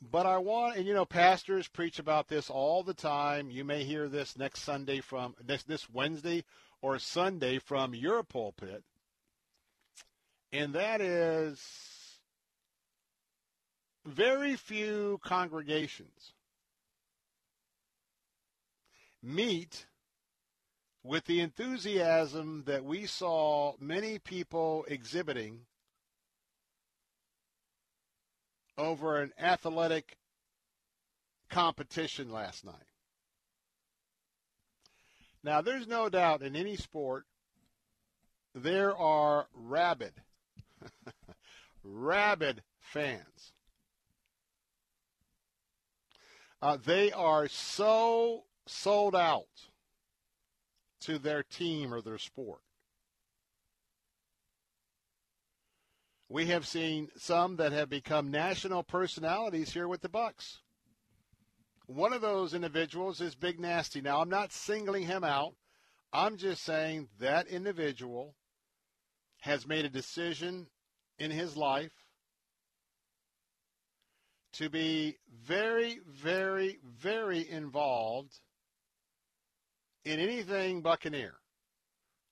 [0.02, 3.52] But I want, and you know, pastors preach about this all the time.
[3.52, 6.46] You may hear this next Sunday from this this Wednesday
[6.82, 8.84] or Sunday from your pulpit,
[10.52, 11.64] and that is
[14.10, 16.34] very few congregations
[19.22, 19.86] meet
[21.04, 25.62] with the enthusiasm that we saw many people exhibiting
[28.78, 30.18] over an athletic
[31.50, 32.74] competition last night.
[35.44, 37.26] Now, there's no doubt in any sport
[38.54, 40.14] there are rabid,
[41.84, 43.54] rabid fans.
[46.62, 49.48] Uh, they are so sold out
[51.02, 52.62] to their team or their sport.
[56.28, 60.60] We have seen some that have become national personalities here with the Bucks.
[61.88, 64.00] One of those individuals is Big Nasty.
[64.00, 65.56] Now, I'm not singling him out.
[66.14, 68.36] I'm just saying that individual
[69.40, 70.68] has made a decision
[71.18, 71.99] in his life
[74.54, 78.40] to be very, very, very involved
[80.06, 81.36] in anything Buccaneer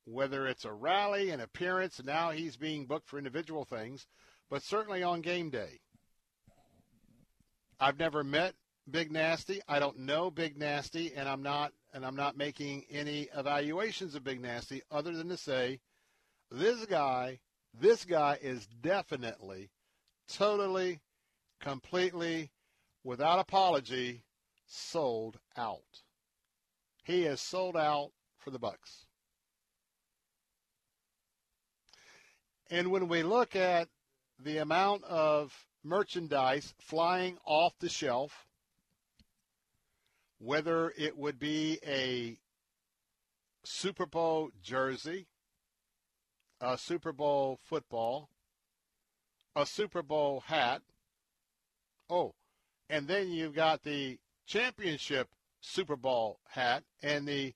[0.08, 4.08] whether it's a rally, an appearance, now he's being booked for individual things,
[4.50, 5.82] but certainly on game day.
[7.80, 8.56] I've never met
[8.90, 9.62] Big Nasty.
[9.68, 14.24] I don't know Big Nasty, and I'm not and I'm not making any evaluations of
[14.24, 15.80] Big Nasty other than to say
[16.52, 17.40] this guy,
[17.74, 19.70] this guy is definitely,
[20.30, 21.02] totally,
[21.60, 22.52] completely,
[23.04, 24.24] without apology,
[24.66, 26.02] sold out.
[27.04, 29.06] He is sold out for the Bucks.
[32.70, 33.88] And when we look at
[34.38, 38.46] the amount of merchandise flying off the shelf,
[40.40, 42.38] whether it would be a
[43.64, 45.28] Super Bowl jersey,
[46.60, 48.30] a Super Bowl football,
[49.56, 50.82] a Super Bowl hat.
[52.10, 52.34] Oh,
[52.90, 55.28] and then you've got the championship
[55.62, 57.54] Super Bowl hat and the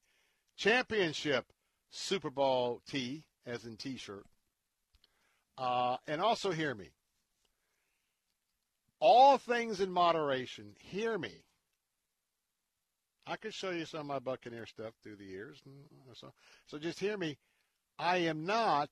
[0.58, 1.46] championship
[1.90, 4.26] Super Bowl tee, as in T-shirt.
[5.58, 6.90] Uh, and also hear me.
[9.00, 10.76] All things in moderation.
[10.80, 11.44] Hear me.
[13.26, 15.62] I could show you some of my Buccaneer stuff through the years.
[16.14, 16.34] So,
[16.68, 17.38] so just hear me.
[17.98, 18.90] I am not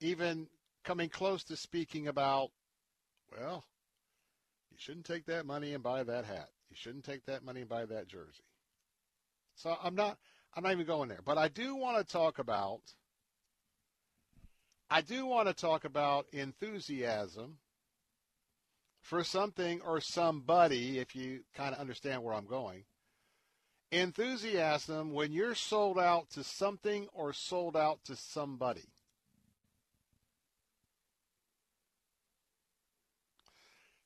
[0.00, 0.48] even
[0.84, 2.50] coming close to speaking about,
[3.36, 3.64] well,
[4.70, 6.48] you shouldn't take that money and buy that hat.
[6.70, 8.44] You shouldn't take that money and buy that jersey.
[9.54, 10.18] So I'm not
[10.54, 11.20] I'm not even going there.
[11.24, 12.80] But I do want to talk about
[14.90, 17.58] I do want to talk about enthusiasm
[19.00, 22.84] for something or somebody, if you kind of understand where I'm going.
[23.90, 28.91] Enthusiasm when you're sold out to something or sold out to somebody.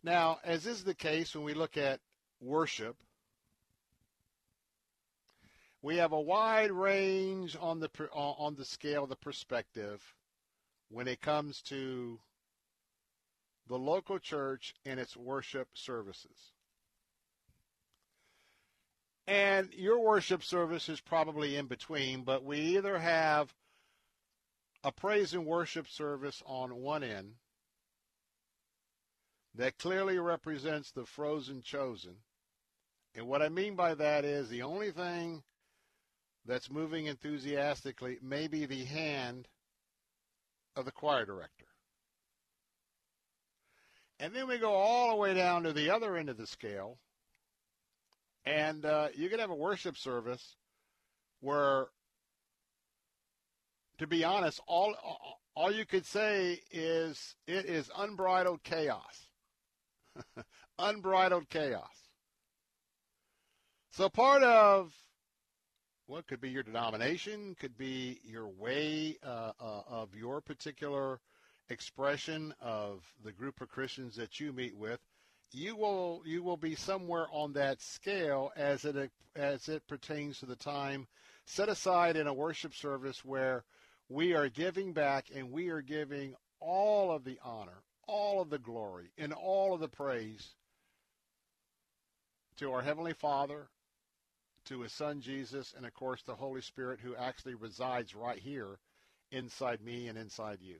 [0.06, 1.98] Now, as is the case when we look at
[2.40, 2.96] worship,
[5.82, 10.14] we have a wide range on the on the scale, of the perspective,
[10.90, 12.20] when it comes to
[13.66, 16.52] the local church and its worship services.
[19.26, 23.52] And your worship service is probably in between, but we either have
[24.84, 27.32] a praise and worship service on one end
[29.56, 32.16] that clearly represents the frozen chosen.
[33.14, 35.42] And what I mean by that is the only thing
[36.44, 39.48] that's moving enthusiastically may be the hand
[40.76, 41.64] of the choir director.
[44.20, 46.98] And then we go all the way down to the other end of the scale,
[48.44, 50.56] and uh, you can have a worship service
[51.40, 51.88] where,
[53.98, 54.94] to be honest, all
[55.54, 59.25] all you could say is it is unbridled chaos.
[60.78, 62.10] unbridled chaos.
[63.90, 64.92] So part of
[66.06, 71.20] what could be your denomination, could be your way uh, uh, of your particular
[71.68, 75.00] expression of the group of Christians that you meet with.
[75.52, 80.46] You will you will be somewhere on that scale as it as it pertains to
[80.46, 81.06] the time
[81.46, 83.64] set aside in a worship service where
[84.08, 88.58] we are giving back and we are giving all of the honor, all of the
[88.58, 90.54] glory, and all of the praise
[92.56, 93.68] to our Heavenly Father,
[94.66, 98.78] to His Son Jesus, and of course the Holy Spirit who actually resides right here
[99.30, 100.76] inside me and inside you.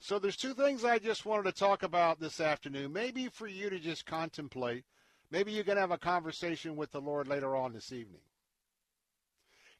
[0.00, 2.92] So there's two things I just wanted to talk about this afternoon.
[2.92, 4.84] Maybe for you to just contemplate.
[5.30, 8.20] Maybe you can have a conversation with the Lord later on this evening.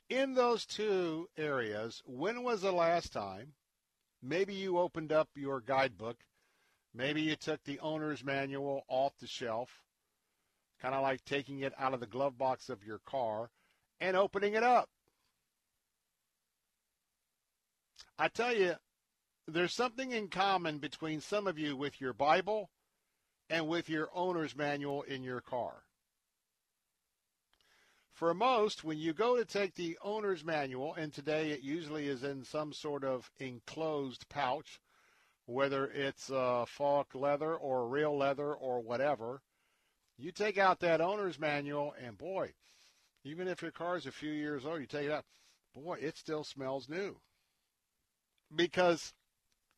[0.09, 3.53] In those two areas, when was the last time
[4.23, 6.17] maybe you opened up your guidebook?
[6.95, 9.71] Maybe you took the owner's manual off the shelf,
[10.81, 13.51] kind of like taking it out of the glove box of your car
[14.01, 14.89] and opening it up.
[18.19, 18.75] I tell you,
[19.47, 22.71] there's something in common between some of you with your Bible
[23.49, 25.85] and with your owner's manual in your car.
[28.19, 32.25] For most, when you go to take the owner's manual, and today it usually is
[32.25, 34.81] in some sort of enclosed pouch,
[35.47, 39.41] whether it's uh, Falk leather or real leather or whatever,
[40.17, 42.55] you take out that owner's manual, and boy,
[43.23, 45.25] even if your car is a few years old, you take it out,
[45.73, 47.21] boy, it still smells new.
[48.53, 49.15] Because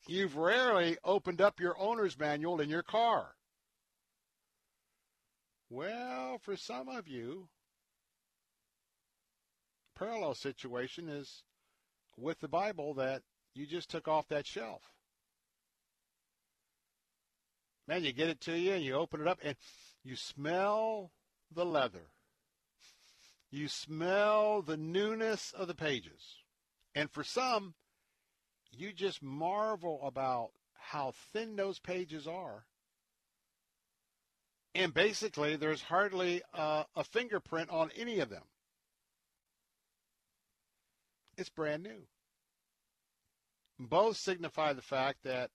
[0.09, 3.35] You've rarely opened up your owner's manual in your car.
[5.69, 7.51] Well, for some of you,
[10.01, 11.43] parallel situation is
[12.17, 13.23] with the Bible that
[13.55, 14.81] you just took off that shelf.
[17.87, 19.57] Man, you get it to you and you open it up and
[20.03, 21.11] you smell
[21.55, 22.09] the leather.
[23.51, 26.37] You smell the newness of the pages.
[26.95, 27.75] And for some,
[28.73, 32.65] you just marvel about how thin those pages are.
[34.75, 38.45] And basically, there's hardly a, fingerprint on any of them.
[41.41, 42.03] It's brand new.
[43.79, 45.51] Both signify the fact that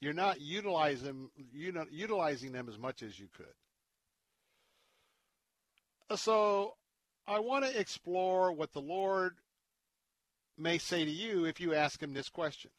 [0.00, 3.46] you're not utilizing you know, utilizing them as much as you could.
[6.10, 6.74] Uh, so
[7.24, 9.36] I want to explore what the Lord
[10.56, 12.72] may say to you if you ask him this question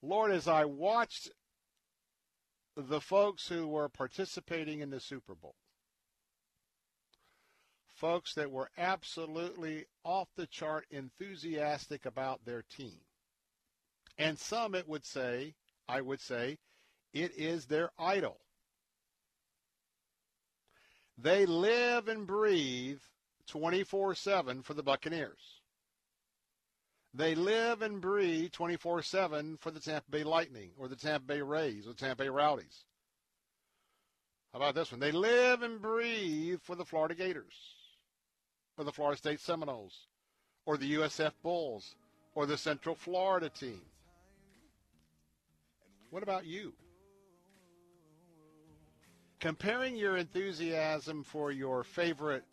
[0.00, 1.28] Lord, as I watched
[2.78, 5.56] the folks who were participating in the Super Bowl,
[7.98, 13.00] folks that were absolutely off the chart enthusiastic about their team.
[14.16, 15.54] And some it would say,
[15.88, 16.58] I would say,
[17.12, 18.38] it is their idol.
[21.16, 23.00] They live and breathe
[23.48, 25.60] 24 7 for the Buccaneers.
[27.14, 31.42] They live and breathe 24 7 for the Tampa Bay Lightning or the Tampa Bay
[31.42, 32.84] Rays or the Tampa Bay Rowdies.
[34.52, 35.00] How about this one?
[35.00, 37.77] They live and breathe for the Florida Gators
[38.78, 40.06] or the Florida State Seminoles
[40.64, 41.96] or the USF Bulls
[42.34, 43.80] or the Central Florida team?
[46.10, 46.72] What about you?
[49.40, 52.44] Comparing your enthusiasm for your favorite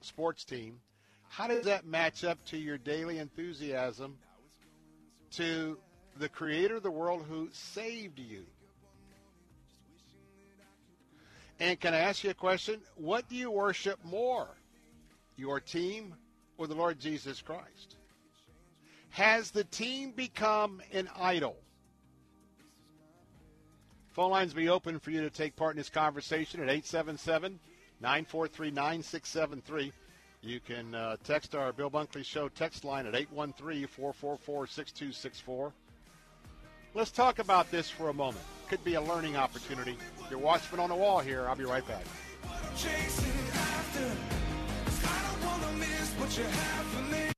[0.00, 0.80] sports team,
[1.28, 4.16] how does that match up to your daily enthusiasm
[5.32, 5.78] to
[6.18, 8.44] the creator of the world who saved you?
[11.60, 12.80] And can I ask you a question?
[12.94, 14.48] What do you worship more,
[15.38, 16.14] your team
[16.58, 17.96] or the Lord Jesus Christ?
[19.10, 21.56] Has the team become an idol?
[24.08, 27.58] Phone lines be open for you to take part in this conversation at 877
[28.00, 29.92] 943 9673.
[30.40, 35.72] You can uh, text our Bill Bunkley Show text line at 813 444 6264.
[36.94, 38.44] Let's talk about this for a moment.
[38.68, 39.96] Could be a learning opportunity.
[40.30, 41.46] You're Watchman on the Wall here.
[41.48, 42.04] I'll be right back
[46.18, 47.37] what you have for me.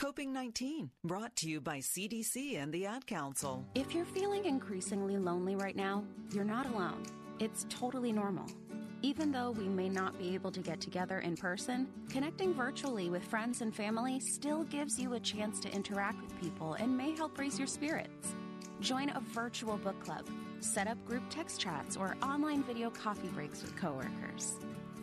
[0.00, 3.66] Coping 19, brought to you by CDC and the Ad Council.
[3.74, 7.02] If you're feeling increasingly lonely right now, you're not alone.
[7.38, 8.46] It's totally normal.
[9.02, 13.22] Even though we may not be able to get together in person, connecting virtually with
[13.24, 17.38] friends and family still gives you a chance to interact with people and may help
[17.38, 18.34] raise your spirits.
[18.80, 20.26] Join a virtual book club,
[20.60, 24.60] set up group text chats, or online video coffee breaks with coworkers.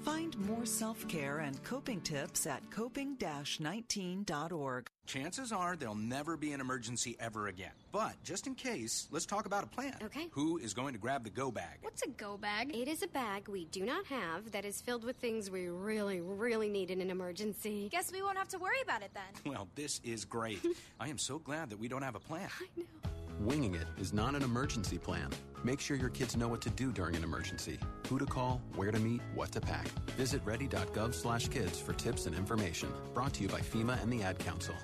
[0.07, 4.87] Find more self care and coping tips at coping 19.org.
[5.05, 7.73] Chances are there'll never be an emergency ever again.
[7.91, 9.95] But just in case, let's talk about a plan.
[10.01, 10.29] Okay.
[10.31, 11.79] Who is going to grab the go bag?
[11.81, 12.73] What's a go bag?
[12.73, 16.21] It is a bag we do not have that is filled with things we really,
[16.21, 17.89] really need in an emergency.
[17.91, 19.23] Guess we won't have to worry about it then.
[19.51, 20.65] Well, this is great.
[21.01, 22.47] I am so glad that we don't have a plan.
[22.61, 23.16] I know.
[23.39, 25.29] Winging it is not an emergency plan.
[25.63, 28.91] Make sure your kids know what to do during an emergency, who to call, where
[28.91, 29.87] to meet, what to pack.
[30.17, 32.89] Visit ready.gov/kids for tips and information.
[33.13, 34.75] Brought to you by FEMA and the Ad Council.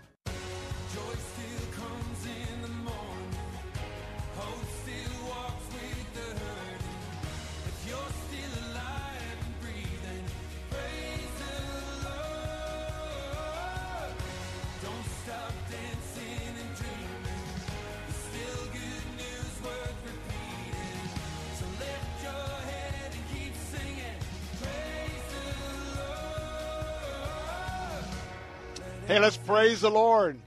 [29.63, 30.37] Praise the Lord.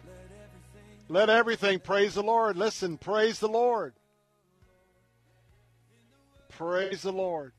[1.09, 2.59] Let everything praise the Lord.
[2.59, 3.95] Listen, praise the Lord.
[6.51, 7.53] Praise the Lord.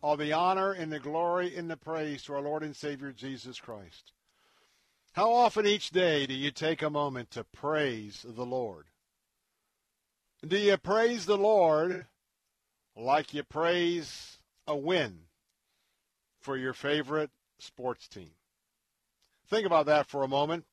[0.00, 3.60] All the honor and the glory and the praise to our Lord and Savior Jesus
[3.60, 4.12] Christ.
[5.12, 8.86] How often each day do you take a moment to praise the Lord?
[10.48, 12.06] Do you praise the Lord
[12.96, 15.18] like you praise a win
[16.40, 18.30] for your favorite sports team?
[19.50, 20.64] Think about that for a moment.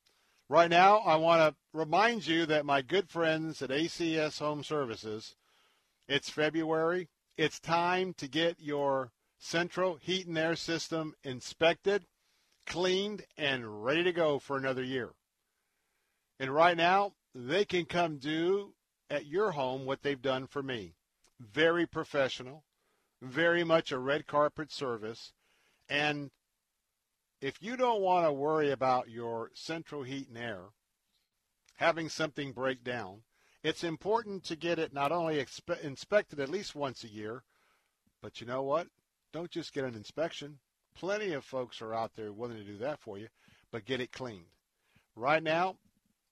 [0.50, 5.36] Right now, I want to remind you that my good friends at ACS Home Services,
[6.08, 7.08] it's February.
[7.36, 12.04] It's time to get your central heat and air system inspected,
[12.66, 15.10] cleaned, and ready to go for another year.
[16.40, 18.74] And right now, they can come do
[19.08, 20.94] at your home what they've done for me.
[21.38, 22.64] Very professional,
[23.22, 25.32] very much a red carpet service,
[25.88, 26.32] and
[27.40, 30.64] if you don't want to worry about your central heat and air
[31.76, 33.22] having something break down,
[33.62, 37.42] it's important to get it not only expe- inspected at least once a year,
[38.22, 38.86] but you know what?
[39.32, 40.58] Don't just get an inspection.
[40.94, 43.28] Plenty of folks are out there willing to do that for you,
[43.70, 44.46] but get it cleaned.
[45.16, 45.76] Right now,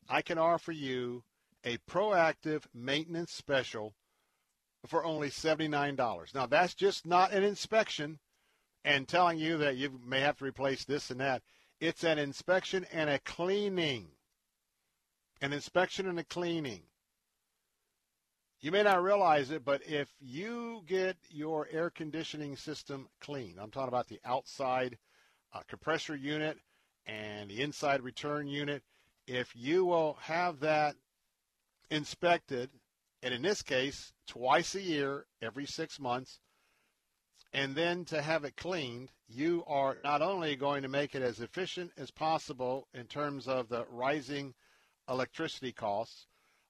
[0.08, 1.22] I can offer you
[1.64, 3.94] a proactive maintenance special
[4.86, 6.34] for only $79.
[6.34, 8.18] Now, that's just not an inspection
[8.84, 11.42] and telling you that you may have to replace this and that.
[11.80, 14.08] It's an inspection and a cleaning.
[15.40, 16.82] an inspection and a cleaning.
[18.60, 23.70] You may not realize it, but if you get your air conditioning system clean, I'm
[23.70, 24.98] talking about the outside
[25.54, 26.58] uh, compressor unit
[27.06, 28.82] and the inside return unit,
[29.28, 30.96] if you will have that
[31.90, 32.70] inspected,
[33.22, 36.40] and in this case, twice a year, every six months,
[37.52, 41.40] and then to have it cleaned, you are not only going to make it as
[41.40, 44.54] efficient as possible in terms of the rising
[45.08, 46.26] electricity costs,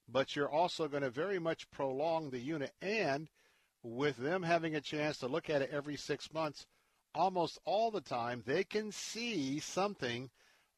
[0.08, 2.72] but you're also going to very much prolong the unit.
[2.80, 3.28] And
[3.82, 6.66] with them having a chance to look at it every six months,
[7.14, 10.30] almost all the time, they can see something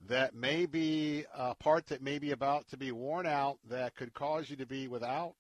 [0.09, 4.15] that may be a part that may be about to be worn out that could
[4.15, 5.35] cause you to be without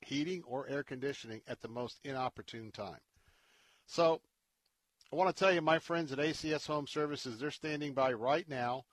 [0.00, 3.00] heating or air conditioning at the most inopportune time.
[3.90, 4.20] So
[5.12, 8.48] I want to tell you, my friends at ACS Home Services, they're standing by right
[8.48, 8.84] now,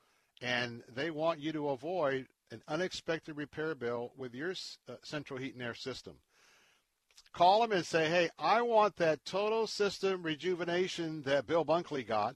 [0.42, 4.56] and they want you to avoid an unexpected repair bill with your
[4.90, 6.16] uh, central heat and air system.
[7.32, 12.36] Call them and say, hey, I want that total system rejuvenation that Bill Bunkley got.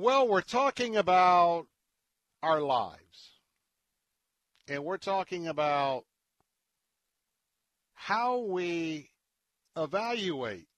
[0.00, 1.66] Well, we're talking about
[2.40, 3.32] our lives.
[4.68, 6.04] And we're talking about
[7.94, 9.10] how we
[9.76, 10.68] evaluate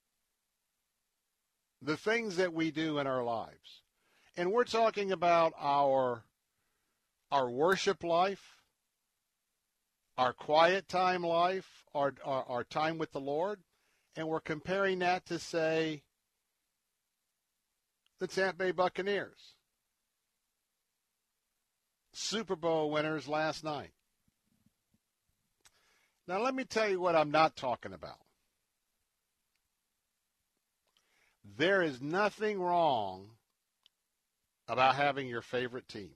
[1.83, 3.83] the things that we do in our lives.
[4.39, 6.25] And we're talking about our
[7.31, 8.57] our worship life,
[10.17, 13.61] our quiet time life, our, our, our time with the Lord,
[14.17, 16.05] and we're comparing that to say
[18.21, 19.55] the Tampa Bay Buccaneers.
[22.13, 23.91] Super Bowl winners last night.
[26.29, 28.19] Now, let me tell you what I'm not talking about.
[31.57, 33.31] There is nothing wrong
[34.69, 36.13] about having your favorite teams.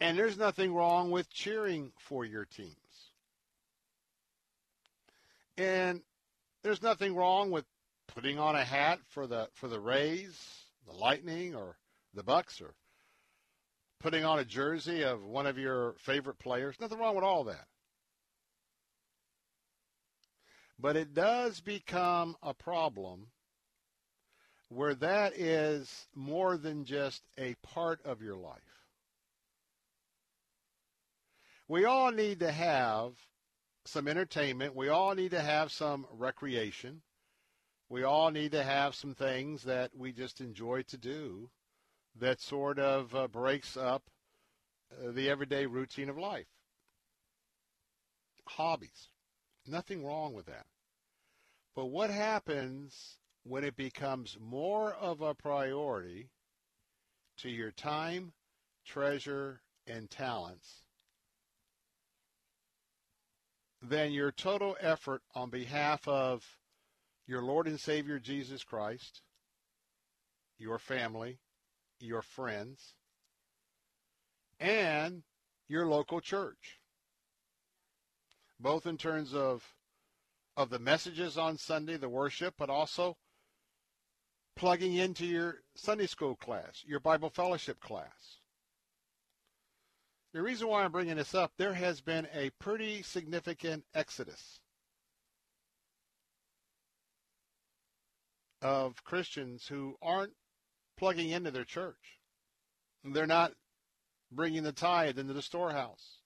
[0.00, 2.74] And there's nothing wrong with cheering for your teams.
[5.56, 6.02] And
[6.62, 7.64] there's nothing wrong with
[8.14, 10.36] putting on a hat for the for the Rays,
[10.86, 11.76] the Lightning, or
[12.14, 12.74] the Bucks, or
[14.00, 16.76] putting on a jersey of one of your favorite players.
[16.80, 17.66] Nothing wrong with all that.
[20.78, 23.26] But it does become a problem
[24.68, 28.60] where that is more than just a part of your life.
[31.68, 33.12] We all need to have
[33.84, 34.74] some entertainment.
[34.74, 37.02] We all need to have some recreation.
[37.90, 41.50] We all need to have some things that we just enjoy to do
[42.20, 44.04] that sort of uh, breaks up
[44.92, 46.46] uh, the everyday routine of life.
[48.46, 49.08] Hobbies.
[49.66, 50.66] Nothing wrong with that.
[51.74, 56.30] But what happens when it becomes more of a priority
[57.38, 58.32] to your time,
[58.84, 60.84] treasure, and talents
[63.82, 66.59] than your total effort on behalf of
[67.30, 69.22] your Lord and Savior Jesus Christ,
[70.58, 71.38] your family,
[72.00, 72.94] your friends,
[74.58, 75.22] and
[75.68, 76.80] your local church?
[78.58, 79.62] Both in terms of
[80.56, 83.16] of the messages on Sunday, the worship, but also
[84.56, 88.40] plugging into your Sunday school class, your Bible fellowship class.
[90.34, 94.58] The reason why I'm bringing this up, there has been a pretty significant exodus
[98.62, 100.32] of Christians who aren't
[100.96, 102.20] plugging into their church.
[103.04, 103.52] They're not
[104.30, 106.18] bringing the tithe into the storehouse.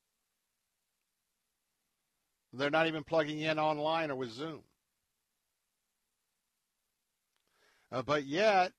[2.52, 4.62] They're not even plugging in online or with Zoom.
[7.90, 8.72] Uh, but yet,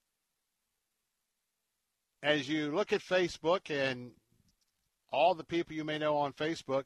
[2.22, 4.12] as you look at Facebook and
[5.12, 6.84] all the people you may know on Facebook,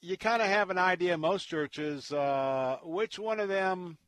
[0.00, 3.98] you kind of have an idea, most churches, uh, which one of them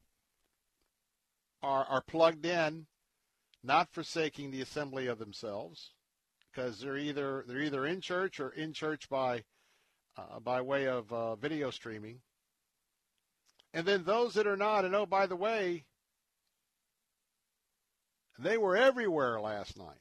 [1.63, 2.87] are, are plugged in,
[3.63, 5.93] not forsaking the assembly of themselves,
[6.51, 9.45] because they're either they're either in church or in church by
[10.17, 12.21] uh, by way of uh, video streaming.
[13.75, 15.85] And then those that are not, and oh, by the way,
[18.39, 20.01] they were everywhere last night.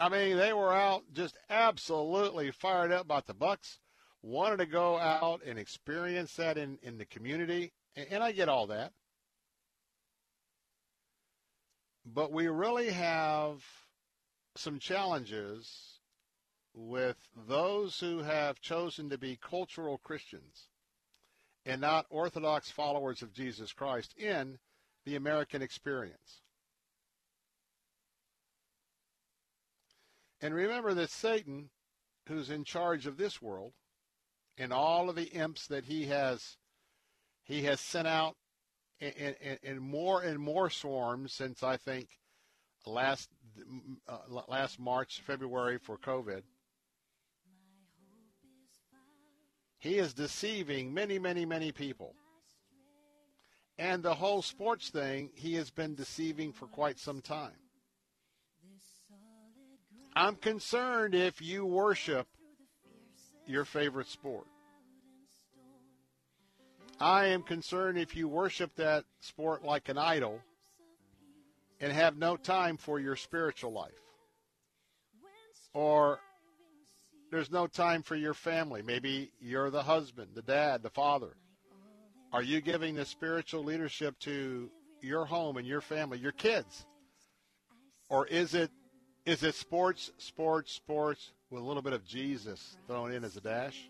[0.00, 3.78] I mean, they were out just absolutely fired up about the Bucks,
[4.22, 8.68] wanted to go out and experience that in, in the community, and, I get all
[8.68, 8.92] that.
[12.06, 13.62] But we really have
[14.56, 15.98] some challenges
[16.74, 17.16] with
[17.48, 20.68] those who have chosen to be cultural Christians
[21.66, 24.58] and not Orthodox followers of Jesus Christ in
[25.04, 26.42] the American experience.
[30.40, 31.70] And remember that Satan,
[32.26, 33.72] who's in charge of this world,
[34.56, 36.56] and all of the imps that he has
[37.50, 38.36] he has sent out
[39.00, 42.08] in, in, in more and more swarms since I think
[42.86, 43.28] last
[44.08, 46.42] uh, last March, February for COVID.
[49.78, 52.14] He is deceiving many, many, many people.
[53.78, 57.56] And the whole sports thing, he has been deceiving for quite some time.
[60.14, 62.28] I'm concerned if you worship
[63.46, 64.46] your favorite sport.
[67.00, 70.40] I am concerned if you worship that sport like an idol
[71.80, 73.92] and have no time for your spiritual life.
[75.72, 76.20] Or
[77.30, 78.82] there's no time for your family.
[78.82, 81.36] Maybe you're the husband, the dad, the father.
[82.32, 84.70] Are you giving the spiritual leadership to
[85.00, 86.84] your home and your family, your kids?
[88.08, 88.70] Or is it
[89.26, 93.40] is it sports, sports, sports with a little bit of Jesus thrown in as a
[93.40, 93.89] dash?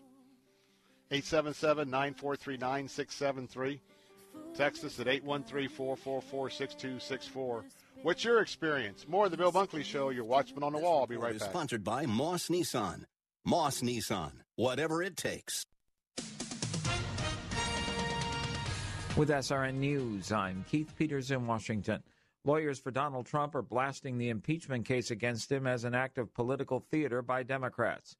[1.11, 3.79] 877-943-9673.
[4.55, 7.63] Text us at 813-444-6264.
[8.03, 9.07] What's your experience?
[9.07, 11.01] More of the Bill Bunkley Show, your watchman on the wall.
[11.01, 11.49] I'll be right back.
[11.49, 13.03] Sponsored by Moss Nissan.
[13.45, 15.65] Moss Nissan, whatever it takes.
[19.17, 22.01] With SRN News, I'm Keith Peters in Washington.
[22.45, 26.33] Lawyers for Donald Trump are blasting the impeachment case against him as an act of
[26.33, 28.15] political theater by Democrats.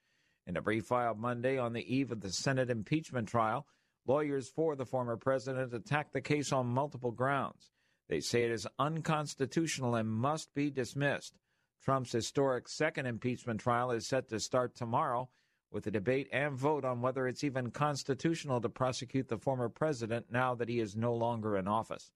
[0.48, 3.68] In a brief filed Monday on the eve of the Senate impeachment trial,
[4.08, 7.70] lawyers for the former president attacked the case on multiple grounds.
[8.10, 11.38] They say it is unconstitutional and must be dismissed.
[11.84, 15.30] Trump's historic second impeachment trial is set to start tomorrow
[15.72, 20.32] with a debate and vote on whether it's even constitutional to prosecute the former president
[20.32, 22.12] now that he is no longer in office.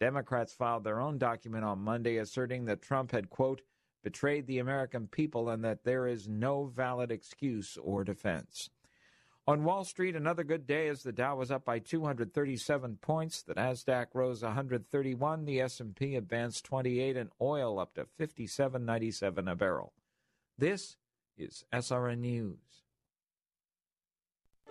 [0.00, 3.62] Democrats filed their own document on Monday asserting that Trump had, quote,
[4.04, 8.70] betrayed the American people and that there is no valid excuse or defense.
[9.46, 13.54] On Wall Street, another good day as the Dow was up by 237 points, the
[13.54, 19.92] Nasdaq rose 131, the S&P advanced 28 and oil up to 57.97 a barrel.
[20.56, 20.96] This
[21.36, 22.84] is SRN News.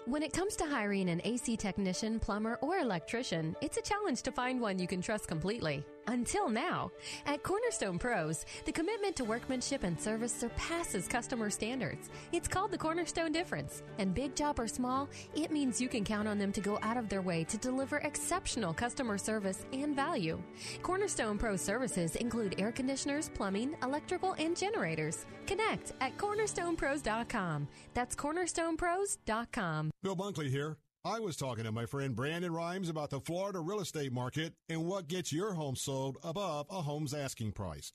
[0.05, 4.31] When it comes to hiring an AC technician, plumber, or electrician, it's a challenge to
[4.31, 5.85] find one you can trust completely.
[6.07, 6.91] Until now,
[7.25, 12.09] at Cornerstone Pros, the commitment to workmanship and service surpasses customer standards.
[12.31, 13.83] It's called the Cornerstone Difference.
[13.97, 16.97] And big job or small, it means you can count on them to go out
[16.97, 20.41] of their way to deliver exceptional customer service and value.
[20.81, 25.25] Cornerstone Pros services include air conditioners, plumbing, electrical, and generators.
[25.47, 27.67] Connect at cornerstonepros.com.
[27.93, 29.91] That's cornerstonepros.com.
[30.01, 30.77] Bill Bunkley here.
[31.05, 34.85] I was talking to my friend Brandon Rhymes about the Florida real estate market and
[34.85, 37.91] what gets your home sold above a home's asking price.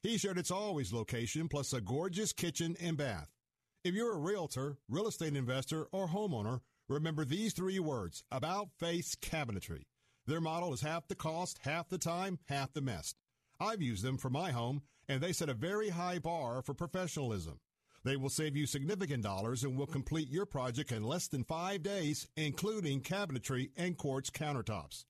[0.00, 3.26] He shared its always location plus a gorgeous kitchen and bath.
[3.82, 9.16] If you're a realtor, real estate investor, or homeowner, remember these three words about face
[9.16, 9.82] cabinetry.
[10.28, 13.16] Their model is half the cost, half the time, half the mess.
[13.58, 17.58] I've used them for my home, and they set a very high bar for professionalism.
[18.04, 21.82] They will save you significant dollars and will complete your project in less than five
[21.82, 25.04] days, including cabinetry and quartz countertops.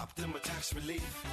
[0.00, 1.24] Optima Tax Relief.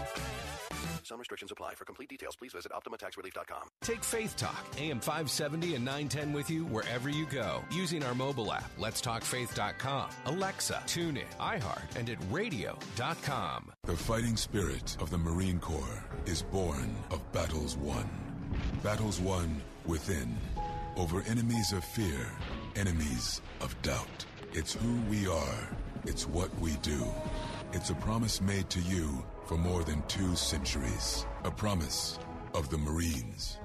[1.03, 1.75] Some restrictions apply.
[1.75, 3.67] For complete details, please visit OptimaTaxRelief.com.
[3.81, 8.51] Take Faith Talk, AM 570 and 910 with you wherever you go using our mobile
[8.51, 13.71] app, letstalkfaith.com, Alexa, TuneIn, iHeart, and at radio.com.
[13.83, 18.09] The fighting spirit of the Marine Corps is born of battles won.
[18.83, 20.35] Battles won within,
[20.97, 22.31] over enemies of fear,
[22.75, 24.25] enemies of doubt.
[24.53, 25.69] It's who we are.
[26.05, 27.03] It's what we do.
[27.73, 31.25] It's a promise made to you for more than two centuries.
[31.43, 32.19] A promise
[32.53, 33.59] of the Marines.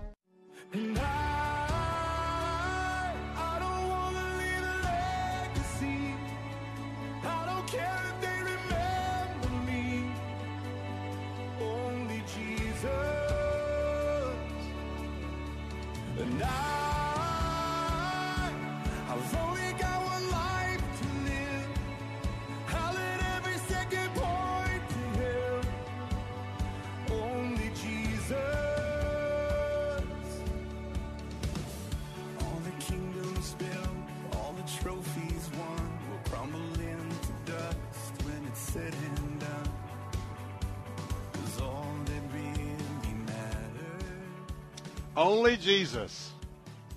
[45.41, 46.33] Only Jesus.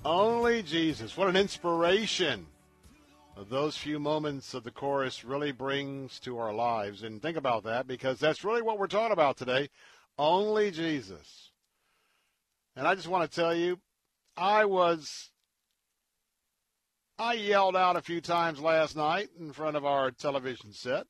[0.04, 1.16] Only Jesus.
[1.16, 2.46] What an inspiration
[3.50, 7.04] those few moments of the chorus really brings to our lives.
[7.04, 9.70] And think about that because that's really what we're talking about today.
[10.18, 11.52] Only Jesus.
[12.76, 13.80] And I just want to tell you,
[14.36, 15.30] I was,
[17.18, 21.08] I yelled out a few times last night in front of our television set.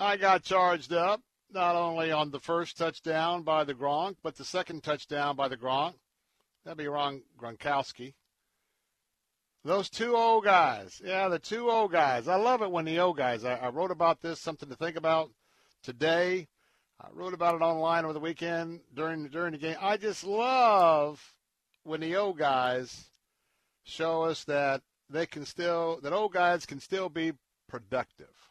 [0.00, 1.20] I got charged up
[1.54, 5.56] not only on the first touchdown by the Gronk, but the second touchdown by the
[5.56, 5.94] Gronk.
[6.64, 8.14] That'd be Rob Gronkowski.
[9.64, 11.00] Those two old guys.
[11.02, 12.28] Yeah, the two old guys.
[12.28, 13.44] I love it when the old guys.
[13.44, 15.30] I, I wrote about this, something to think about
[15.82, 16.48] today.
[17.00, 19.76] I wrote about it online over the weekend during during the game.
[19.80, 21.34] I just love
[21.82, 23.06] when the old guys
[23.84, 27.32] show us that they can still that old guys can still be
[27.68, 28.43] productive.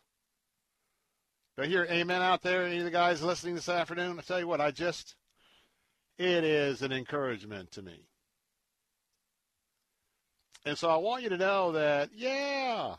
[1.55, 2.65] Do I hear amen out there?
[2.65, 4.17] Any of the guys listening this afternoon?
[4.17, 5.15] I tell you what, I just
[6.17, 8.07] it is an encouragement to me.
[10.65, 12.95] And so I want you to know that, yeah,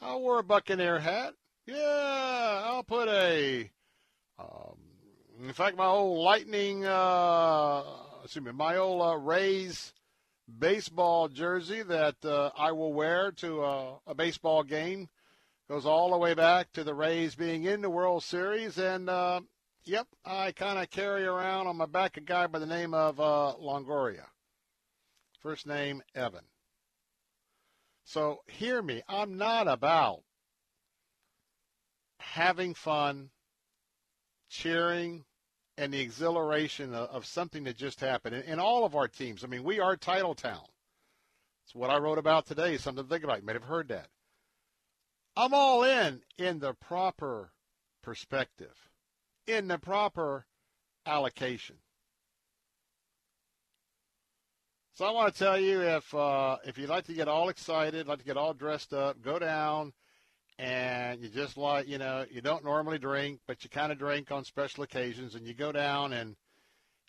[0.00, 1.34] I'll wear a Buccaneer hat.
[1.66, 3.68] Yeah, I'll put a,
[4.38, 4.78] um,
[5.42, 7.82] in fact, my old Lightning, uh,
[8.22, 9.92] excuse me, my old uh, Rays
[10.60, 15.08] baseball jersey that uh, I will wear to a, a baseball game
[15.68, 18.78] goes all the way back to the Rays being in the World Series.
[18.78, 19.42] And, uh,
[19.84, 23.20] yep, I kind of carry around on my back a guy by the name of
[23.20, 24.24] uh, Longoria.
[25.42, 26.44] First name, Evan.
[28.04, 29.02] So hear me.
[29.08, 30.22] I'm not about
[32.18, 33.28] having fun,
[34.48, 35.24] cheering,
[35.76, 38.34] and the exhilaration of, of something that just happened.
[38.34, 40.64] In all of our teams, I mean, we are title town.
[41.66, 43.40] It's what I wrote about today, something to think about.
[43.40, 44.08] You may have heard that.
[45.38, 47.52] I'm all in in the proper
[48.02, 48.74] perspective,
[49.46, 50.46] in the proper
[51.06, 51.76] allocation.
[54.94, 58.08] So I want to tell you if uh, if you'd like to get all excited,
[58.08, 59.92] like to get all dressed up, go down
[60.58, 64.32] and you just like you know you don't normally drink, but you kind of drink
[64.32, 66.34] on special occasions, and you go down and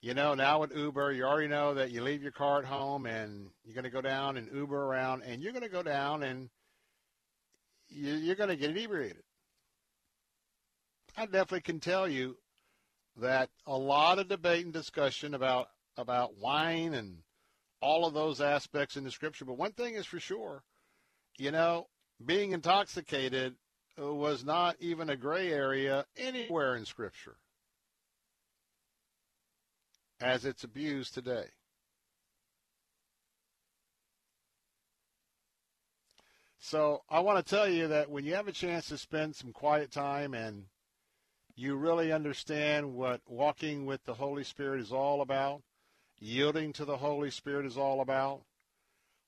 [0.02, 3.08] you know now with Uber, you already know that you leave your car at home
[3.08, 6.22] and you're going to go down and Uber around, and you're going to go down
[6.22, 6.52] and
[7.90, 9.24] you're going to get inebriated.
[11.18, 12.38] I definitely can tell you
[13.18, 17.18] that a lot of debate and discussion about about wine and
[17.82, 19.46] all of those aspects in the scripture.
[19.46, 20.64] But one thing is for sure,
[21.38, 21.88] you know,
[22.26, 23.56] being intoxicated
[23.98, 27.36] was not even a gray area anywhere in scripture
[30.22, 31.46] as it's abused today.
[36.62, 39.54] So I want to tell you that when you have a chance to spend some
[39.54, 40.66] quiet time and
[41.56, 45.62] you really understand what walking with the Holy Spirit is all about,
[46.20, 48.42] yielding to the Holy Spirit is all about,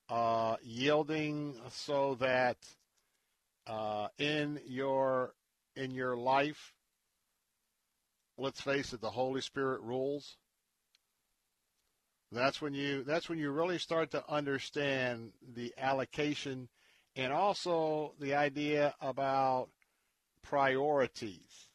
[0.10, 2.58] uh, yielding so that
[3.66, 5.34] uh, in your
[5.78, 6.74] in your life,
[8.38, 10.36] let's face it, the Holy Spirit rules,
[12.30, 16.68] that's when you that's when you really start to understand the allocation
[17.16, 19.70] and also the idea about
[20.44, 21.68] priorities.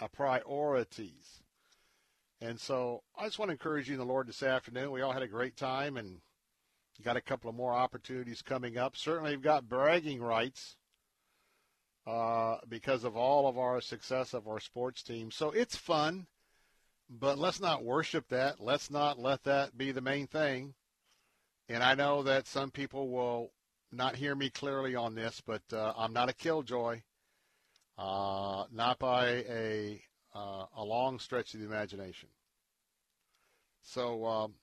[0.00, 1.42] Uh, priorities.
[2.40, 4.90] And so I just want to encourage you in the Lord this afternoon.
[4.90, 6.18] We all had a great time and
[7.02, 8.96] got a couple of more opportunities coming up.
[8.96, 10.76] Certainly, we've got bragging rights
[12.06, 15.30] uh, because of all of our success of our sports team.
[15.30, 16.26] So it's fun,
[17.08, 18.60] but let's not worship that.
[18.60, 20.74] Let's not let that be the main thing.
[21.68, 23.52] And I know that some people will
[23.92, 27.02] not hear me clearly on this, but uh, I'm not a killjoy,
[27.98, 30.02] uh, not by a
[30.34, 32.30] uh, a long stretch of the imagination.
[33.82, 34.54] So, um,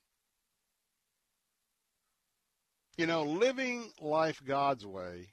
[2.96, 5.28] you know, living life God's way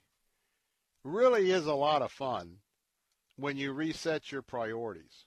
[1.03, 2.57] really is a lot of fun
[3.35, 5.25] when you reset your priorities.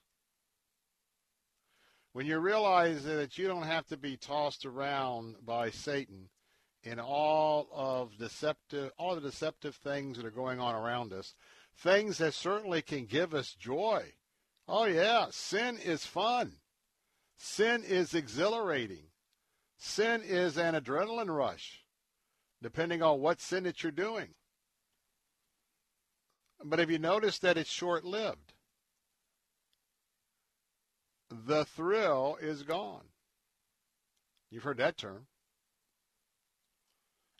[2.13, 6.29] When you realize that you don't have to be tossed around by Satan
[6.83, 11.35] in all of deceptive all the deceptive things that are going on around us,
[11.77, 14.13] things that certainly can give us joy.
[14.67, 16.53] Oh yeah, sin is fun.
[17.37, 19.05] Sin is exhilarating.
[19.77, 21.83] Sin is an adrenaline rush,
[22.61, 24.29] depending on what sin that you're doing.
[26.63, 28.53] But have you noticed that it's short lived?
[31.31, 33.05] The thrill is gone.
[34.51, 35.27] You've heard that term.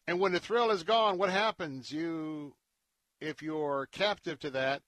[0.08, 1.92] And when the thrill is gone, what happens?
[1.92, 2.56] You,
[3.20, 4.82] if you're captive to that,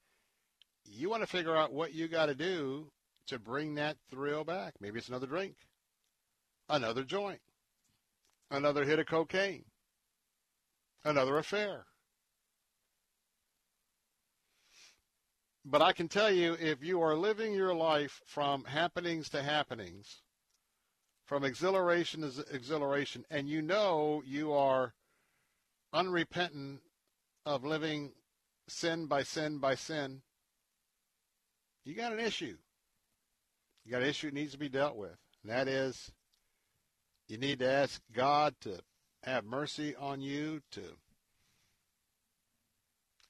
[0.85, 2.91] you want to figure out what you got to do
[3.27, 4.73] to bring that thrill back.
[4.79, 5.55] Maybe it's another drink,
[6.67, 7.39] another joint,
[8.51, 9.65] another hit of cocaine,
[11.05, 11.85] another affair.
[15.65, 20.21] But I can tell you, if you are living your life from happenings to happenings,
[21.25, 24.93] from exhilaration to exhilaration, and you know you are
[25.93, 26.81] unrepentant
[27.45, 28.11] of living
[28.67, 30.21] sin by sin by sin,
[31.85, 32.57] you got an issue.
[33.85, 35.17] You got an issue that needs to be dealt with.
[35.43, 36.11] And that is
[37.27, 38.79] you need to ask God to
[39.23, 40.81] have mercy on you, to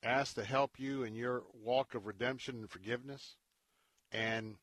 [0.03, 3.35] ask to help you in your walk of redemption and forgiveness,
[4.11, 4.55] and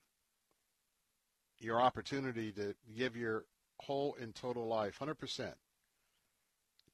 [1.59, 3.45] your opportunity to give your
[3.81, 5.53] whole and total life, 100%,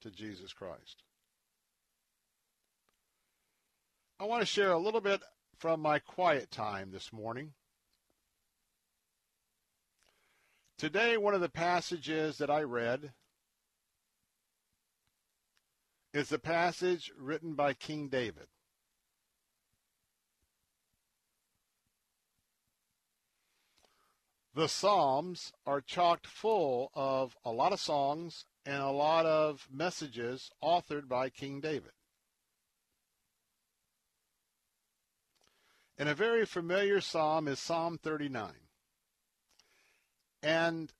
[0.00, 1.02] to Jesus Christ.
[4.18, 5.20] I want to share a little bit
[5.58, 7.52] from my quiet time this morning.
[10.78, 13.12] Today, one of the passages that I read
[16.12, 18.46] is a passage written by King David.
[24.54, 30.50] The Psalms are chocked full of a lot of songs and a lot of messages
[30.62, 31.92] authored by King David.
[35.96, 38.52] And a very familiar psalm is Psalm 39.
[40.42, 40.92] And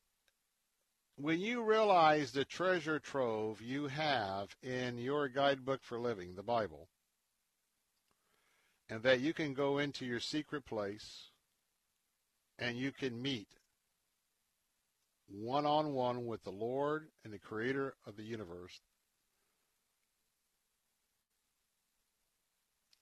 [1.17, 6.89] when you realize the treasure trove you have in your guidebook for living, the Bible,
[8.89, 11.31] and that you can go into your secret place
[12.59, 13.49] and you can meet
[15.29, 18.81] one on one with the Lord and the creator of the universe,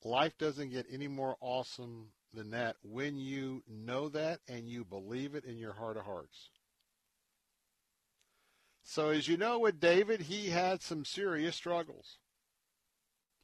[0.02, 5.34] life doesn't get any more awesome than that when you know that and you believe
[5.34, 6.50] it in your heart of hearts.
[8.82, 12.18] So, as you know, with David, he had some serious struggles.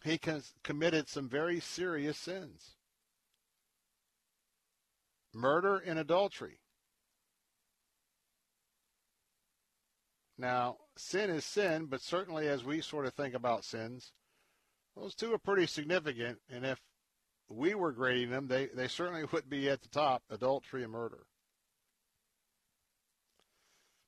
[0.05, 0.18] He
[0.62, 2.76] committed some very serious sins
[5.33, 6.59] murder and adultery.
[10.40, 14.12] Now, sin is sin, but certainly as we sort of think about sins,
[14.96, 16.80] those two are pretty significant, and if
[17.50, 21.26] we were grading them, they, they certainly would be at the top adultery and murder.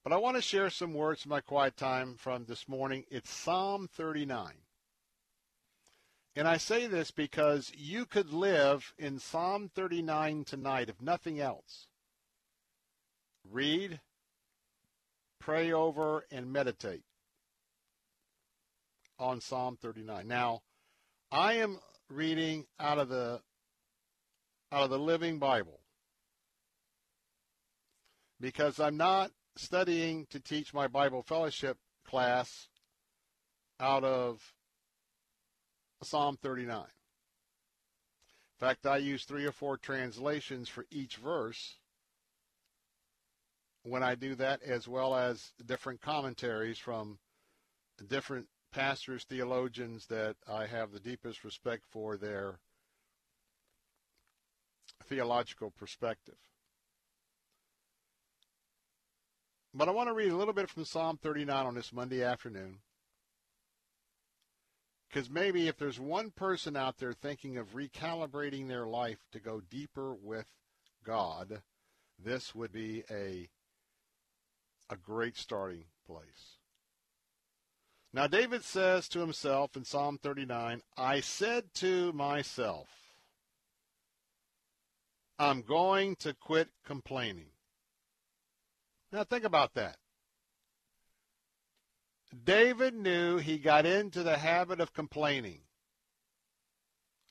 [0.02, 3.04] But I want to share some words in my quiet time from this morning.
[3.10, 4.54] It's Psalm 39.
[6.34, 11.88] And I say this because you could live in Psalm 39 tonight, if nothing else.
[13.44, 14.00] Read,
[15.42, 17.02] pray over, and meditate
[19.18, 20.26] on Psalm 39.
[20.26, 20.60] Now,
[21.32, 23.40] I am reading out of the
[24.70, 25.80] out of the Living Bible
[28.40, 32.68] because I'm not studying to teach my Bible fellowship class
[33.80, 34.40] out of
[36.04, 36.78] Psalm 39.
[36.78, 36.84] In
[38.58, 41.76] fact, I use three or four translations for each verse
[43.82, 47.18] when I do that, as well as different commentaries from
[48.08, 52.58] different pastors, theologians that I have the deepest respect for their
[55.08, 56.38] theological perspective.
[59.74, 62.78] But I want to read a little bit from Psalm 39 on this Monday afternoon.
[65.08, 69.60] Because maybe if there's one person out there thinking of recalibrating their life to go
[69.60, 70.46] deeper with
[71.04, 71.62] God,
[72.22, 73.48] this would be a,
[74.90, 76.58] a great starting place.
[78.12, 82.88] Now, David says to himself in Psalm 39, I said to myself,
[85.38, 87.52] I'm going to quit complaining.
[89.10, 89.96] Now, think about that.
[92.44, 95.60] David knew he got into the habit of complaining.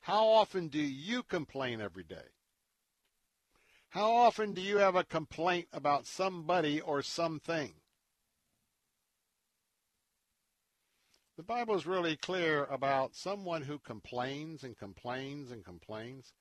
[0.02, 2.28] How often do you complain every day?
[3.92, 7.74] How often do you have a complaint about somebody or something?
[11.36, 16.32] The Bible is really clear about someone who complains and complains and complains.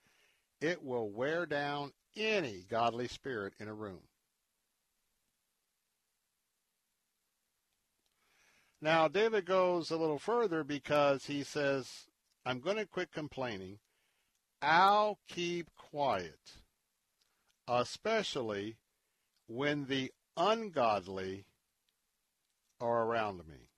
[0.60, 4.02] It will wear down any godly spirit in a room.
[8.80, 12.06] Now, David goes a little further because he says,
[12.46, 13.80] I'm going to quit complaining.
[14.62, 16.59] I'll keep quiet,
[17.70, 18.76] especially
[19.46, 21.44] when the ungodly
[22.80, 23.68] are around me.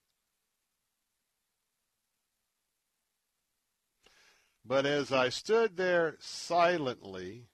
[4.64, 7.48] But as I stood there silently,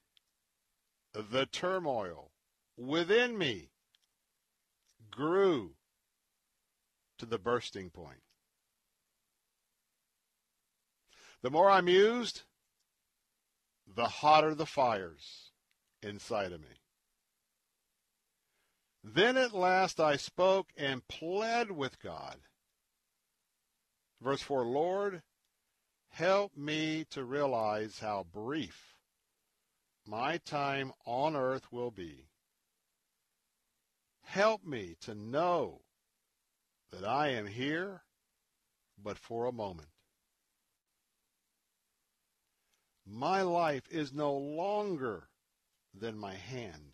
[1.12, 2.30] the turmoil
[2.76, 3.70] within me
[5.10, 5.74] grew
[7.18, 8.22] to the bursting point.
[11.42, 12.42] The more I mused,
[13.86, 15.47] the hotter the fires
[16.02, 16.76] inside of me.
[19.04, 22.36] Then at last I spoke and pled with God.
[24.20, 25.22] Verse 4 Lord,
[26.10, 28.96] help me to realize how brief
[30.06, 32.26] my time on earth will be.
[34.22, 35.80] Help me to know
[36.90, 38.02] that I am here
[39.02, 39.88] but for a moment.
[43.06, 45.27] My life is no longer
[45.94, 46.92] than my hand.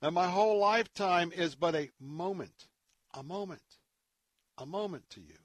[0.00, 2.68] And my whole lifetime is but a moment,
[3.14, 3.78] a moment,
[4.56, 5.38] a moment to you.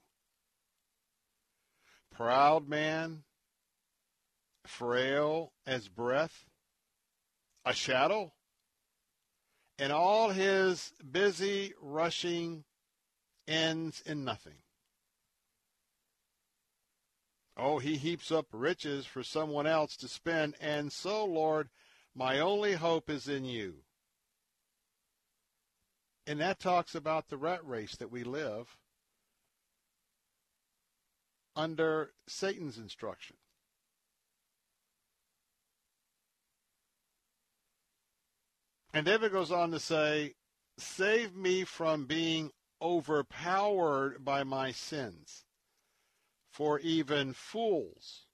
[2.12, 3.24] Proud man,
[4.66, 6.46] frail as breath,
[7.64, 8.32] a shadow,
[9.78, 12.64] and all his busy rushing
[13.48, 14.58] ends in nothing.
[17.56, 21.68] Oh, he heaps up riches for someone else to spend, and so, Lord,
[22.14, 23.74] my only hope is in you.
[26.26, 28.78] And that talks about the rat race that we live
[31.54, 33.36] under Satan's instruction.
[38.94, 40.34] And David goes on to say,
[40.78, 45.44] Save me from being overpowered by my sins.
[46.52, 48.26] For even fools,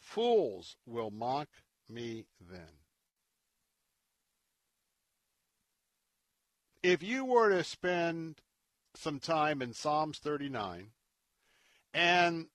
[0.00, 1.48] fools will mock
[1.88, 2.85] me then.
[6.86, 8.42] If you were to spend
[8.94, 10.90] some time in Psalms 39,
[11.92, 12.46] and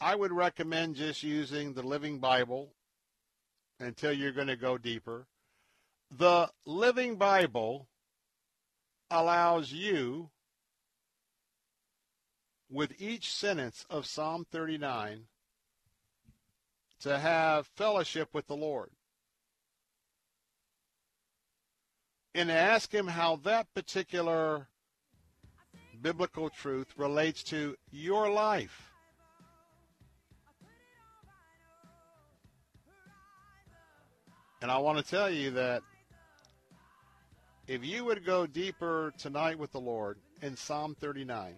[0.00, 2.72] I would recommend just using the Living Bible
[3.78, 5.26] until you're going to go deeper.
[6.10, 7.88] The Living Bible
[9.10, 10.30] allows you,
[12.70, 15.26] with each sentence of Psalm 39,
[17.00, 18.92] to have fellowship with the Lord.
[22.34, 24.66] And ask Him how that particular
[26.02, 28.90] biblical truth relates to your life.
[34.60, 35.82] And I want to tell you that
[37.66, 41.54] if you would go deeper tonight with the Lord in Psalm 39,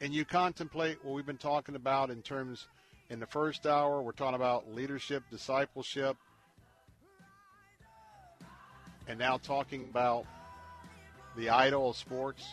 [0.00, 2.66] and you contemplate what we've been talking about in terms
[3.08, 6.16] in the first hour, we're talking about leadership, discipleship,
[9.10, 10.24] and now talking about
[11.36, 12.46] the idol of sports.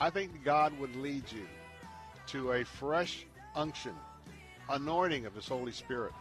[0.00, 1.46] I think God would lead you
[2.28, 3.92] to a fresh unction,
[4.70, 6.14] anointing of His Holy Spirit.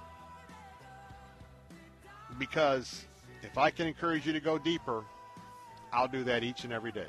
[2.38, 3.06] Because
[3.42, 5.06] if I can encourage you to go deeper,
[5.94, 7.08] I'll do that each and every day.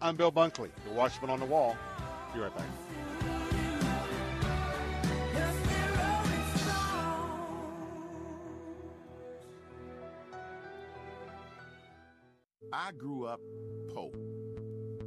[0.00, 1.76] I'm Bill Bunkley, the Watchman on the Wall.
[2.32, 2.66] Be right back.
[12.76, 13.40] I grew up
[13.94, 14.10] poor,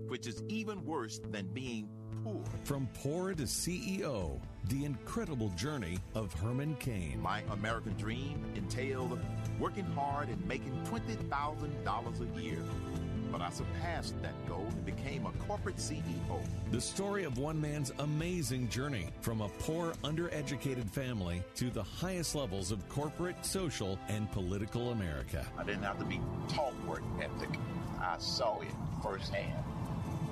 [0.08, 1.90] which is even worse than being
[2.24, 2.42] poor.
[2.64, 4.40] From poor to CEO,
[4.70, 7.20] the incredible journey of Herman Cain.
[7.22, 9.20] My American dream entailed
[9.60, 12.64] working hard and making $20,000 a year.
[13.38, 16.42] But I surpassed that goal and became a corporate CEO.
[16.72, 22.34] The story of one man's amazing journey from a poor, undereducated family to the highest
[22.34, 25.46] levels of corporate, social, and political America.
[25.56, 27.60] I didn't have to be taught work ethic.
[28.00, 28.70] I saw it
[29.04, 29.64] firsthand,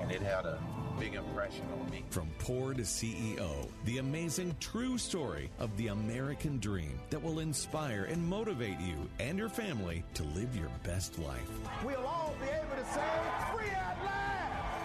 [0.01, 0.59] and it had a
[0.99, 2.03] big impression on me.
[2.09, 8.05] From poor to CEO, the amazing true story of the American dream that will inspire
[8.05, 11.51] and motivate you and your family to live your best life.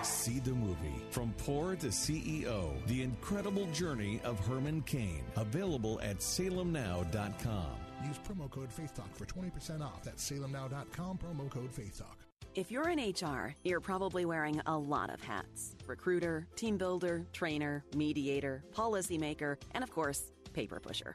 [0.02, 5.22] See the movie From Poor to CEO The Incredible Journey of Herman Cain.
[5.36, 7.70] Available at salemnow.com.
[8.04, 10.02] Use promo code FaithTalk for 20% off.
[10.02, 12.16] That's salemnow.com, promo code FaithTalk.
[12.54, 17.84] If you're in HR, you're probably wearing a lot of hats recruiter, team builder, trainer,
[17.94, 21.14] mediator, policymaker, and of course, paper pusher.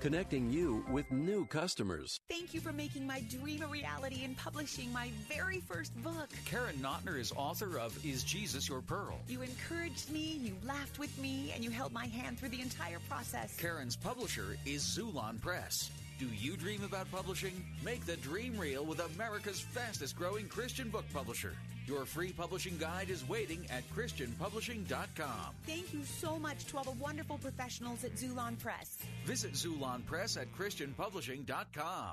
[0.00, 2.18] connecting you with new customers.
[2.28, 6.28] Thank you for making my dream a reality and publishing my very first book.
[6.44, 9.18] Karen Notner is author of Is Jesus Your Pearl?
[9.28, 12.98] You encouraged me, you laughed with me, and you held my hand through the entire
[13.08, 13.56] process.
[13.56, 15.90] Karen's publisher is Xulon Press.
[16.18, 17.64] Do you dream about publishing?
[17.84, 21.54] Make the dream real with America's fastest growing Christian book publisher.
[21.86, 25.54] Your free publishing guide is waiting at ChristianPublishing.com.
[25.66, 28.98] Thank you so much to all the wonderful professionals at Xulon Press.
[29.26, 32.12] Visit Xulon Press at ChristianPublishing.com.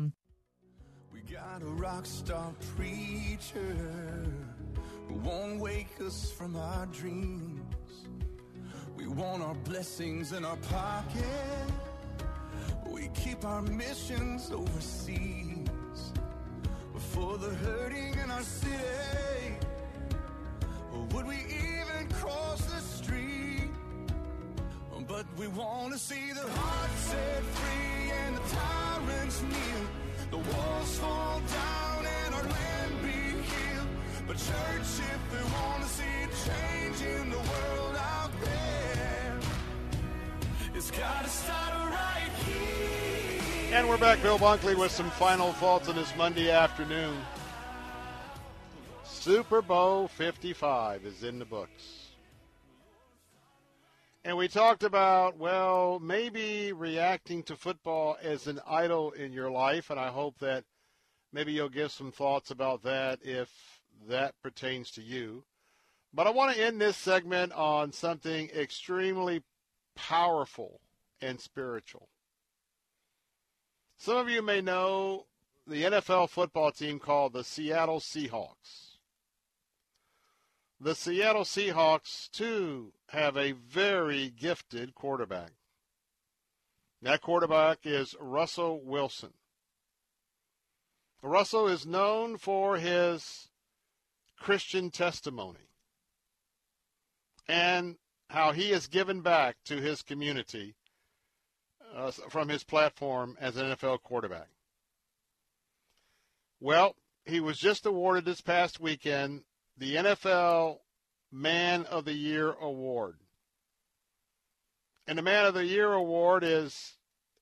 [1.31, 3.77] Got a rock star preacher
[5.07, 7.61] who won't wake us from our dreams.
[8.97, 11.71] We want our blessings in our pocket.
[12.85, 15.69] We keep our missions overseas
[17.13, 19.55] for the hurting in our city.
[20.93, 23.69] Or would we even cross the street?
[25.07, 30.00] But we want to see the heart set free and the tyrants kneel.
[30.31, 33.87] The walls fall down and our land be healed.
[34.25, 36.03] But church, if we want to see
[36.49, 39.39] change in the world out there,
[40.73, 43.75] it's got to start right here.
[43.77, 47.17] And we're back, Bill Bunkley, with some final thoughts on this Monday afternoon.
[49.03, 52.00] Super Bowl 55 is in the books.
[54.23, 59.89] And we talked about, well, maybe reacting to football as an idol in your life.
[59.89, 60.63] And I hope that
[61.33, 63.49] maybe you'll give some thoughts about that if
[64.07, 65.43] that pertains to you.
[66.13, 69.41] But I want to end this segment on something extremely
[69.95, 70.81] powerful
[71.19, 72.09] and spiritual.
[73.97, 75.25] Some of you may know
[75.65, 78.90] the NFL football team called the Seattle Seahawks.
[80.83, 85.51] The Seattle Seahawks, too, have a very gifted quarterback.
[87.03, 89.33] That quarterback is Russell Wilson.
[91.21, 93.49] Russell is known for his
[94.39, 95.69] Christian testimony
[97.47, 97.97] and
[98.31, 100.73] how he has given back to his community
[101.95, 104.49] uh, from his platform as an NFL quarterback.
[106.59, 109.43] Well, he was just awarded this past weekend
[109.77, 110.79] the NFL
[111.31, 113.17] Man of the Year award.
[115.07, 116.97] And the Man of the Year award is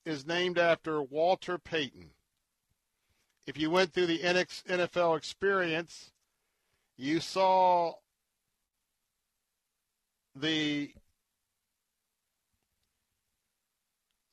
[0.05, 2.11] is named after Walter Payton.
[3.45, 6.11] If you went through the NFL experience,
[6.97, 7.93] you saw
[10.35, 10.93] the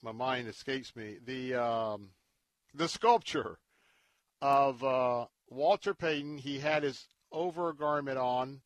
[0.03, 2.11] my mind escapes me the um,
[2.75, 3.59] the sculpture
[4.41, 6.39] of uh, Walter Payton.
[6.39, 8.61] He had his overgarment on,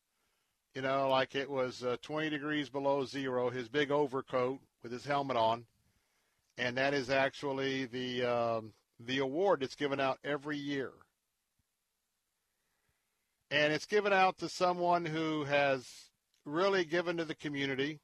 [0.74, 3.50] you know, like it was uh, 20 degrees below zero.
[3.50, 5.64] His big overcoat with his helmet on,
[6.56, 10.92] and that is actually the um, the award that's given out every year.
[13.50, 15.84] And it's given out to someone who has
[16.44, 17.98] really given to the community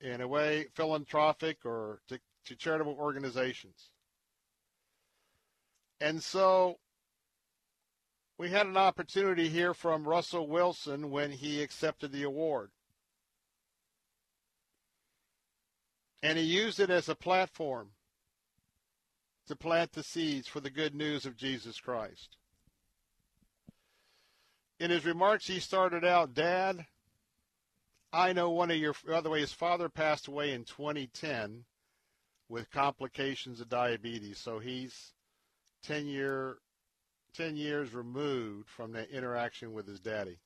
[0.00, 3.90] in a way philanthropic or to, to charitable organizations.
[6.00, 6.78] And so
[8.40, 12.70] we had an opportunity here from Russell Wilson when he accepted the award.
[16.22, 17.90] And he used it as a platform
[19.46, 22.38] to plant the seeds for the good news of Jesus Christ.
[24.78, 26.86] In his remarks, he started out, Dad,
[28.10, 31.66] I know one of your, by the way, his father passed away in 2010
[32.48, 34.38] with complications of diabetes.
[34.38, 35.12] So he's
[35.82, 36.56] 10 year
[37.34, 40.38] 10 years removed from that interaction with his daddy.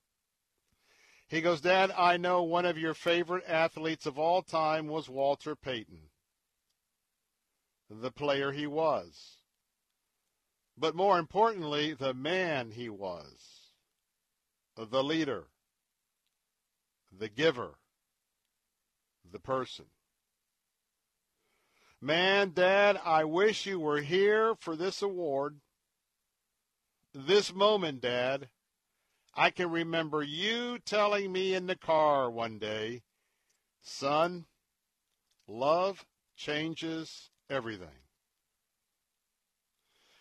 [1.29, 5.57] He goes, Dad, I know one of your favorite athletes of all time was Walter
[5.57, 6.11] Payton
[7.91, 9.39] the player he was,
[10.77, 13.73] but more importantly, the man he was,
[14.77, 15.45] the leader,
[17.17, 17.79] the giver,
[19.31, 19.87] the person.
[22.01, 25.61] Man, Dad, I wish you were here for this award.
[27.15, 28.49] This moment, Dad,
[29.35, 33.03] I can remember you telling me in the car one day,
[33.81, 34.47] son,
[35.47, 38.03] love changes everything.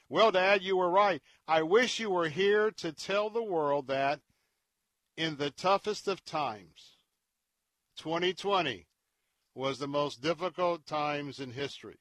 [0.07, 1.23] Well, Dad, you were right.
[1.47, 4.19] I wish you were here to tell the world that
[5.17, 6.97] in the toughest of times,
[7.97, 8.85] 2020
[9.55, 11.97] was the most difficult times in history.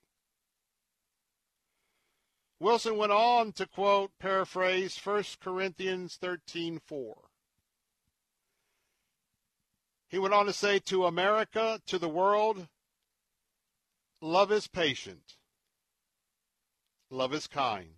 [2.62, 7.28] Wilson went on to quote, paraphrase 1 Corinthians 13:4.
[10.06, 12.68] He went on to say, To America, to the world,
[14.20, 15.38] Love is patient.
[17.10, 17.96] Love is kind.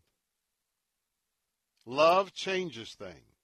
[1.85, 3.37] Love changes things.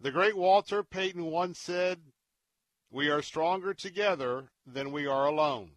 [0.00, 2.00] The great Walter Payton once said,
[2.90, 5.76] We are stronger together than we are alone.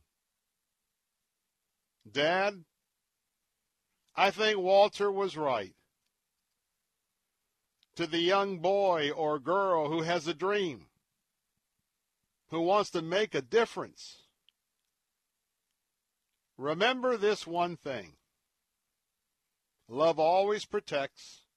[2.11, 2.65] Dad,
[4.15, 5.75] I think Walter was right.
[7.95, 10.87] To the young boy or girl who has a dream,
[12.49, 14.21] who wants to make a difference,
[16.61, 18.17] Remember this one thing
[19.87, 21.47] love always protects,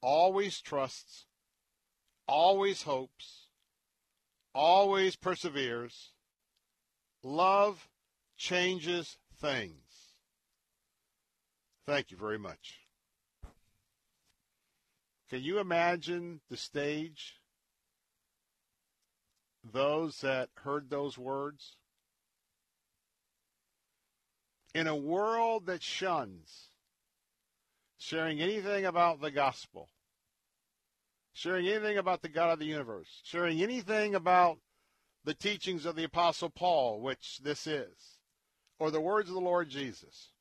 [0.00, 1.26] always trusts,
[2.26, 3.48] always hopes,
[4.54, 6.12] always perseveres.
[7.22, 7.90] Love
[8.38, 9.83] changes things.
[11.86, 12.80] Thank you very much.
[15.28, 17.40] Can you imagine the stage?
[19.62, 21.76] Those that heard those words?
[24.74, 26.68] in a world that shuns
[27.96, 29.88] sharing anything about the gospel,
[31.32, 34.58] sharing anything about the God of the universe, sharing anything about
[35.24, 38.18] the teachings of the Apostle Paul, which this is,
[38.78, 40.32] or the words of the Lord Jesus.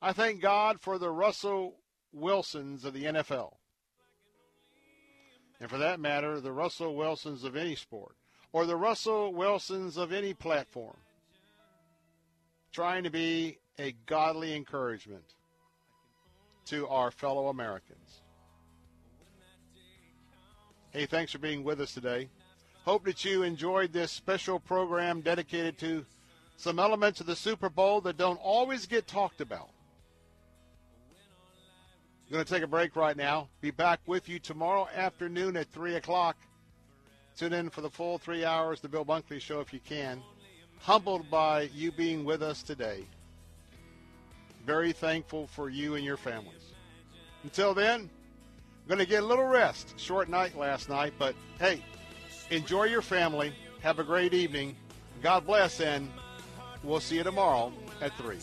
[0.00, 1.76] I thank God for the Russell
[2.12, 3.54] Wilsons of the NFL.
[5.58, 8.14] And for that matter, the Russell Wilsons of any sport.
[8.52, 10.96] or the Russell Wilsons of any platform,
[12.72, 15.34] trying to be a godly encouragement
[16.64, 18.22] to our fellow Americans.
[20.90, 22.30] Hey, thanks for being with us today.
[22.86, 26.06] Hope that you enjoyed this special program dedicated to
[26.56, 29.68] some elements of the Super Bowl that don't always get talked about.
[32.26, 33.48] I'm going to take a break right now.
[33.60, 36.36] Be back with you tomorrow afternoon at 3 o'clock.
[37.36, 40.20] Tune in for the full three hours, the Bill Bunkley Show, if you can.
[40.80, 43.04] Humbled by you being with us today.
[44.64, 46.72] Very thankful for you and your families.
[47.44, 49.94] Until then, I'm going to get a little rest.
[49.96, 51.80] Short night last night, but hey,
[52.50, 53.52] enjoy your family.
[53.82, 54.74] Have a great evening.
[55.22, 56.10] God bless, and
[56.82, 58.36] we'll see you tomorrow at 3.